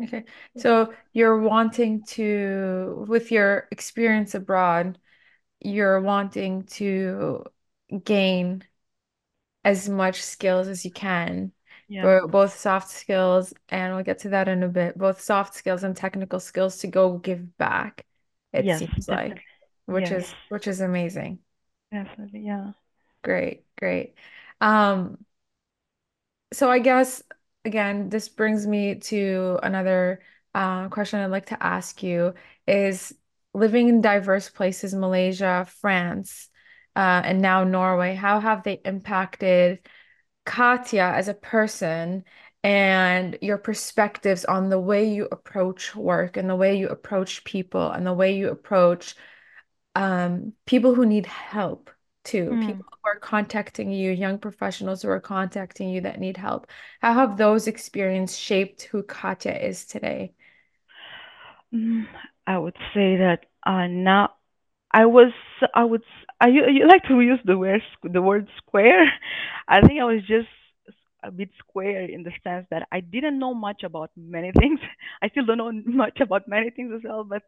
Okay. 0.03 0.25
So 0.55 0.93
you're 1.13 1.39
wanting 1.39 2.03
to, 2.05 3.05
with 3.07 3.31
your 3.31 3.67
experience 3.71 4.33
abroad, 4.35 4.97
you're 5.61 6.01
wanting 6.01 6.63
to 6.65 7.45
gain 8.03 8.63
as 9.63 9.87
much 9.89 10.21
skills 10.21 10.67
as 10.67 10.85
you 10.85 10.91
can, 10.91 11.51
Yeah. 11.87 12.11
bo- 12.11 12.27
both 12.27 12.53
soft 12.57 12.89
skills, 12.89 13.53
and 13.69 13.93
we'll 13.95 14.03
get 14.03 14.19
to 14.19 14.29
that 14.29 14.47
in 14.47 14.63
a 14.63 14.67
bit, 14.69 14.97
both 14.97 15.21
soft 15.21 15.53
skills 15.55 15.83
and 15.83 15.95
technical 15.95 16.39
skills 16.39 16.77
to 16.79 16.87
go 16.87 17.17
give 17.17 17.57
back, 17.57 18.05
it 18.53 18.69
Yes, 18.69 18.73
seems 18.73 19.07
definitely. 19.07 19.09
like, 19.09 19.45
which 19.85 20.11
Yes, 20.11 20.11
is 20.11 20.35
which 20.49 20.67
is 20.67 20.81
amazing. 20.81 21.39
definitely. 21.91 22.41
Yeah. 22.41 22.73
Great, 23.23 23.65
great. 23.77 24.15
Um, 24.61 25.25
So 26.53 26.69
I 26.69 26.79
guess 26.79 27.23
again, 27.65 28.09
this 28.09 28.29
brings 28.29 28.65
me 28.65 28.95
to 28.95 29.59
another 29.63 30.21
uh, 30.53 30.89
question 30.89 31.19
I'd 31.19 31.27
like 31.27 31.47
to 31.47 31.63
ask 31.63 32.03
you 32.03 32.33
is 32.67 33.13
living 33.53 33.89
in 33.89 34.01
diverse 34.01 34.49
places, 34.49 34.93
Malaysia, 34.93 35.67
France, 35.79 36.49
uh, 36.95 37.21
and 37.23 37.41
now 37.41 37.63
Norway, 37.63 38.15
how 38.15 38.39
have 38.39 38.63
they 38.63 38.81
impacted 38.85 39.79
Katia 40.45 41.13
as 41.15 41.27
a 41.27 41.33
person 41.33 42.23
and 42.63 43.37
your 43.41 43.57
perspectives 43.57 44.45
on 44.45 44.69
the 44.69 44.79
way 44.79 45.11
you 45.13 45.27
approach 45.31 45.95
work 45.95 46.37
and 46.37 46.49
the 46.49 46.55
way 46.55 46.77
you 46.77 46.89
approach 46.89 47.43
people 47.43 47.89
and 47.91 48.05
the 48.05 48.13
way 48.13 48.35
you 48.37 48.49
approach 48.49 49.15
um, 49.95 50.53
people 50.65 50.95
who 50.95 51.05
need 51.05 51.25
help 51.25 51.89
too, 52.23 52.51
Mm. 52.51 52.59
people 52.59 52.85
who 52.91 53.09
are 53.09 53.19
contacting 53.19 53.91
you, 53.91 54.11
young 54.11 54.37
professionals 54.39 55.01
who 55.01 55.09
are 55.09 55.19
contacting 55.21 55.89
you 55.89 56.01
that 56.01 56.19
need 56.19 56.37
help. 56.37 56.67
How 57.01 57.13
have 57.13 57.37
those 57.37 57.67
experiences 57.67 58.37
shaped 58.37 58.83
who 58.83 59.03
Katia 59.03 59.57
is 59.57 59.85
today? 59.85 60.33
Mm, 61.73 62.05
I 62.47 62.57
would 62.57 62.75
say 62.93 63.17
that 63.17 63.45
uh, 63.65 63.87
now 63.87 64.31
I 64.91 65.05
was 65.05 65.31
I 65.73 65.83
would 65.85 66.03
I 66.39 66.47
you, 66.47 66.63
you 66.69 66.87
like 66.87 67.03
to 67.07 67.19
use 67.21 67.39
the 67.45 67.57
word 67.57 67.81
the 68.03 68.21
word 68.21 68.47
square. 68.57 69.05
I 69.67 69.81
think 69.81 69.99
I 70.01 70.05
was 70.05 70.21
just 70.27 70.49
a 71.23 71.31
bit 71.31 71.49
square 71.59 72.03
in 72.05 72.23
the 72.23 72.31
sense 72.43 72.67
that 72.71 72.87
I 72.91 72.99
didn't 72.99 73.39
know 73.39 73.53
much 73.53 73.83
about 73.83 74.11
many 74.17 74.51
things. 74.59 74.79
I 75.21 75.29
still 75.29 75.45
don't 75.45 75.57
know 75.57 75.71
much 75.71 76.19
about 76.19 76.47
many 76.47 76.71
things 76.71 76.91
as 76.95 77.01
well, 77.03 77.23
but 77.23 77.43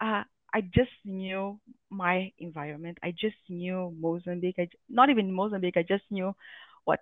uh, 0.00 0.24
I 0.54 0.60
just 0.62 0.92
knew 1.04 1.58
my 1.90 2.32
environment. 2.38 2.98
I 3.02 3.12
just 3.12 3.36
knew 3.48 3.94
Mozambique. 3.98 4.56
I, 4.58 4.68
not 4.88 5.10
even 5.10 5.32
Mozambique. 5.32 5.76
I 5.76 5.82
just 5.82 6.04
knew 6.10 6.34
what 6.84 7.00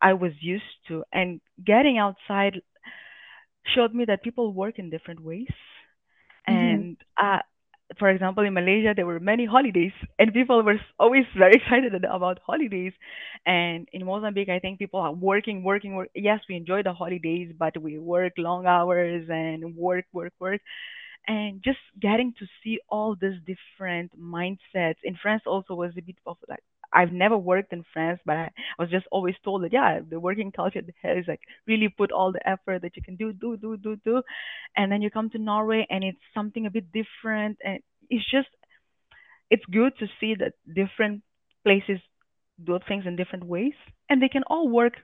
I 0.00 0.14
was 0.14 0.32
used 0.40 0.64
to, 0.88 1.04
and 1.12 1.40
getting 1.64 1.98
outside 1.98 2.60
showed 3.74 3.94
me 3.94 4.04
that 4.06 4.22
people 4.22 4.52
work 4.52 4.78
in 4.78 4.90
different 4.90 5.20
ways. 5.20 5.48
hmm 6.48 6.82
And 6.86 6.96
uh, 7.20 7.38
for 7.98 8.08
example, 8.08 8.44
in 8.44 8.54
Malaysia, 8.54 8.92
there 8.94 9.06
were 9.06 9.20
many 9.20 9.44
holidays, 9.46 9.92
and 10.18 10.32
people 10.32 10.62
were 10.62 10.78
always 10.98 11.24
very 11.36 11.54
excited 11.62 11.94
about 12.04 12.38
holidays. 12.46 12.92
And 13.46 13.88
in 13.92 14.04
Mozambique, 14.04 14.48
I 14.48 14.58
think 14.58 14.78
people 14.78 15.00
are 15.00 15.12
working, 15.12 15.62
working, 15.62 15.94
work. 15.94 16.08
Yes, 16.14 16.40
we 16.48 16.56
enjoy 16.56 16.82
the 16.82 16.92
holidays, 16.92 17.52
but 17.58 17.76
we 17.80 17.98
work 17.98 18.32
long 18.38 18.66
hours 18.66 19.28
and 19.30 19.74
work, 19.76 20.04
work, 20.12 20.32
work 20.40 20.60
and 21.28 21.62
just 21.64 21.78
getting 22.00 22.34
to 22.40 22.46
see 22.64 22.80
all 22.90 23.16
these 23.20 23.40
different 23.46 24.12
mindsets. 24.20 24.96
In 25.04 25.16
France 25.22 25.44
also 25.46 25.74
was 25.74 25.92
a 25.98 26.02
bit 26.02 26.16
of 26.26 26.38
like 26.48 26.64
I've 26.92 27.12
never 27.12 27.36
worked 27.38 27.74
in 27.74 27.84
France, 27.92 28.20
but 28.26 28.36
I 28.36 28.50
was 28.78 28.90
just 28.90 29.06
always 29.12 29.36
told 29.44 29.64
that 29.64 29.72
yeah, 29.74 30.00
the 30.08 30.20
working 30.20 30.52
culture 30.52 30.80
is 31.04 31.26
like 31.28 31.40
really 31.66 31.88
put 31.90 32.12
all 32.12 32.32
the 32.32 32.48
effort 32.48 32.82
that 32.82 32.96
you 32.96 33.02
can 33.02 33.16
do, 33.16 33.32
do, 33.32 33.58
do, 33.58 33.76
do, 33.76 33.96
do, 34.04 34.22
and 34.76 34.90
then 34.90 35.02
you 35.02 35.10
come 35.10 35.30
to 35.30 35.38
Norway 35.38 35.86
and 35.90 36.04
it's 36.04 36.18
something 36.34 36.66
a 36.66 36.70
bit 36.70 36.86
different, 36.92 37.58
and 37.64 37.80
it's 38.10 38.28
just 38.30 38.48
it's 39.50 39.64
good 39.70 39.92
to 39.98 40.06
see 40.20 40.34
that 40.36 40.54
different 40.72 41.22
places 41.64 42.00
do 42.62 42.78
things 42.88 43.04
in 43.06 43.16
different 43.16 43.44
ways, 43.44 43.74
and 44.08 44.22
they 44.22 44.28
can 44.28 44.42
all 44.46 44.68
work 44.68 44.94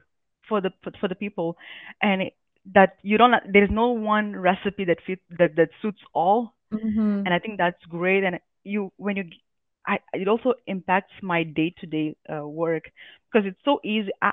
for 0.49 0.61
the 0.61 0.71
for 1.01 1.09
the 1.09 1.15
people, 1.15 1.57
and 2.03 2.23
it, 2.23 2.35
that 2.73 2.97
you 3.03 3.19
don't 3.19 3.35
there's 3.53 3.71
no 3.71 3.89
one 3.91 4.35
recipe 4.37 4.85
that 4.85 4.99
fit 5.07 5.21
that 5.39 5.57
that 5.57 5.69
suits 5.83 6.01
all 6.15 6.55
hmm 6.73 7.25
and 7.25 7.35
I 7.35 7.39
think 7.39 7.59
that's 7.59 7.83
great. 7.89 8.25
And 8.25 8.39
you, 8.65 8.93
when 8.97 9.17
you, 9.17 9.25
I, 9.87 9.99
it 10.13 10.29
also 10.29 10.55
impacts 10.67 11.13
my 11.23 11.43
day-to-day 11.43 12.17
uh, 12.33 12.47
work 12.47 12.85
because 13.33 13.47
it's 13.47 13.61
so 13.65 13.81
easy. 13.85 14.11
I, 14.23 14.31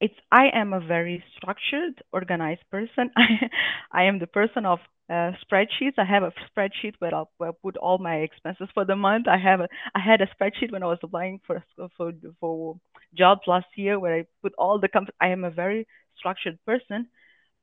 it's 0.00 0.14
I 0.30 0.48
am 0.54 0.72
a 0.72 0.80
very 0.80 1.22
structured, 1.36 2.02
organized 2.12 2.62
person. 2.70 3.10
I, 3.16 3.48
I 3.92 4.04
am 4.04 4.18
the 4.18 4.26
person 4.26 4.64
of 4.66 4.78
uh, 5.10 5.32
spreadsheets. 5.44 5.98
I 5.98 6.04
have 6.04 6.22
a 6.22 6.32
spreadsheet 6.50 6.94
where 6.98 7.14
I'll, 7.14 7.30
where 7.38 7.50
I'll 7.50 7.58
put 7.62 7.76
all 7.76 7.98
my 7.98 8.16
expenses 8.16 8.68
for 8.74 8.84
the 8.84 8.96
month. 8.96 9.26
I 9.28 9.38
have 9.38 9.60
a, 9.60 9.68
I 9.94 10.00
had 10.00 10.20
a 10.20 10.26
spreadsheet 10.26 10.72
when 10.72 10.82
I 10.82 10.86
was 10.86 10.98
applying 11.02 11.40
for 11.46 11.62
for 11.96 12.12
for 12.40 12.76
jobs 13.16 13.42
last 13.46 13.66
year 13.76 13.98
where 13.98 14.14
I 14.16 14.24
put 14.42 14.52
all 14.58 14.78
the 14.80 14.88
comp- 14.88 15.14
I 15.20 15.28
am 15.28 15.44
a 15.44 15.50
very 15.50 15.86
structured 16.18 16.58
person 16.66 17.08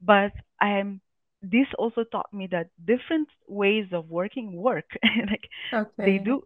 but 0.06 0.32
I'm 0.62 1.02
this 1.42 1.68
also 1.78 2.04
taught 2.06 2.34
me 2.34 2.48
that 2.52 2.68
different 2.86 3.28
ways 3.48 3.88
of 3.94 4.10
working 4.10 4.54
work. 4.56 4.90
Like 5.30 5.50
they 5.98 6.18
do 6.18 6.44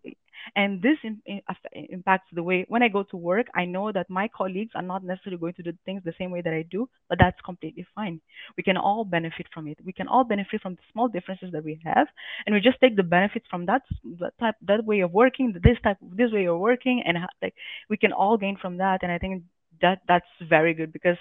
and 0.55 0.81
this 0.81 0.97
in, 1.03 1.21
in, 1.25 1.41
impacts 1.89 2.27
the 2.33 2.43
way 2.43 2.65
when 2.69 2.83
i 2.83 2.87
go 2.87 3.03
to 3.03 3.17
work 3.17 3.47
i 3.55 3.65
know 3.65 3.91
that 3.91 4.09
my 4.09 4.27
colleagues 4.35 4.71
are 4.75 4.81
not 4.81 5.03
necessarily 5.03 5.39
going 5.39 5.53
to 5.53 5.63
do 5.63 5.73
things 5.85 6.01
the 6.05 6.13
same 6.17 6.31
way 6.31 6.41
that 6.41 6.53
i 6.53 6.63
do 6.71 6.87
but 7.09 7.17
that's 7.19 7.39
completely 7.41 7.85
fine. 7.95 8.21
We 8.57 8.63
can 8.63 8.77
all 8.77 9.03
benefit 9.03 9.47
from 9.53 9.67
it. 9.67 9.79
We 9.83 9.93
can 9.93 10.07
all 10.07 10.23
benefit 10.23 10.61
from 10.61 10.75
the 10.75 10.81
small 10.91 11.07
differences 11.07 11.51
that 11.51 11.63
we 11.63 11.79
have 11.83 12.07
and 12.45 12.53
we 12.53 12.61
just 12.61 12.79
take 12.81 12.95
the 12.95 13.03
benefits 13.03 13.45
from 13.49 13.65
that, 13.65 13.81
that 14.19 14.33
type 14.39 14.55
that 14.67 14.85
way 14.85 15.01
of 15.01 15.11
working 15.11 15.53
this 15.63 15.77
type 15.83 15.97
this 16.01 16.31
way 16.31 16.45
of 16.47 16.59
working 16.59 17.03
and 17.05 17.17
like 17.41 17.55
we 17.89 17.97
can 17.97 18.13
all 18.13 18.37
gain 18.37 18.57
from 18.61 18.77
that 18.77 18.99
and 19.03 19.11
i 19.11 19.17
think 19.17 19.43
that 19.81 19.99
that's 20.07 20.27
very 20.47 20.73
good 20.73 20.91
because 20.91 21.17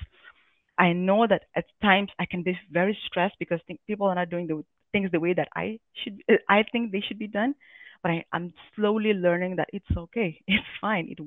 I 0.78 0.92
know 0.92 1.26
that 1.26 1.44
at 1.56 1.66
times 1.82 2.10
I 2.18 2.26
can 2.26 2.42
be 2.42 2.58
very 2.70 2.96
stressed 3.06 3.36
because 3.38 3.60
people 3.86 4.06
are 4.06 4.14
not 4.14 4.30
doing 4.30 4.46
the 4.46 4.64
things 4.92 5.10
the 5.12 5.20
way 5.20 5.34
that 5.34 5.48
I 5.56 5.80
should. 6.02 6.22
uh, 6.30 6.36
I 6.48 6.64
think 6.70 6.92
they 6.92 7.00
should 7.06 7.18
be 7.18 7.26
done, 7.28 7.54
but 8.02 8.12
I, 8.12 8.24
I'm 8.32 8.54
slowly 8.76 9.12
learning 9.14 9.56
that 9.56 9.68
it's 9.72 9.90
okay. 9.96 10.40
It's 10.48 10.66
fine. 10.80 11.08
It, 11.10 11.18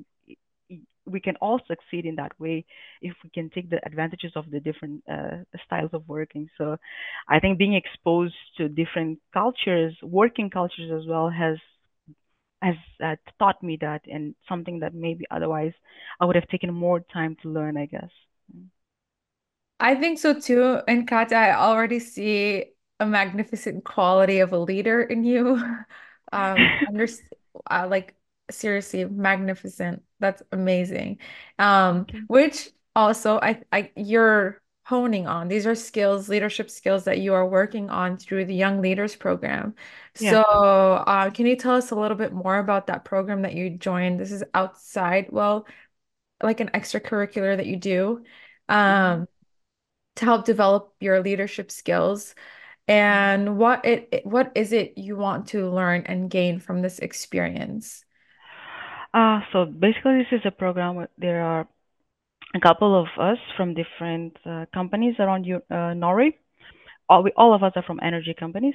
it, 0.70 0.80
we 1.06 1.20
can 1.20 1.36
all 1.36 1.60
succeed 1.68 2.06
in 2.06 2.16
that 2.16 2.38
way 2.40 2.64
if 3.02 3.14
we 3.24 3.30
can 3.30 3.50
take 3.50 3.68
the 3.70 3.84
advantages 3.84 4.32
of 4.36 4.50
the 4.50 4.60
different 4.60 5.02
uh, 5.10 5.38
styles 5.66 5.90
of 5.92 6.08
working. 6.08 6.48
So, 6.58 6.76
I 7.28 7.40
think 7.40 7.58
being 7.58 7.74
exposed 7.74 8.34
to 8.58 8.68
different 8.68 9.18
cultures, 9.34 9.94
working 10.02 10.50
cultures 10.50 10.90
as 10.92 11.06
well, 11.08 11.28
has 11.30 11.58
has 12.62 12.76
uh, 13.04 13.16
taught 13.38 13.62
me 13.62 13.76
that, 13.80 14.02
and 14.10 14.34
something 14.48 14.80
that 14.80 14.94
maybe 14.94 15.24
otherwise 15.30 15.72
I 16.20 16.24
would 16.26 16.36
have 16.36 16.48
taken 16.48 16.72
more 16.72 17.00
time 17.00 17.36
to 17.42 17.48
learn. 17.48 17.76
I 17.76 17.86
guess. 17.86 18.10
I 19.82 19.96
think 19.96 20.20
so 20.20 20.38
too. 20.38 20.78
And 20.86 21.08
Katia, 21.08 21.36
I 21.36 21.56
already 21.56 21.98
see 21.98 22.66
a 23.00 23.04
magnificent 23.06 23.84
quality 23.84 24.38
of 24.38 24.52
a 24.52 24.58
leader 24.58 25.02
in 25.02 25.24
you. 25.24 25.62
Um, 26.34 26.56
under, 26.88 27.06
uh, 27.70 27.86
like 27.90 28.14
seriously, 28.50 29.04
magnificent. 29.04 30.02
That's 30.18 30.42
amazing. 30.50 31.18
Um, 31.58 32.06
which 32.26 32.70
also 32.96 33.38
I, 33.38 33.60
I 33.70 33.90
you're 33.96 34.62
honing 34.86 35.26
on. 35.26 35.48
These 35.48 35.66
are 35.66 35.74
skills, 35.74 36.30
leadership 36.30 36.70
skills 36.70 37.04
that 37.04 37.18
you 37.18 37.34
are 37.34 37.46
working 37.46 37.90
on 37.90 38.16
through 38.16 38.46
the 38.46 38.54
Young 38.54 38.80
Leaders 38.80 39.14
Program. 39.14 39.74
Yeah. 40.18 40.30
So, 40.30 40.40
uh, 40.42 41.28
can 41.32 41.44
you 41.44 41.54
tell 41.54 41.74
us 41.74 41.90
a 41.90 41.94
little 41.94 42.16
bit 42.16 42.32
more 42.32 42.58
about 42.58 42.86
that 42.86 43.04
program 43.04 43.42
that 43.42 43.52
you 43.52 43.68
joined? 43.68 44.18
This 44.18 44.32
is 44.32 44.42
outside, 44.54 45.26
well, 45.30 45.66
like 46.42 46.60
an 46.60 46.68
extracurricular 46.68 47.58
that 47.58 47.66
you 47.66 47.76
do. 47.76 48.24
Mhm. 48.70 48.74
Um, 48.74 49.28
to 50.16 50.24
help 50.24 50.44
develop 50.44 50.94
your 51.00 51.20
leadership 51.20 51.70
skills 51.70 52.34
and 52.88 53.58
what 53.58 53.84
it 53.84 54.22
what 54.24 54.52
is 54.54 54.72
it 54.72 54.98
you 54.98 55.16
want 55.16 55.48
to 55.48 55.70
learn 55.70 56.02
and 56.06 56.30
gain 56.30 56.58
from 56.58 56.82
this 56.82 56.98
experience? 56.98 58.04
Uh, 59.14 59.40
so 59.52 59.64
basically, 59.66 60.18
this 60.18 60.40
is 60.40 60.40
a 60.44 60.50
program. 60.50 60.96
where 60.96 61.08
There 61.18 61.42
are 61.42 61.68
a 62.54 62.60
couple 62.60 62.98
of 62.98 63.06
us 63.18 63.38
from 63.56 63.74
different 63.74 64.36
uh, 64.44 64.66
companies 64.74 65.14
around 65.18 65.44
Eu- 65.44 65.62
uh, 65.70 65.94
Norway. 65.94 66.38
All, 67.08 67.22
we, 67.22 67.32
all 67.36 67.54
of 67.54 67.62
us 67.62 67.72
are 67.76 67.82
from 67.82 68.00
energy 68.02 68.34
companies, 68.38 68.74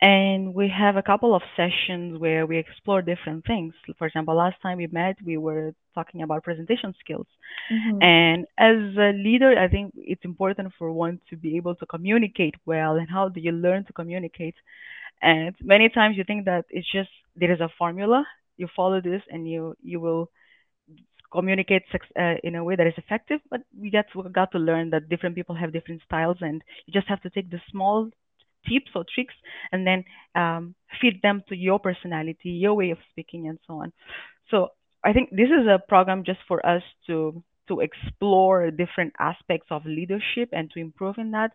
and 0.00 0.54
we 0.54 0.68
have 0.68 0.96
a 0.96 1.02
couple 1.02 1.34
of 1.34 1.42
sessions 1.56 2.18
where 2.18 2.46
we 2.46 2.58
explore 2.58 3.02
different 3.02 3.46
things. 3.46 3.74
For 3.98 4.06
example, 4.06 4.34
last 4.36 4.56
time 4.62 4.78
we 4.78 4.86
met, 4.88 5.16
we 5.24 5.36
were 5.38 5.74
talking 5.94 6.22
about 6.22 6.44
presentation 6.44 6.94
skills. 7.00 7.26
hmm 7.68 8.00
And 8.00 8.46
as 8.58 8.76
a 8.98 9.12
leader, 9.12 9.58
I 9.58 9.68
think 9.68 9.92
it's 9.96 10.24
important 10.24 10.72
for 10.78 10.92
one 10.92 11.20
to 11.30 11.36
be 11.36 11.56
able 11.56 11.74
to 11.76 11.86
communicate 11.86 12.54
well. 12.66 12.96
And 12.96 13.08
how 13.10 13.28
do 13.28 13.40
you 13.40 13.52
learn 13.52 13.84
to 13.86 13.92
communicate? 13.92 14.54
And 15.22 15.54
many 15.62 15.88
times 15.88 16.16
you 16.16 16.24
think 16.24 16.44
that 16.46 16.64
it's 16.70 16.90
just 16.90 17.10
there 17.36 17.52
is 17.52 17.60
a 17.60 17.70
formula. 17.78 18.26
You 18.56 18.68
follow 18.76 19.00
this, 19.00 19.22
and 19.30 19.48
you 19.48 19.76
you 19.82 20.00
will 20.00 20.30
communicate 21.32 21.82
uh, 22.18 22.34
in 22.44 22.54
a 22.54 22.64
way 22.64 22.76
that 22.76 22.86
is 22.86 22.94
effective. 22.96 23.40
But 23.50 23.62
we 23.78 23.90
get 23.90 24.06
we 24.14 24.22
got 24.30 24.52
to 24.52 24.58
learn 24.58 24.90
that 24.90 25.08
different 25.08 25.34
people 25.34 25.54
have 25.54 25.72
different 25.72 26.02
styles, 26.04 26.38
and 26.40 26.62
you 26.86 26.92
just 26.92 27.08
have 27.08 27.22
to 27.22 27.30
take 27.30 27.50
the 27.50 27.60
small 27.70 28.10
tips 28.68 28.90
or 28.94 29.04
tricks 29.14 29.34
and 29.72 29.86
then 29.86 30.04
um, 30.34 30.74
feed 31.00 31.20
them 31.22 31.42
to 31.48 31.56
your 31.56 31.78
personality, 31.78 32.50
your 32.50 32.74
way 32.74 32.90
of 32.90 32.98
speaking, 33.10 33.48
and 33.48 33.58
so 33.66 33.74
on. 33.74 33.92
So 34.50 34.68
I 35.04 35.12
think 35.12 35.30
this 35.30 35.48
is 35.48 35.66
a 35.66 35.78
program 35.88 36.24
just 36.24 36.40
for 36.48 36.64
us 36.64 36.82
to 37.06 37.42
to 37.68 37.80
explore 37.80 38.70
different 38.70 39.14
aspects 39.18 39.68
of 39.70 39.86
leadership 39.86 40.50
and 40.52 40.70
to 40.72 40.80
improve 40.80 41.16
in 41.16 41.30
that 41.30 41.50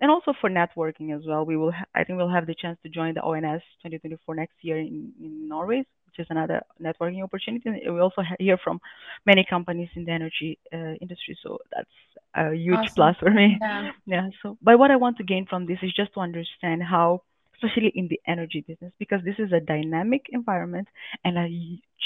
and 0.00 0.10
also 0.10 0.32
for 0.40 0.50
networking 0.50 1.16
as 1.16 1.22
well. 1.26 1.44
We 1.44 1.56
will, 1.56 1.72
ha- 1.72 1.86
I 1.94 2.04
think, 2.04 2.16
we'll 2.18 2.28
have 2.28 2.46
the 2.46 2.54
chance 2.54 2.78
to 2.82 2.88
join 2.88 3.14
the 3.14 3.22
ONS 3.22 3.62
2024 3.82 4.34
next 4.34 4.54
year 4.62 4.78
in, 4.78 5.12
in 5.20 5.48
Norway, 5.48 5.78
which 6.06 6.18
is 6.18 6.26
another 6.30 6.62
networking 6.80 7.22
opportunity. 7.22 7.68
And 7.68 7.94
we 7.94 8.00
also 8.00 8.22
ha- 8.22 8.36
hear 8.38 8.58
from 8.58 8.80
many 9.26 9.44
companies 9.48 9.88
in 9.94 10.04
the 10.04 10.12
energy 10.12 10.58
uh, 10.72 10.94
industry, 11.00 11.38
so 11.42 11.58
that's 11.74 11.88
a 12.34 12.54
huge 12.54 12.94
plus 12.94 13.16
for 13.18 13.30
me. 13.30 13.58
Yeah. 13.60 13.90
Yeah. 14.06 14.28
So, 14.42 14.56
but 14.62 14.78
what 14.78 14.90
I 14.90 14.96
want 14.96 15.16
to 15.18 15.24
gain 15.24 15.46
from 15.46 15.66
this 15.66 15.78
is 15.82 15.92
just 15.92 16.14
to 16.14 16.20
understand 16.20 16.82
how, 16.82 17.22
especially 17.54 17.92
in 17.94 18.08
the 18.08 18.20
energy 18.26 18.64
business, 18.66 18.92
because 18.98 19.22
this 19.24 19.34
is 19.38 19.52
a 19.52 19.60
dynamic 19.60 20.26
environment 20.30 20.88
and 21.24 21.36
a 21.38 21.48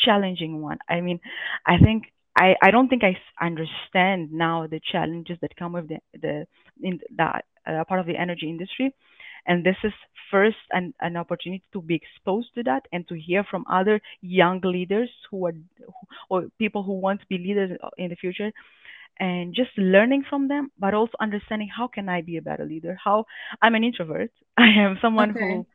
challenging 0.04 0.62
one. 0.62 0.78
I 0.88 1.00
mean, 1.00 1.20
I 1.66 1.78
think. 1.78 2.04
I, 2.34 2.56
I 2.62 2.70
don't 2.70 2.88
think 2.88 3.02
I 3.04 3.18
understand 3.44 4.32
now 4.32 4.66
the 4.66 4.80
challenges 4.90 5.36
that 5.42 5.54
come 5.54 5.74
with 5.74 5.88
the, 5.88 5.98
the 6.18 6.46
in 6.80 7.00
that 7.16 7.44
uh, 7.66 7.84
part 7.84 8.00
of 8.00 8.06
the 8.06 8.16
energy 8.16 8.48
industry. 8.48 8.94
And 9.46 9.64
this 9.64 9.76
is 9.82 9.92
first 10.30 10.56
an, 10.72 10.94
an 11.00 11.16
opportunity 11.16 11.62
to 11.72 11.80
be 11.82 11.94
exposed 11.94 12.48
to 12.54 12.62
that 12.64 12.82
and 12.92 13.06
to 13.08 13.14
hear 13.18 13.44
from 13.44 13.64
other 13.70 14.00
young 14.20 14.60
leaders 14.62 15.10
who 15.30 15.46
are 15.46 15.52
who, 15.52 15.92
or 16.28 16.44
people 16.58 16.82
who 16.82 16.92
want 16.98 17.20
to 17.20 17.26
be 17.26 17.38
leaders 17.38 17.78
in 17.98 18.08
the 18.10 18.16
future 18.16 18.50
and 19.20 19.54
just 19.54 19.70
learning 19.76 20.24
from 20.28 20.48
them, 20.48 20.70
but 20.78 20.94
also 20.94 21.12
understanding 21.20 21.68
how 21.68 21.86
can 21.86 22.08
I 22.08 22.22
be 22.22 22.36
a 22.36 22.42
better 22.42 22.64
leader? 22.64 22.96
How 23.02 23.24
I'm 23.62 23.74
an 23.74 23.84
introvert. 23.84 24.30
I 24.58 24.68
am 24.68 24.98
someone 25.00 25.30
Okay. 25.32 25.46
who 25.46 25.66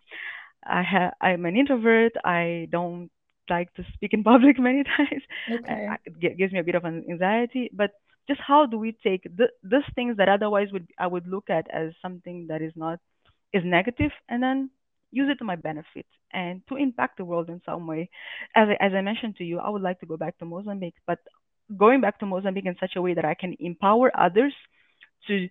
I 0.65 0.81
have 0.83 1.13
I'm 1.21 1.45
an 1.45 1.55
introvert. 1.55 2.13
I 2.23 2.67
don't 2.71 3.09
like 3.49 3.73
to 3.75 3.83
speak 3.93 4.13
in 4.13 4.23
public 4.31 4.59
many 4.59 4.83
times. 4.83 5.23
Okay. 5.49 5.97
It 6.05 6.37
gives 6.37 6.51
me 6.53 6.59
a 6.59 6.63
bit 6.63 6.75
of 6.75 6.85
an 6.85 7.05
anxiety. 7.09 7.69
But 7.73 7.91
just 8.27 8.41
how 8.45 8.65
do 8.65 8.77
we 8.77 8.91
take 8.91 9.23
th- 9.23 9.49
these 9.63 9.87
things 9.95 10.17
that 10.17 10.29
otherwise 10.29 10.69
would 10.71 10.87
I 10.99 11.07
would 11.07 11.27
look 11.27 11.49
at 11.49 11.69
as 11.71 11.93
something 12.01 12.47
that 12.49 12.61
is 12.61 12.73
not 12.75 12.99
is 13.53 13.63
negative, 13.65 14.11
and 14.29 14.41
then 14.43 14.69
use 15.11 15.29
it 15.31 15.37
to 15.39 15.45
my 15.45 15.55
benefit 15.55 16.05
and 16.33 16.61
to 16.67 16.75
impact 16.75 17.17
the 17.17 17.25
world 17.25 17.49
in 17.49 17.61
some 17.65 17.87
way. 17.87 18.09
As 18.55 18.67
I, 18.69 18.85
as 18.85 18.93
I 18.93 19.01
mentioned 19.01 19.37
to 19.37 19.43
you, 19.45 19.59
I 19.59 19.69
would 19.69 19.81
like 19.81 19.99
to 20.01 20.05
go 20.05 20.17
back 20.17 20.37
to 20.39 20.45
Mozambique, 20.45 20.95
but 21.05 21.19
going 21.75 22.01
back 22.01 22.19
to 22.19 22.25
Mozambique 22.25 22.65
in 22.65 22.75
such 22.79 22.95
a 22.95 23.01
way 23.01 23.13
that 23.13 23.25
I 23.25 23.33
can 23.33 23.55
empower 23.59 24.11
others 24.17 24.53
to 25.27 25.47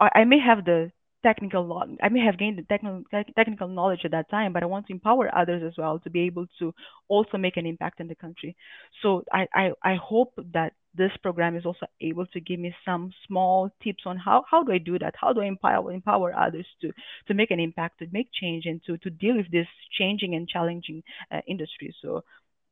I, 0.00 0.24
may 0.24 0.38
have 0.40 0.64
the 0.64 0.90
technical 1.22 1.82
I 2.02 2.08
may 2.08 2.20
have 2.20 2.38
gained 2.38 2.58
the 2.58 2.62
technical 2.62 3.04
technical 3.36 3.68
knowledge 3.68 4.00
at 4.04 4.10
that 4.10 4.30
time, 4.30 4.52
but 4.52 4.62
I 4.62 4.66
want 4.66 4.86
to 4.88 4.92
empower 4.92 5.34
others 5.34 5.62
as 5.64 5.74
well 5.78 6.00
to 6.00 6.10
be 6.10 6.22
able 6.22 6.46
to 6.58 6.74
also 7.08 7.38
make 7.38 7.56
an 7.56 7.66
impact 7.66 8.00
in 8.00 8.08
the 8.08 8.14
country. 8.14 8.56
So 9.02 9.24
I, 9.32 9.46
I, 9.54 9.70
I 9.82 9.94
hope 9.94 10.32
that 10.52 10.72
this 10.94 11.12
program 11.22 11.56
is 11.56 11.64
also 11.64 11.86
able 12.00 12.26
to 12.26 12.40
give 12.40 12.60
me 12.60 12.74
some 12.84 13.12
small 13.26 13.70
tips 13.82 14.02
on 14.06 14.16
how, 14.16 14.44
how 14.50 14.62
do 14.62 14.72
I 14.72 14.78
do 14.78 14.98
that? 14.98 15.14
How 15.20 15.32
do 15.32 15.40
I 15.40 15.46
empower 15.46 15.92
empower 15.92 16.34
others 16.34 16.66
to, 16.82 16.92
to 17.28 17.34
make 17.34 17.50
an 17.50 17.60
impact, 17.60 18.00
to 18.00 18.06
make 18.12 18.28
change, 18.32 18.66
and 18.66 18.82
to, 18.84 18.98
to 18.98 19.10
deal 19.10 19.36
with 19.36 19.50
this 19.50 19.66
changing 19.98 20.34
and 20.34 20.48
challenging 20.48 21.02
uh, 21.30 21.40
industry. 21.46 21.94
So 22.02 22.24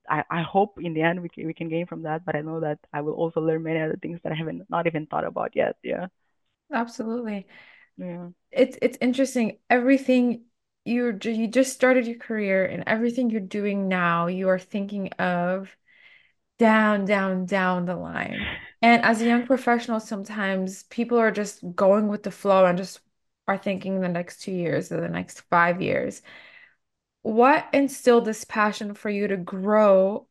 I, 0.09 0.25
I 0.31 0.43
hope 0.43 0.79
in 0.81 0.95
the 0.95 1.03
end 1.03 1.23
we 1.23 1.29
can, 1.29 1.47
we 1.47 1.55
can 1.55 1.69
gain 1.69 1.87
from 1.87 2.03
that, 2.03 2.25
but 2.25 2.37
I 2.37 2.41
know 2.41 2.61
that 2.61 2.79
I 2.93 3.01
will 3.01 3.15
also 3.15 3.41
learn 3.41 3.63
many 3.63 3.81
other 3.81 3.99
things 4.01 4.21
that 4.23 4.33
I 4.33 4.37
haven't 4.37 4.69
not 4.69 4.87
even 4.87 5.07
thought 5.07 5.25
about 5.25 5.55
yet. 5.55 5.77
Yeah. 5.83 6.09
Absolutely. 6.73 7.47
Yeah. 7.97 8.29
It's 8.51 8.79
it's 8.81 8.99
interesting. 9.01 9.59
Everything 9.69 10.45
you're 10.85 11.17
you 11.17 11.47
just 11.47 11.73
started 11.73 12.07
your 12.07 12.19
career 12.19 12.65
and 12.65 12.85
everything 12.87 13.31
you're 13.31 13.41
doing 13.41 13.89
now, 13.89 14.27
you 14.27 14.49
are 14.49 14.59
thinking 14.59 15.13
of 15.15 15.75
down, 16.61 17.07
down, 17.07 17.47
down 17.47 17.87
the 17.87 17.97
line. 17.97 18.51
And 18.83 19.03
as 19.03 19.23
a 19.23 19.27
young 19.27 19.47
professional, 19.47 19.99
sometimes 19.99 20.83
people 20.85 21.19
are 21.19 21.31
just 21.31 21.61
going 21.75 22.09
with 22.09 22.23
the 22.23 22.31
flow 22.31 22.67
and 22.67 22.77
just 22.77 23.01
are 23.49 23.57
thinking 23.57 24.01
the 24.01 24.09
next 24.09 24.43
two 24.43 24.53
years 24.53 24.93
or 24.93 25.01
the 25.01 25.09
next 25.09 25.41
five 25.51 25.81
years. 25.81 26.21
What 27.23 27.67
instilled 27.73 28.27
this 28.27 28.45
passion 28.45 28.95
for 28.95 29.09
you 29.09 29.29
to 29.29 29.39
grow 29.39 30.27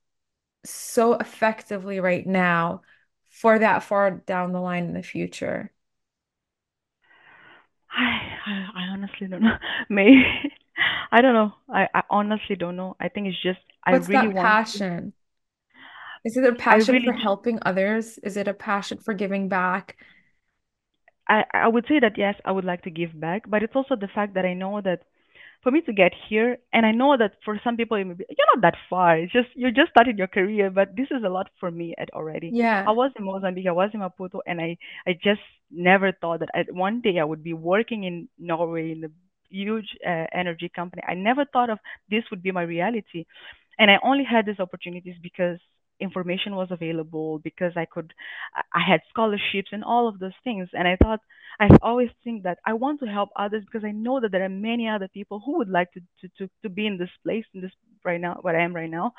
so 0.66 1.14
effectively 1.16 2.00
right 2.00 2.26
now 2.28 2.82
for 3.30 3.60
that 3.60 3.84
far 3.84 4.12
down 4.12 4.54
the 4.54 4.62
line 4.62 4.86
in 4.86 4.94
the 4.94 5.04
future? 5.04 5.72
I, 7.92 8.38
I 8.76 8.82
honestly 8.92 9.28
don't 9.28 9.42
know. 9.42 9.58
Maybe 9.90 10.24
I 11.12 11.22
don't 11.22 11.34
know. 11.34 11.54
I, 11.68 11.88
I 11.94 12.04
honestly 12.10 12.56
don't 12.56 12.76
know. 12.76 12.96
I 13.00 13.10
think 13.10 13.28
it's 13.28 13.42
just 13.42 13.60
I 13.84 13.96
really 13.96 14.12
that 14.14 14.36
want 14.36 14.36
passion? 14.42 15.14
Is 16.24 16.38
it 16.38 16.46
a 16.46 16.54
passion 16.54 17.00
for 17.02 17.14
helping 17.14 17.60
others? 17.66 18.18
Is 18.20 18.38
it 18.38 18.48
a 18.48 18.54
passion 18.54 19.00
for 19.00 19.14
giving 19.14 19.50
back? 19.50 19.98
I 21.28 21.44
I 21.54 21.68
would 21.68 21.86
say 21.88 22.00
that 22.00 22.18
yes, 22.18 22.36
I 22.46 22.52
would 22.52 22.66
like 22.66 22.82
to 22.84 22.90
give 22.90 23.20
back, 23.20 23.44
but 23.48 23.64
it's 23.64 23.76
also 23.76 23.96
the 23.96 24.08
fact 24.08 24.34
that 24.34 24.46
I 24.46 24.54
know 24.54 24.82
that 24.82 25.04
for 25.64 25.72
me 25.72 25.82
to 25.82 25.94
get 25.94 26.14
here, 26.30 26.58
and 26.74 26.86
I 26.86 26.92
know 26.92 27.18
that 27.18 27.34
for 27.46 27.60
some 27.64 27.78
people 27.78 27.98
it 27.98 28.06
may 28.06 28.14
be, 28.14 28.26
you're 28.30 28.48
not 28.56 28.62
that 28.64 28.78
far. 28.90 29.18
It's 29.18 29.34
just 29.34 29.50
you're 29.56 29.72
just 29.82 29.92
starting 29.92 30.18
your 30.18 30.28
career, 30.28 30.70
but 30.72 30.96
this 30.96 31.08
is 31.12 31.24
a 31.24 31.30
lot 31.30 31.50
for 31.60 31.70
me 31.72 31.96
at 31.98 32.10
already. 32.14 32.56
I 32.86 32.92
was 32.92 33.12
in 33.18 33.26
Mozambique, 33.26 33.68
I 33.68 33.72
was 33.74 33.92
in 33.94 34.00
Maputo, 34.02 34.40
and 34.48 34.62
I 34.62 34.78
I 35.08 35.14
just 35.14 35.42
never 35.72 36.12
thought 36.14 36.40
that 36.42 36.50
at 36.56 36.74
one 36.74 37.02
day 37.02 37.20
I 37.20 37.26
would 37.26 37.44
be 37.44 37.54
working 37.54 38.04
in 38.06 38.30
Norway 38.40 38.92
in 38.94 39.04
a 39.06 39.10
huge 39.50 39.90
uh, 40.06 40.26
energy 40.34 40.70
company. 40.70 41.04
I 41.08 41.14
never 41.16 41.46
thought 41.46 41.70
of 41.70 41.80
this 42.10 42.24
would 42.32 42.42
be 42.44 42.52
my 42.52 42.64
reality, 42.64 43.26
and 43.80 43.92
I 43.92 44.00
only 44.04 44.24
had 44.26 44.46
these 44.46 44.60
opportunities 44.60 45.18
because 45.22 45.60
information 46.00 46.56
was 46.56 46.70
available 46.72 47.40
because 47.40 47.74
I 47.76 47.86
could 47.86 48.14
I 48.74 48.82
had 48.88 49.02
scholarships 49.10 49.70
and 49.72 49.84
all 49.84 50.08
of 50.08 50.20
those 50.20 50.38
things 50.44 50.70
and 50.74 50.88
I 50.88 50.96
thought 50.96 51.20
I 51.60 51.68
always 51.82 52.10
think 52.24 52.44
that 52.44 52.60
I 52.66 52.74
want 52.74 53.02
to 53.02 53.06
help 53.06 53.30
others 53.36 53.64
because 53.66 53.86
I 53.86 53.92
know 53.92 54.22
that 54.22 54.32
there 54.32 54.44
are 54.46 54.50
many 54.50 54.88
other 54.88 55.10
people 55.10 55.42
who 55.46 55.58
would 55.58 55.68
like 55.68 55.92
to, 55.92 56.00
to, 56.22 56.30
to, 56.38 56.50
to 56.64 56.70
be 56.70 56.88
in 56.88 56.98
this 56.98 57.10
place, 57.24 57.44
in 57.54 57.60
this 57.62 57.72
right 58.06 58.22
now, 58.22 58.38
where 58.42 58.58
I 58.58 58.64
am 58.64 58.74
right 58.74 58.90
now. 58.90 59.12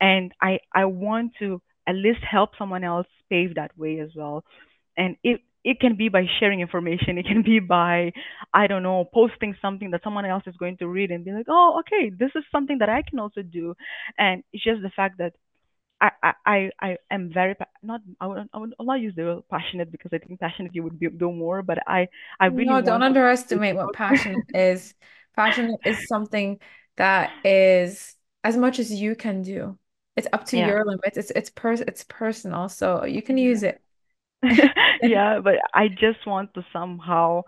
And 0.00 0.32
I, 0.40 0.60
I 0.72 0.84
want 0.84 1.32
to 1.40 1.60
at 1.88 1.96
least 1.96 2.20
help 2.28 2.50
someone 2.56 2.84
else 2.84 3.08
pave 3.28 3.56
that 3.56 3.76
way 3.76 3.98
as 3.98 4.10
well. 4.14 4.44
And 4.96 5.16
it, 5.24 5.40
it 5.64 5.80
can 5.80 5.96
be 5.96 6.08
by 6.08 6.26
sharing 6.38 6.60
information. 6.60 7.18
It 7.18 7.26
can 7.26 7.42
be 7.42 7.58
by, 7.58 8.12
I 8.54 8.68
don't 8.68 8.84
know, 8.84 9.04
posting 9.12 9.56
something 9.60 9.90
that 9.90 10.02
someone 10.04 10.24
else 10.24 10.44
is 10.46 10.56
going 10.56 10.76
to 10.78 10.88
read 10.88 11.10
and 11.10 11.24
be 11.24 11.32
like, 11.32 11.46
oh, 11.48 11.80
okay, 11.80 12.10
this 12.16 12.30
is 12.36 12.44
something 12.52 12.78
that 12.78 12.88
I 12.88 13.02
can 13.08 13.18
also 13.18 13.42
do. 13.42 13.74
And 14.16 14.44
it's 14.52 14.62
just 14.62 14.82
the 14.82 14.92
fact 14.94 15.18
that 15.18 15.32
I, 16.00 16.34
I, 16.46 16.70
I 16.80 16.96
am 17.10 17.30
very 17.32 17.54
not 17.82 18.00
I 18.20 18.26
would 18.26 18.48
I 18.54 18.58
would 18.58 18.74
not 18.80 19.00
use 19.00 19.14
the 19.16 19.24
word 19.24 19.42
passionate 19.50 19.92
because 19.92 20.12
I 20.14 20.18
think 20.18 20.40
passionate 20.40 20.74
you 20.74 20.82
would 20.82 20.98
be, 20.98 21.08
do 21.10 21.32
more, 21.32 21.62
but 21.62 21.78
I 21.86 22.08
I 22.40 22.46
really 22.46 22.78
No, 22.78 22.80
don't 22.80 23.02
underestimate 23.02 23.76
what 23.76 23.92
passion 23.92 24.42
is. 24.54 24.94
Passion 25.36 25.76
is 25.84 26.06
something 26.06 26.58
that 26.96 27.38
is 27.44 28.16
as 28.44 28.56
much 28.56 28.78
as 28.78 28.90
you 28.92 29.14
can 29.14 29.42
do. 29.42 29.78
It's 30.16 30.26
up 30.32 30.46
to 30.46 30.56
Yeah, 30.56 30.58
your 30.58 30.84
limits. 30.84 31.16
It's 31.16 31.30
it's 31.32 31.50
pers 31.50 31.80
it's 31.82 32.04
personal, 32.04 32.68
so 32.68 33.04
you 33.04 33.22
can 33.22 33.38
use 33.38 33.62
it. 33.62 33.80
yeah. 35.02 35.40
But 35.42 35.56
I 35.74 35.88
just 35.88 36.26
want 36.26 36.54
to 36.54 36.64
somehow 36.72 37.42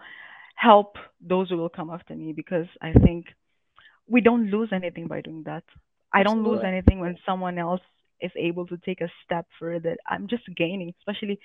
help 0.56 0.96
those 1.20 1.50
who 1.50 1.56
will 1.56 1.68
come 1.68 1.90
after 1.90 2.14
me 2.14 2.32
because 2.32 2.66
I 2.80 2.92
think 2.92 3.26
we 4.08 4.20
don't 4.20 4.50
lose 4.50 4.70
anything 4.72 5.08
by 5.08 5.20
doing 5.22 5.44
that. 5.44 5.64
I 6.12 6.22
don't 6.22 6.44
lose 6.44 6.62
anything 6.64 7.00
when 7.00 7.18
someone 7.26 7.58
else 7.58 7.80
is 8.22 8.32
able 8.36 8.66
to 8.68 8.78
take 8.78 9.00
a 9.00 9.10
step 9.24 9.46
further. 9.58 9.96
I'm 10.08 10.28
just 10.28 10.44
gaining, 10.56 10.94
especially 11.00 11.40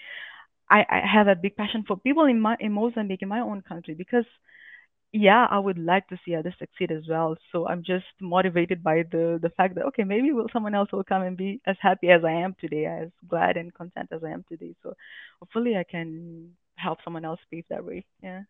I, 0.70 0.86
I 0.90 1.02
have 1.14 1.28
a 1.28 1.36
big 1.36 1.56
passion 1.58 1.84
for 1.88 1.98
people 1.98 2.26
in 2.26 2.40
my 2.42 2.58
in 2.60 2.74
Mozambique, 2.74 3.22
in 3.24 3.30
my 3.30 3.42
own 3.42 3.62
country, 3.62 3.96
because 3.96 4.26
yeah, 5.14 5.48
I 5.50 5.58
would 5.60 5.80
like 5.80 6.08
to 6.10 6.20
see 6.26 6.36
others 6.36 6.54
succeed 6.60 6.92
as 6.92 7.04
well. 7.10 7.38
So 7.52 7.68
I'm 7.68 7.84
just 7.84 8.06
motivated 8.22 8.84
by 8.84 9.04
the 9.12 9.40
the 9.42 9.50
fact 9.52 9.76
that 9.76 9.86
okay, 9.88 10.04
maybe 10.04 10.32
will 10.34 10.50
someone 10.54 10.76
else 10.76 10.92
will 10.92 11.04
come 11.04 11.24
and 11.24 11.38
be 11.38 11.62
as 11.66 11.78
happy 11.82 12.10
as 12.10 12.24
I 12.26 12.32
am 12.34 12.56
today, 12.60 12.86
as 12.86 13.10
glad 13.28 13.58
and 13.58 13.74
content 13.74 14.10
as 14.12 14.24
I 14.24 14.32
am 14.32 14.44
today. 14.50 14.76
So 14.84 14.94
hopefully 15.40 15.78
I 15.78 15.84
can 15.86 16.52
help 16.76 17.00
someone 17.04 17.26
else 17.26 17.40
pave 17.52 17.66
that 17.70 17.86
way. 17.86 18.06
Yeah. 18.22 18.44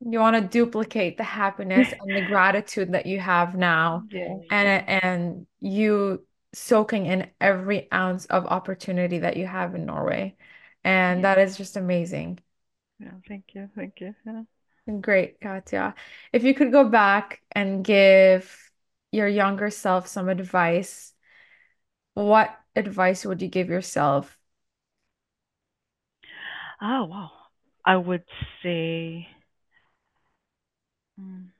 You 0.00 0.18
want 0.20 0.36
to 0.36 0.42
duplicate 0.46 1.16
the 1.16 1.24
happiness 1.24 1.92
and 2.00 2.14
the 2.14 2.20
gratitude 2.22 2.92
that 2.92 3.06
you 3.06 3.18
have 3.20 3.54
now 3.54 4.06
Yes. 4.10 4.40
and 4.50 4.68
Yeah. 4.68 4.84
and 4.88 5.46
you 5.60 6.26
soaking 6.56 7.06
in 7.06 7.30
every 7.40 7.90
ounce 7.92 8.26
of 8.26 8.46
opportunity 8.46 9.18
that 9.20 9.36
you 9.36 9.46
have 9.46 9.74
in 9.74 9.86
Norway. 9.86 10.36
And 10.84 11.22
Yeah. 11.22 11.24
that 11.24 11.38
is 11.38 11.56
just 11.56 11.76
amazing. 11.76 12.40
Yeah. 12.98 13.12
Thank 13.28 13.54
you. 13.54 13.68
Thank 13.74 14.00
you. 14.00 14.14
Yeah. 14.24 14.42
Great, 15.00 15.40
Katia. 15.40 15.94
If 16.32 16.44
you 16.44 16.54
could 16.54 16.70
go 16.72 16.88
back 16.88 17.42
and 17.52 17.84
give 17.84 18.70
your 19.10 19.28
younger 19.28 19.70
self 19.70 20.06
some 20.06 20.28
advice, 20.28 21.12
what 22.14 22.58
advice 22.74 23.24
would 23.24 23.42
you 23.42 23.48
give 23.48 23.68
yourself? 23.68 24.38
Oh 26.80 27.04
wow. 27.06 27.30
I 27.84 27.96
would 27.96 28.24
say, 28.62 29.28
mm, 31.18 31.50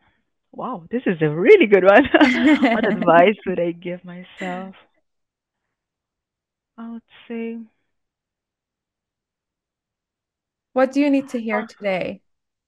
wow, 0.52 0.84
this 0.90 1.02
is 1.06 1.18
a 1.22 1.30
really 1.30 1.66
good 1.66 1.84
one. 1.84 2.04
What 2.72 2.84
advice 2.88 3.36
would 3.46 3.60
I 3.60 3.72
give 3.72 4.04
myself? 4.04 4.76
I 6.78 6.88
would 6.90 7.02
say, 7.28 7.58
What 10.74 10.92
do 10.92 11.00
you 11.00 11.10
need 11.10 11.28
to 11.30 11.40
hear 11.40 11.64
today? 11.64 12.22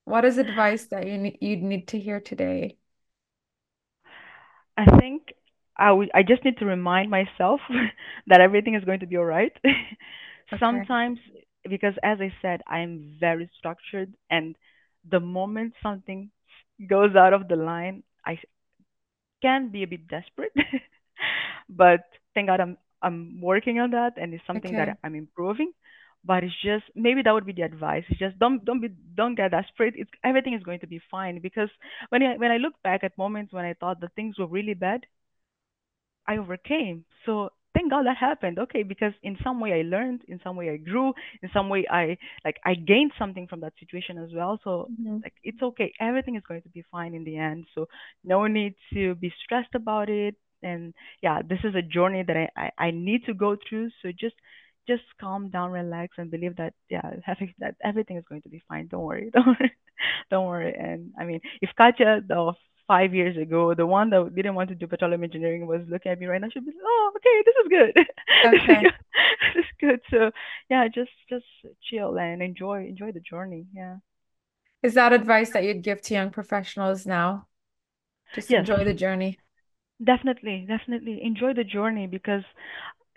What 0.05 0.25
is 0.25 0.37
advice 0.37 0.87
that 0.87 1.07
you 1.07 1.17
need 1.17 1.39
you 1.41 1.57
need 1.59 1.87
to 1.89 2.01
hear 2.01 2.19
today? 2.21 2.77
I 4.77 4.99
think 4.99 5.33
I 5.77 5.93
would, 5.93 6.11
I 6.15 6.23
just 6.23 6.45
need 6.45 6.59
to 6.59 6.67
remind 6.67 7.11
myself 7.11 7.61
that 8.27 8.41
everything 8.41 8.75
is 8.75 8.85
going 8.85 9.01
to 9.01 9.07
be 9.07 9.17
all 9.17 9.25
right. 9.25 9.53
Okay. 10.53 10.89
Sometimes, 10.89 11.19
because 11.69 11.95
as 12.03 12.19
I 12.21 12.33
said, 12.41 12.63
I'm 12.67 13.17
very 13.21 13.51
structured, 13.59 14.15
and 14.31 14.57
the 15.09 15.21
moment 15.21 15.75
something 15.83 16.31
goes 16.89 17.15
out 17.17 17.35
of 17.35 17.49
the 17.49 17.57
line, 17.57 18.03
I 18.25 18.39
can 19.43 19.71
be 19.71 19.83
a 19.83 19.87
bit 19.87 20.09
desperate. 20.09 20.53
but 21.69 22.01
thank 22.35 22.49
God 22.49 22.61
I'm 22.61 22.77
I'm 23.03 23.41
working 23.41 23.79
on 23.81 23.91
that, 23.93 24.15
and 24.17 24.35
it's 24.35 24.47
something 24.47 24.75
Okay. 24.75 24.77
that 24.77 24.99
I'm 25.05 25.15
improving. 25.15 25.73
But 26.25 26.45
it's 26.45 26.55
just 26.63 26.85
maybe 26.95 27.23
that 27.23 27.33
would 27.33 27.47
be 27.47 27.53
the 27.53 27.63
advice. 27.63 28.05
It's 28.09 28.19
just 28.19 28.39
don't 28.39 28.65
don't 28.65 28.81
be 28.81 28.89
don't 29.15 29.35
get 29.37 29.53
desperate. 29.53 29.95
It's 29.97 30.11
everything 30.25 30.55
is 30.55 30.63
going 30.63 30.81
to 30.81 30.87
be 30.87 31.01
fine 31.11 31.41
because 31.41 31.71
when 32.11 32.23
I 32.23 32.37
when 32.37 32.51
I 32.51 32.59
look 32.59 32.75
back 32.83 33.05
at 33.05 33.17
moments 33.19 33.53
when 33.53 33.65
I 33.65 33.75
thought 33.75 34.01
that 34.01 34.15
things 34.15 34.39
were 34.39 34.47
really 34.47 34.75
bad, 34.75 35.07
I 36.27 36.37
overcame. 36.39 37.05
So 37.25 37.51
thank 37.75 37.91
God 37.91 38.07
that 38.07 38.17
happened. 38.17 38.59
Okay, 38.59 38.83
because 38.83 39.13
in 39.23 39.37
some 39.43 39.61
way 39.61 39.73
I 39.73 39.83
learned, 39.83 40.23
in 40.29 40.41
some 40.43 40.57
way 40.57 40.71
I 40.71 40.77
grew, 40.77 41.13
in 41.43 41.51
some 41.53 41.69
way 41.69 41.87
I 41.91 42.17
like 42.45 42.59
I 42.65 42.75
gained 42.75 43.13
something 43.19 43.47
from 43.49 43.61
that 43.61 43.73
situation 43.79 44.19
as 44.19 44.31
well. 44.35 44.61
So 44.65 44.91
Mhm. 44.91 45.23
like 45.23 45.35
it's 45.43 45.63
okay. 45.63 45.93
Everything 46.01 46.37
is 46.37 46.43
going 46.47 46.63
to 46.63 46.69
be 46.69 46.83
fine 46.91 47.15
in 47.15 47.25
the 47.25 47.37
end. 47.37 47.67
So 47.75 47.89
no 48.25 48.47
need 48.47 48.75
to 48.93 49.15
be 49.17 49.33
stressed 49.45 49.75
about 49.75 50.09
it. 50.11 50.35
And 50.63 50.95
yeah, 51.23 51.43
this 51.43 51.61
is 51.65 51.75
a 51.75 51.83
journey 51.83 52.25
that 52.27 52.37
I, 52.37 52.49
I, 52.57 52.71
I 52.87 52.91
need 52.91 53.25
to 53.27 53.35
go 53.35 53.57
through. 53.69 53.91
So 54.03 54.11
just 54.13 54.37
just 54.89 55.03
calm 55.21 55.51
down, 55.51 55.71
relax, 55.71 56.17
and 56.19 56.31
believe 56.31 56.57
that 56.57 56.75
yeah, 56.89 57.11
having 57.25 57.55
that 57.59 57.77
everything 57.85 58.17
is 58.17 58.25
going 58.29 58.43
to 58.43 58.49
be 58.49 58.63
fine. 58.69 58.89
Don't 58.89 59.05
worry, 59.05 59.31
don't 59.35 59.47
worry, 59.47 59.73
don't 60.31 60.47
worry. 60.47 60.75
And 60.75 61.13
I 61.19 61.25
mean, 61.25 61.41
if 61.61 61.71
Katia, 61.77 62.23
the 62.27 62.53
five 62.87 63.15
years 63.15 63.37
ago, 63.37 63.75
the 63.75 63.87
one 63.87 64.11
that 64.11 64.35
didn't 64.35 64.55
want 64.55 64.71
to 64.71 64.75
do 64.75 64.87
petroleum 64.87 65.23
engineering 65.25 65.67
was 65.67 65.83
looking 65.89 66.13
at 66.13 66.19
me 66.19 66.27
right 66.27 66.41
now, 66.41 66.49
she'd 66.53 66.65
be 66.65 66.73
like, 66.73 66.81
oh, 66.85 67.13
okay, 67.17 67.43
this 67.47 67.55
is 67.65 67.69
good, 67.69 68.07
this 68.53 68.63
is 68.63 68.63
Okay. 68.63 68.83
good, 68.83 68.93
this 69.55 69.65
is 69.65 69.71
good. 69.81 70.01
So 70.11 70.31
yeah, 70.71 70.89
just 70.89 71.11
just 71.29 71.47
chill 71.91 72.19
and 72.19 72.43
enjoy 72.43 72.87
enjoy 72.89 73.13
the 73.13 73.21
journey. 73.21 73.67
Yeah. 73.75 73.97
Is 74.83 74.95
that 74.95 75.13
advice 75.13 75.51
that 75.53 75.63
you'd 75.65 75.83
give 75.83 76.01
to 76.03 76.15
young 76.15 76.31
professionals 76.31 77.07
now? 77.07 77.47
Just 78.33 78.51
Yes, 78.51 78.69
enjoy 78.71 78.85
the 78.85 78.95
journey. 78.95 79.39
Definitely, 80.03 80.67
definitely 80.69 81.21
enjoy 81.23 81.55
the 81.55 81.65
journey 81.65 82.07
because 82.07 82.43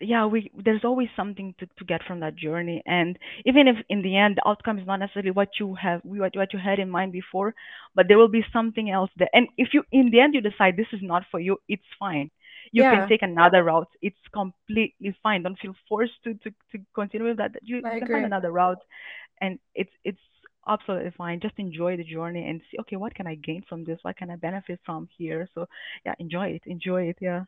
yeah, 0.02 0.26
we 0.26 0.52
there's 0.56 0.84
always 0.84 1.10
something 1.16 1.54
to, 1.60 1.68
to 1.78 1.86
get 1.86 2.02
from 2.08 2.20
that 2.22 2.36
journey, 2.36 2.82
and 2.86 3.18
even 3.46 3.68
if 3.68 3.78
in 3.90 4.02
the 4.02 4.18
end 4.18 4.38
the 4.38 4.48
outcome 4.50 4.80
is 4.80 4.88
not 4.88 4.98
necessarily 5.00 5.32
what 5.32 5.50
you 5.60 5.76
have 5.76 6.02
what, 6.04 6.36
what 6.36 6.54
you 6.54 6.60
had 6.60 6.80
in 6.80 6.90
mind 6.90 7.12
before, 7.12 7.54
but 7.96 8.08
there 8.08 8.18
will 8.18 8.28
be 8.30 8.44
something 8.52 8.90
else 8.90 9.12
there. 9.18 9.30
And 9.34 9.48
if 9.58 9.70
you 9.74 9.84
in 9.92 10.10
the 10.12 10.20
end 10.20 10.34
you 10.34 10.42
decide 10.42 10.76
this 10.78 10.92
is 10.94 11.02
not 11.04 11.24
for 11.32 11.40
you, 11.40 11.58
it's 11.70 11.84
fine. 12.00 12.32
You 12.72 12.86
can 12.86 13.06
take 13.08 13.22
another 13.22 13.64
route. 13.64 13.88
It's 14.02 14.18
completely 14.34 15.16
fine. 15.24 15.44
Don't 15.44 15.60
feel 15.60 15.76
forced 15.88 16.14
to 16.26 16.34
to, 16.36 16.52
to 16.74 16.80
continue 16.96 17.28
with 17.28 17.38
that. 17.38 17.52
You 17.62 17.84
you 17.90 17.98
can 17.98 18.10
find 18.10 18.26
another 18.26 18.52
route, 18.52 18.80
and 19.42 19.60
it's 19.76 19.92
it's 20.04 20.20
absolutely 20.68 21.12
fine. 21.18 21.40
Just 21.40 21.58
enjoy 21.58 21.98
the 21.98 22.04
journey 22.04 22.48
and 22.50 22.62
see. 22.70 22.78
Okay, 22.80 22.96
what 22.96 23.16
can 23.16 23.28
I 23.28 23.36
gain 23.36 23.64
from 23.68 23.84
this? 23.84 24.00
What 24.02 24.18
can 24.18 24.30
I 24.30 24.36
benefit 24.36 24.80
from 24.86 25.08
here? 25.18 25.48
So 25.54 25.68
yeah, 26.06 26.16
enjoy 26.20 26.50
it. 26.50 26.64
Enjoy 26.66 27.04
it. 27.04 27.18
Yeah. 27.20 27.46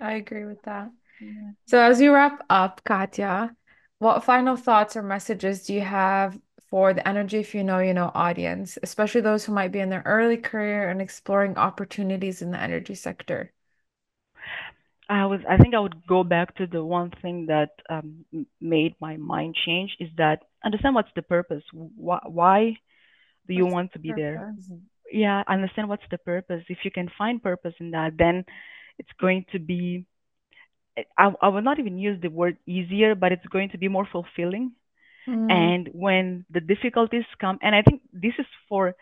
I 0.00 0.14
agree 0.14 0.44
with 0.44 0.62
that. 0.62 0.90
Yeah. 1.20 1.52
So 1.66 1.80
as 1.80 2.00
you 2.00 2.12
wrap 2.12 2.44
up, 2.50 2.82
Katia, 2.84 3.54
what 3.98 4.24
final 4.24 4.56
thoughts 4.56 4.96
or 4.96 5.02
messages 5.02 5.64
do 5.66 5.74
you 5.74 5.80
have 5.80 6.38
for 6.68 6.92
the 6.92 7.06
Energy 7.06 7.38
If 7.38 7.54
You 7.54 7.64
Know, 7.64 7.78
You 7.78 7.94
Know 7.94 8.10
audience, 8.14 8.78
especially 8.82 9.20
those 9.20 9.44
who 9.44 9.52
might 9.52 9.72
be 9.72 9.78
in 9.80 9.90
their 9.90 10.02
early 10.04 10.36
career 10.36 10.90
and 10.90 11.00
exploring 11.00 11.56
opportunities 11.56 12.42
in 12.42 12.50
the 12.50 12.60
energy 12.60 12.94
sector? 12.94 13.52
I 15.08 15.26
was 15.26 15.40
I 15.48 15.56
think 15.58 15.74
I 15.74 15.80
would 15.80 16.06
go 16.06 16.24
back 16.24 16.56
to 16.56 16.66
the 16.66 16.84
one 16.84 17.10
thing 17.22 17.46
that 17.46 17.70
um, 17.90 18.24
made 18.60 18.94
my 19.00 19.16
mind 19.16 19.54
change 19.66 19.96
is 20.00 20.08
that 20.16 20.42
understand 20.64 20.94
what's 20.94 21.12
the 21.14 21.22
purpose. 21.22 21.62
Why, 21.72 22.20
why 22.26 22.76
do 23.46 23.54
you 23.54 23.66
What's 23.66 23.66
want 23.66 23.92
to 23.92 23.98
be 23.98 24.12
the 24.12 24.14
there? 24.14 24.44
Yeah, 25.12 25.42
understand 25.48 25.88
what's 25.88 26.08
the 26.10 26.18
purpose. 26.18 26.64
If 26.68 26.78
you 26.84 26.90
can 26.90 27.08
find 27.18 27.42
purpose 27.42 27.74
in 27.80 27.90
that, 27.92 28.16
then 28.18 28.44
it's 28.98 29.12
going 29.20 29.44
to 29.52 29.58
be 29.58 30.06
I, 31.18 31.32
I 31.40 31.48
will 31.48 31.62
not 31.62 31.78
even 31.78 31.98
use 31.98 32.20
the 32.20 32.28
word 32.30 32.56
easier, 32.66 33.14
but 33.14 33.32
it's 33.32 33.46
going 33.46 33.70
to 33.70 33.78
be 33.78 33.88
more 33.88 34.06
fulfilling. 34.10 34.72
Mm, 35.26 35.74
And 35.74 35.88
when 35.92 36.44
the 36.50 36.60
difficulties 36.60 37.24
come, 37.40 37.58
and 37.62 37.74
I 37.74 37.82
think 37.82 38.02
this 38.12 38.34
is 38.38 38.46
for 38.68 38.94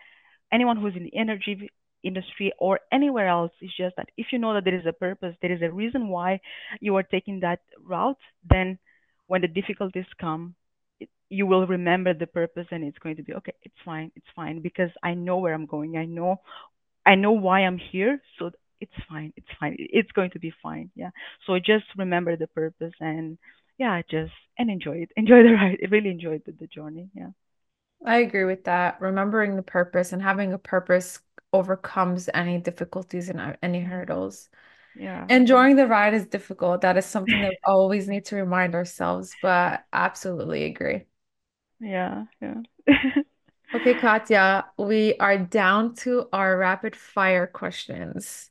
anyone 0.52 0.76
who's 0.76 0.96
in 0.96 1.04
the 1.04 1.16
energy 1.16 1.70
industry 2.04 2.52
or 2.58 2.80
anywhere 2.92 3.28
else 3.28 3.52
it's 3.60 3.76
just 3.76 3.96
that 3.96 4.08
if 4.16 4.26
you 4.32 4.38
know 4.38 4.54
that 4.54 4.64
there 4.64 4.78
is 4.78 4.86
a 4.86 4.92
purpose 4.92 5.34
there 5.42 5.52
is 5.52 5.62
a 5.62 5.70
reason 5.70 6.08
why 6.08 6.40
you 6.80 6.96
are 6.96 7.02
taking 7.02 7.40
that 7.40 7.60
route 7.84 8.18
then 8.48 8.78
when 9.26 9.40
the 9.40 9.48
difficulties 9.48 10.06
come 10.20 10.54
it, 11.00 11.08
you 11.28 11.46
will 11.46 11.66
remember 11.66 12.12
the 12.14 12.26
purpose 12.26 12.66
and 12.70 12.84
it's 12.84 12.98
going 12.98 13.16
to 13.16 13.22
be 13.22 13.34
okay 13.34 13.54
it's 13.62 13.74
fine 13.84 14.10
it's 14.16 14.26
fine 14.34 14.60
because 14.60 14.90
i 15.02 15.14
know 15.14 15.38
where 15.38 15.54
i'm 15.54 15.66
going. 15.66 15.96
I 15.96 16.04
know 16.04 16.40
i 17.06 17.14
know 17.14 17.32
why 17.32 17.60
i'm 17.60 17.78
here 17.78 18.20
so 18.38 18.50
it's 18.80 18.92
fine 19.08 19.32
it's 19.36 19.46
fine. 19.60 19.76
It's 19.78 20.10
going 20.12 20.30
to 20.32 20.40
be 20.40 20.52
fine. 20.62 20.90
Yeah. 20.96 21.10
So 21.46 21.56
just 21.58 21.84
remember 21.96 22.36
the 22.36 22.48
purpose 22.48 22.92
and 23.00 23.38
yeah 23.78 24.02
just 24.10 24.32
and 24.58 24.70
enjoy 24.70 24.96
it. 25.04 25.10
Enjoy 25.16 25.42
the 25.44 25.52
ride. 25.54 25.78
Really 25.90 26.10
enjoy 26.10 26.40
the, 26.44 26.52
the 26.52 26.66
journey. 26.66 27.08
Yeah 27.14 27.30
I 28.04 28.18
agree 28.18 28.44
with 28.44 28.64
that. 28.64 29.00
Remembering 29.00 29.56
the 29.56 29.62
purpose 29.62 30.12
and 30.12 30.22
having 30.22 30.52
a 30.52 30.58
purpose 30.58 31.20
overcomes 31.52 32.28
any 32.34 32.58
difficulties 32.58 33.28
and 33.28 33.40
uh, 33.40 33.56
any 33.62 33.80
hurdles. 33.80 34.48
yeah 34.94 35.30
yeah 35.54 35.66
Enjoying 35.68 35.76
the 35.76 35.86
ride 35.88 36.14
is 36.14 36.26
difficult. 36.26 36.82
That 36.82 36.96
is 36.98 37.06
something 37.06 37.40
that 37.40 37.50
we 37.50 37.58
always 37.64 38.08
need 38.08 38.26
to 38.26 38.36
remind 38.36 38.74
ourselves, 38.74 39.36
but 39.36 39.86
absolutely 39.92 40.64
agree. 40.64 41.06
yeah 41.80 42.24
yeah 42.40 42.62
Okay, 43.74 43.94
Katia, 43.94 44.66
we 44.76 45.16
are 45.18 45.38
down 45.38 45.94
to 45.96 46.28
our 46.32 46.58
rapid 46.58 46.94
fire 46.94 47.46
questions. 47.46 48.50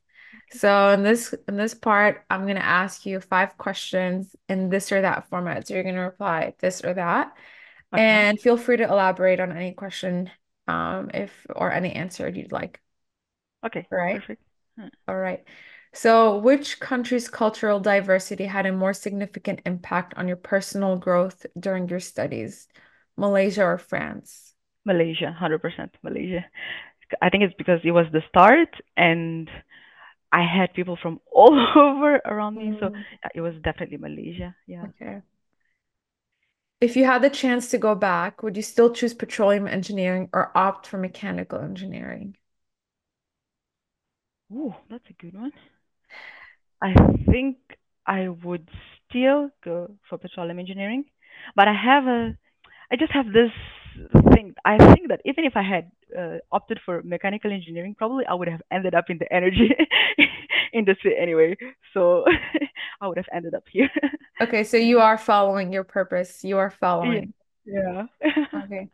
So 0.50 0.90
in 0.90 1.04
this 1.04 1.34
in 1.48 1.58
this 1.58 1.76
part, 1.76 2.26
I'm 2.30 2.48
gonna 2.48 2.60
ask 2.60 3.06
you 3.06 3.20
five 3.22 3.58
questions 3.58 4.36
in 4.50 4.70
this 4.70 4.92
or 4.92 5.02
that 5.02 5.30
format. 5.30 5.68
So 5.68 5.76
you're 5.76 5.84
gonna 5.84 6.02
reply 6.04 6.56
this 6.60 6.84
or 6.84 6.94
that, 6.96 7.38
okay 7.94 8.28
and 8.28 8.40
feel 8.40 8.58
free 8.58 8.78
to 8.78 8.84
elaborate 8.84 9.40
on 9.40 9.52
any 9.52 9.74
question, 9.74 10.32
um, 10.68 11.12
if 11.14 11.46
or 11.56 11.72
any 11.72 11.94
answer 11.94 12.30
you'd 12.30 12.52
like. 12.52 12.82
Okay, 13.64 13.88
All 13.92 13.98
right. 13.98 14.24
perfect. 14.24 14.42
Uh, 14.82 14.90
All 15.08 15.18
right. 15.18 15.44
So, 15.94 16.38
which 16.40 16.80
country's 16.80 17.30
cultural 17.30 17.80
diversity 17.80 18.46
had 18.46 18.66
a 18.68 18.74
more 18.74 18.94
significant 18.94 19.62
impact 19.66 20.14
on 20.16 20.28
your 20.28 20.38
personal 20.38 20.98
growth 20.98 21.46
during 21.60 21.90
your 21.90 22.00
studies? 22.02 22.68
Malaysia 23.18 23.64
or 23.66 23.78
France? 23.78 24.56
Malaysia, 24.86 25.26
100% 25.26 25.96
Malaysia. 26.04 26.46
I 27.22 27.30
think 27.30 27.44
it's 27.44 27.56
because 27.58 27.82
it 27.84 27.92
was 27.92 28.08
the 28.12 28.22
start 28.30 28.70
and 28.98 29.50
I 30.32 30.44
had 30.46 30.74
people 30.74 30.98
from 31.02 31.20
all 31.34 31.56
over 31.78 32.22
around 32.26 32.58
me, 32.58 32.74
so 32.80 32.88
Mm, 32.88 33.06
uh, 33.26 33.30
it 33.36 33.42
was 33.42 33.56
definitely 33.64 33.98
Malaysia. 33.98 34.56
Yeah. 34.68 34.88
okay. 34.88 35.22
If 36.82 36.98
you 36.98 37.06
had 37.06 37.22
the 37.22 37.30
chance 37.30 37.70
to 37.70 37.78
go 37.78 37.96
back, 37.96 38.44
would 38.44 38.58
you 38.58 38.62
still 38.62 38.92
choose 38.94 39.14
petroleum 39.14 39.68
engineering 39.70 40.30
or 40.34 40.52
opt 40.58 40.86
for 40.86 40.98
mechanical 40.98 41.60
engineering? 41.60 42.36
Ooh, 44.52 44.76
that's 44.90 45.10
a 45.10 45.14
good 45.14 45.34
one. 45.34 45.52
I 46.82 46.94
think 47.30 47.58
I 48.06 48.28
would 48.30 48.68
still 49.10 49.50
go 49.64 49.96
for 50.10 50.18
petroleum 50.18 50.60
engineering, 50.60 51.06
but 51.56 51.68
I 51.68 51.74
have 51.74 52.06
a 52.08 52.38
I 52.92 52.96
just 52.98 53.14
have 53.14 53.28
this 53.28 53.52
thing. 54.42 54.56
I 54.66 54.78
think 54.94 55.10
that 55.10 55.22
even 55.26 55.46
if 55.46 55.56
I 55.56 55.62
had 55.62 55.92
uh, 56.18 56.38
opted 56.52 56.80
for 56.86 57.02
mechanical 57.04 57.52
engineering, 57.52 57.96
probably 57.98 58.26
I 58.26 58.34
would 58.34 58.48
have 58.48 58.62
ended 58.72 58.96
up 58.96 59.10
in 59.10 59.18
the 59.18 59.32
energy 59.34 59.72
industry 60.74 61.16
anyway. 61.18 61.58
So 61.94 62.26
I 63.02 63.08
would 63.08 63.18
have 63.18 63.30
ended 63.34 63.54
up 63.54 63.64
here. 63.72 63.90
Okay, 64.42 64.64
so 64.64 64.76
you 64.76 65.00
are 65.00 65.20
following 65.20 65.72
your 65.72 65.84
purpose. 65.84 66.44
You 66.44 66.58
are 66.58 66.72
following. 66.72 67.32
Yeah. 67.64 68.08
Okay. 68.26 68.90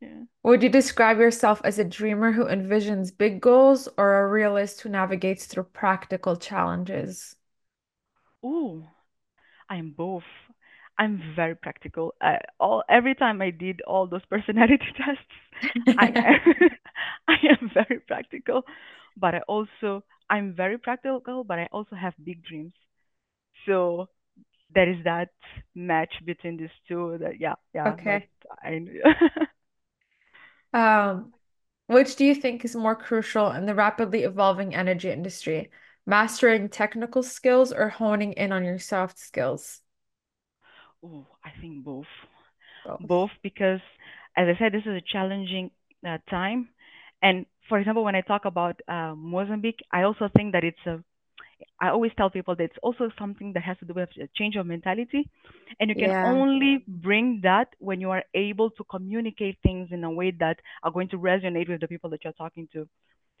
yeah. 0.00 0.22
Would 0.42 0.62
you 0.62 0.70
describe 0.70 1.18
yourself 1.18 1.60
as 1.62 1.78
a 1.78 1.84
dreamer 1.84 2.32
who 2.32 2.46
envisions 2.46 3.14
big 3.14 3.42
goals 3.42 3.86
or 3.98 4.20
a 4.20 4.26
realist 4.26 4.80
who 4.80 4.88
navigates 4.88 5.44
through 5.44 5.64
practical 5.64 6.36
challenges? 6.36 7.36
Ooh, 8.42 8.86
I 9.68 9.76
am 9.76 9.90
both. 9.90 10.24
I'm 10.98 11.22
very 11.36 11.54
practical. 11.54 12.14
I, 12.20 12.38
all 12.58 12.82
every 12.88 13.14
time 13.14 13.40
I 13.40 13.50
did 13.50 13.80
all 13.86 14.06
those 14.06 14.24
personality 14.26 14.78
tests, 14.96 15.22
I 15.96 16.08
am 16.24 16.70
I 17.28 17.36
am 17.50 17.70
very 17.72 18.00
practical, 18.00 18.62
but 19.16 19.34
I 19.34 19.40
also 19.48 20.04
I'm 20.30 20.54
very 20.54 20.78
practical, 20.78 21.44
but 21.44 21.58
I 21.58 21.68
also 21.72 21.94
have 21.96 22.14
big 22.24 22.44
dreams. 22.44 22.72
So 23.66 24.08
there 24.74 24.90
is 24.90 25.04
that 25.04 25.30
match 25.74 26.14
between 26.24 26.56
these 26.58 26.74
two. 26.88 27.18
That 27.20 27.40
yeah, 27.40 27.54
yeah. 27.74 27.96
Okay. 27.98 28.28
I 28.62 28.80
Um, 30.72 31.32
which 31.86 32.16
do 32.16 32.24
you 32.24 32.34
think 32.34 32.64
is 32.64 32.76
more 32.76 32.96
crucial 32.96 33.50
in 33.52 33.66
the 33.66 33.74
rapidly 33.74 34.24
evolving 34.24 34.74
energy 34.74 35.10
industry? 35.10 35.70
Mastering 36.06 36.68
technical 36.68 37.22
skills 37.22 37.72
or 37.72 37.88
honing 37.90 38.32
in 38.34 38.52
on 38.52 38.64
your 38.64 38.78
soft 38.78 39.18
skills? 39.18 39.82
Oh 41.02 41.26
I 41.44 41.50
think 41.60 41.84
both. 41.84 42.06
Both. 42.84 43.00
both 43.00 43.30
because, 43.42 43.80
as 44.36 44.46
I 44.48 44.58
said, 44.58 44.72
this 44.72 44.82
is 44.86 44.96
a 44.96 45.02
challenging 45.12 45.70
uh, 46.06 46.18
time. 46.30 46.68
And 47.22 47.46
for 47.68 47.78
example, 47.78 48.04
when 48.04 48.14
I 48.16 48.22
talk 48.22 48.44
about 48.44 48.80
uh, 48.88 49.14
Mozambique, 49.16 49.80
I 49.92 50.02
also 50.02 50.28
think 50.36 50.52
that 50.52 50.64
it's 50.64 50.84
a. 50.86 51.02
I 51.80 51.88
always 51.90 52.12
tell 52.16 52.30
people 52.30 52.54
that 52.56 52.64
it's 52.64 52.78
also 52.82 53.10
something 53.18 53.52
that 53.54 53.62
has 53.64 53.78
to 53.78 53.84
do 53.86 53.94
with 53.94 54.08
a 54.20 54.28
change 54.36 54.56
of 54.56 54.66
mentality, 54.66 55.28
and 55.80 55.90
you 55.90 55.96
can 55.96 56.12
Yeah. 56.12 56.22
only 56.22 56.84
bring 56.86 57.40
that 57.42 57.68
when 57.78 58.00
you 58.00 58.10
are 58.10 58.24
able 58.34 58.70
to 58.70 58.84
communicate 58.84 59.58
things 59.62 59.88
in 59.92 60.04
a 60.04 60.10
way 60.10 60.32
that 60.40 60.58
are 60.82 60.90
going 60.90 61.08
to 61.10 61.18
resonate 61.18 61.68
with 61.68 61.80
the 61.80 61.88
people 61.88 62.10
that 62.10 62.24
you're 62.24 62.32
talking 62.34 62.68
to. 62.72 62.88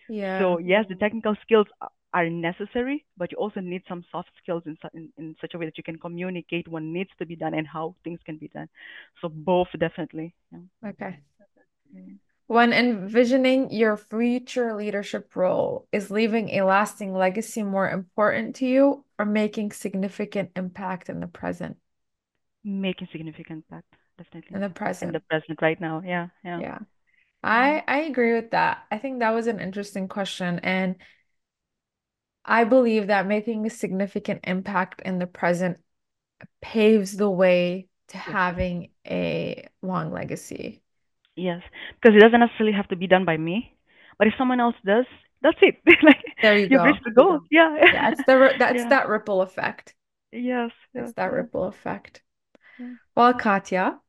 Yeah. 0.08 0.38
So 0.38 0.58
yes, 0.58 0.86
the 0.88 0.96
technical 0.96 1.36
skills 1.42 1.66
are 2.14 2.28
necessary, 2.30 3.04
but 3.16 3.30
you 3.32 3.38
also 3.38 3.60
need 3.60 3.82
some 3.88 4.04
soft 4.10 4.30
skills 4.42 4.62
in, 4.66 4.76
in 4.94 5.12
in 5.18 5.36
such 5.40 5.54
a 5.54 5.58
way 5.58 5.66
that 5.66 5.76
you 5.78 5.84
can 5.84 5.98
communicate 5.98 6.68
what 6.68 6.82
needs 6.82 7.10
to 7.18 7.26
be 7.26 7.36
done 7.36 7.54
and 7.54 7.66
how 7.66 7.94
things 8.04 8.20
can 8.24 8.38
be 8.38 8.48
done. 8.48 8.68
So 9.20 9.28
both 9.28 9.68
definitely. 9.78 10.34
Yeah. 10.52 10.60
Okay. 10.84 11.20
When 12.48 12.72
envisioning 12.72 13.70
your 13.70 13.96
future 13.96 14.74
leadership 14.74 15.36
role, 15.36 15.86
is 15.92 16.10
leaving 16.10 16.48
a 16.50 16.62
lasting 16.62 17.14
legacy 17.14 17.62
more 17.62 17.88
important 17.88 18.56
to 18.56 18.66
you 18.66 19.04
or 19.20 19.24
making 19.24 19.70
significant 19.70 20.50
impact 20.56 21.08
in 21.08 21.20
the 21.20 21.28
present? 21.28 21.76
Making 22.64 23.08
significant 23.10 23.64
impact, 23.68 23.94
definitely. 24.16 24.56
In 24.56 24.60
the 24.60 24.68
In 25.00 25.10
the 25.12 25.18
present. 25.18 25.20
present 25.20 25.60
right 25.62 25.80
now. 25.80 26.02
Yeah, 26.04 26.28
yeah. 26.44 26.62
Yeah. 26.62 26.80
Mm. 27.44 27.78
I 27.78 27.84
I 27.86 27.98
agree 28.00 28.34
with 28.34 28.50
that. 28.52 28.86
I 28.90 28.98
think 28.98 29.20
that 29.20 29.30
was 29.30 29.46
an 29.46 29.60
interesting 29.60 30.08
question, 30.08 30.58
and 30.60 30.96
I 32.44 32.64
believe 32.64 33.06
that 33.08 33.26
making 33.26 33.66
a 33.66 33.70
significant 33.70 34.40
impact 34.44 35.00
in 35.02 35.18
the 35.18 35.26
present 35.26 35.78
paves 36.62 37.16
the 37.16 37.30
way 37.30 37.88
to 38.08 38.18
having 38.18 38.92
a 39.06 39.68
long 39.82 40.12
legacy. 40.12 40.82
Yes. 41.36 41.62
Because 42.00 42.16
it 42.16 42.20
doesn't 42.20 42.40
necessarily 42.40 42.74
have 42.76 42.88
to 42.88 42.96
be 42.96 43.06
done 43.06 43.24
by 43.24 43.36
me, 43.36 43.76
but 44.18 44.26
if 44.26 44.34
someone 44.36 44.60
else 44.60 44.74
does, 44.84 45.06
that's 45.42 45.58
it. 45.62 45.76
Like 46.02 46.24
There 46.42 46.58
you 46.58 46.68
you've 46.68 46.82
go. 46.82 46.82
reached 46.82 47.04
the 47.04 47.10
goal. 47.12 47.40
Yeah. 47.50 47.76
Yeah, 47.90 48.10
it's 48.12 48.24
the 48.24 48.54
that's 48.58 48.84
Yeah. 48.84 48.86
that 48.86 49.08
ripple 49.08 49.42
effect. 49.42 49.94
Yes, 50.32 50.72
It's 50.94 51.12
yes, 51.12 51.14
that 51.14 51.32
ripple 51.32 51.64
effect. 51.64 52.22
Yeah. 52.78 52.94
Well, 53.16 53.34
Katia, 53.34 54.00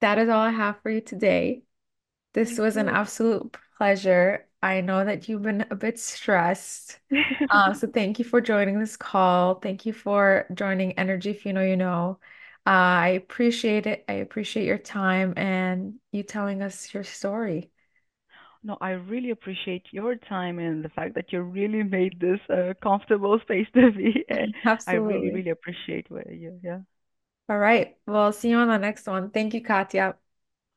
that 0.00 0.18
is 0.18 0.28
all 0.28 0.40
I 0.40 0.50
have 0.52 0.80
for 0.82 0.90
you 0.90 1.00
today. 1.02 1.64
This 2.32 2.58
was 2.58 2.76
an 2.76 2.88
absolute 2.88 3.56
pleasure. 3.76 4.46
I 4.62 4.80
know 4.80 5.04
that 5.04 5.28
you've 5.28 5.42
been 5.42 5.66
a 5.70 5.76
bit 5.76 5.98
stressed. 5.98 6.98
Uh, 7.48 7.72
so 7.74 7.86
thank 7.88 8.18
you 8.18 8.24
for 8.24 8.40
joining 8.40 8.78
this 8.78 8.96
call. 8.96 9.56
Thank 9.56 9.86
you 9.86 9.92
for 9.92 10.46
joining 10.54 10.98
Energy 10.98 11.30
If 11.30 11.44
You 11.44 11.52
Know 11.52 11.62
You 11.62 11.76
Know. 11.76 12.18
Uh, 12.66 12.70
I 12.70 13.08
appreciate 13.08 13.86
it. 13.86 14.04
I 14.08 14.14
appreciate 14.14 14.66
your 14.66 14.78
time 14.78 15.34
and 15.36 15.94
you 16.12 16.22
telling 16.22 16.62
us 16.62 16.94
your 16.94 17.04
story. 17.04 17.70
No, 18.64 18.78
I 18.80 18.90
really 18.90 19.30
appreciate 19.30 19.86
your 19.90 20.14
time 20.14 20.60
and 20.60 20.84
the 20.84 20.88
fact 20.90 21.14
that 21.16 21.32
you 21.32 21.40
really 21.42 21.82
made 21.82 22.20
this 22.20 22.38
a 22.48 22.74
comfortable 22.80 23.38
space 23.40 23.66
to 23.74 23.90
be. 23.90 24.24
Eh, 24.28 24.46
I 24.86 24.94
really, 24.94 25.30
really 25.30 25.50
appreciate 25.50 26.06
you, 26.10 26.60
yeah. 26.62 26.80
All 27.48 27.58
right. 27.58 27.96
Well, 28.06 28.32
see 28.32 28.50
you 28.50 28.56
on 28.56 28.68
the 28.68 28.78
next 28.78 29.06
one. 29.06 29.30
Thank 29.30 29.54
you, 29.54 29.62
Katia. 29.62 30.16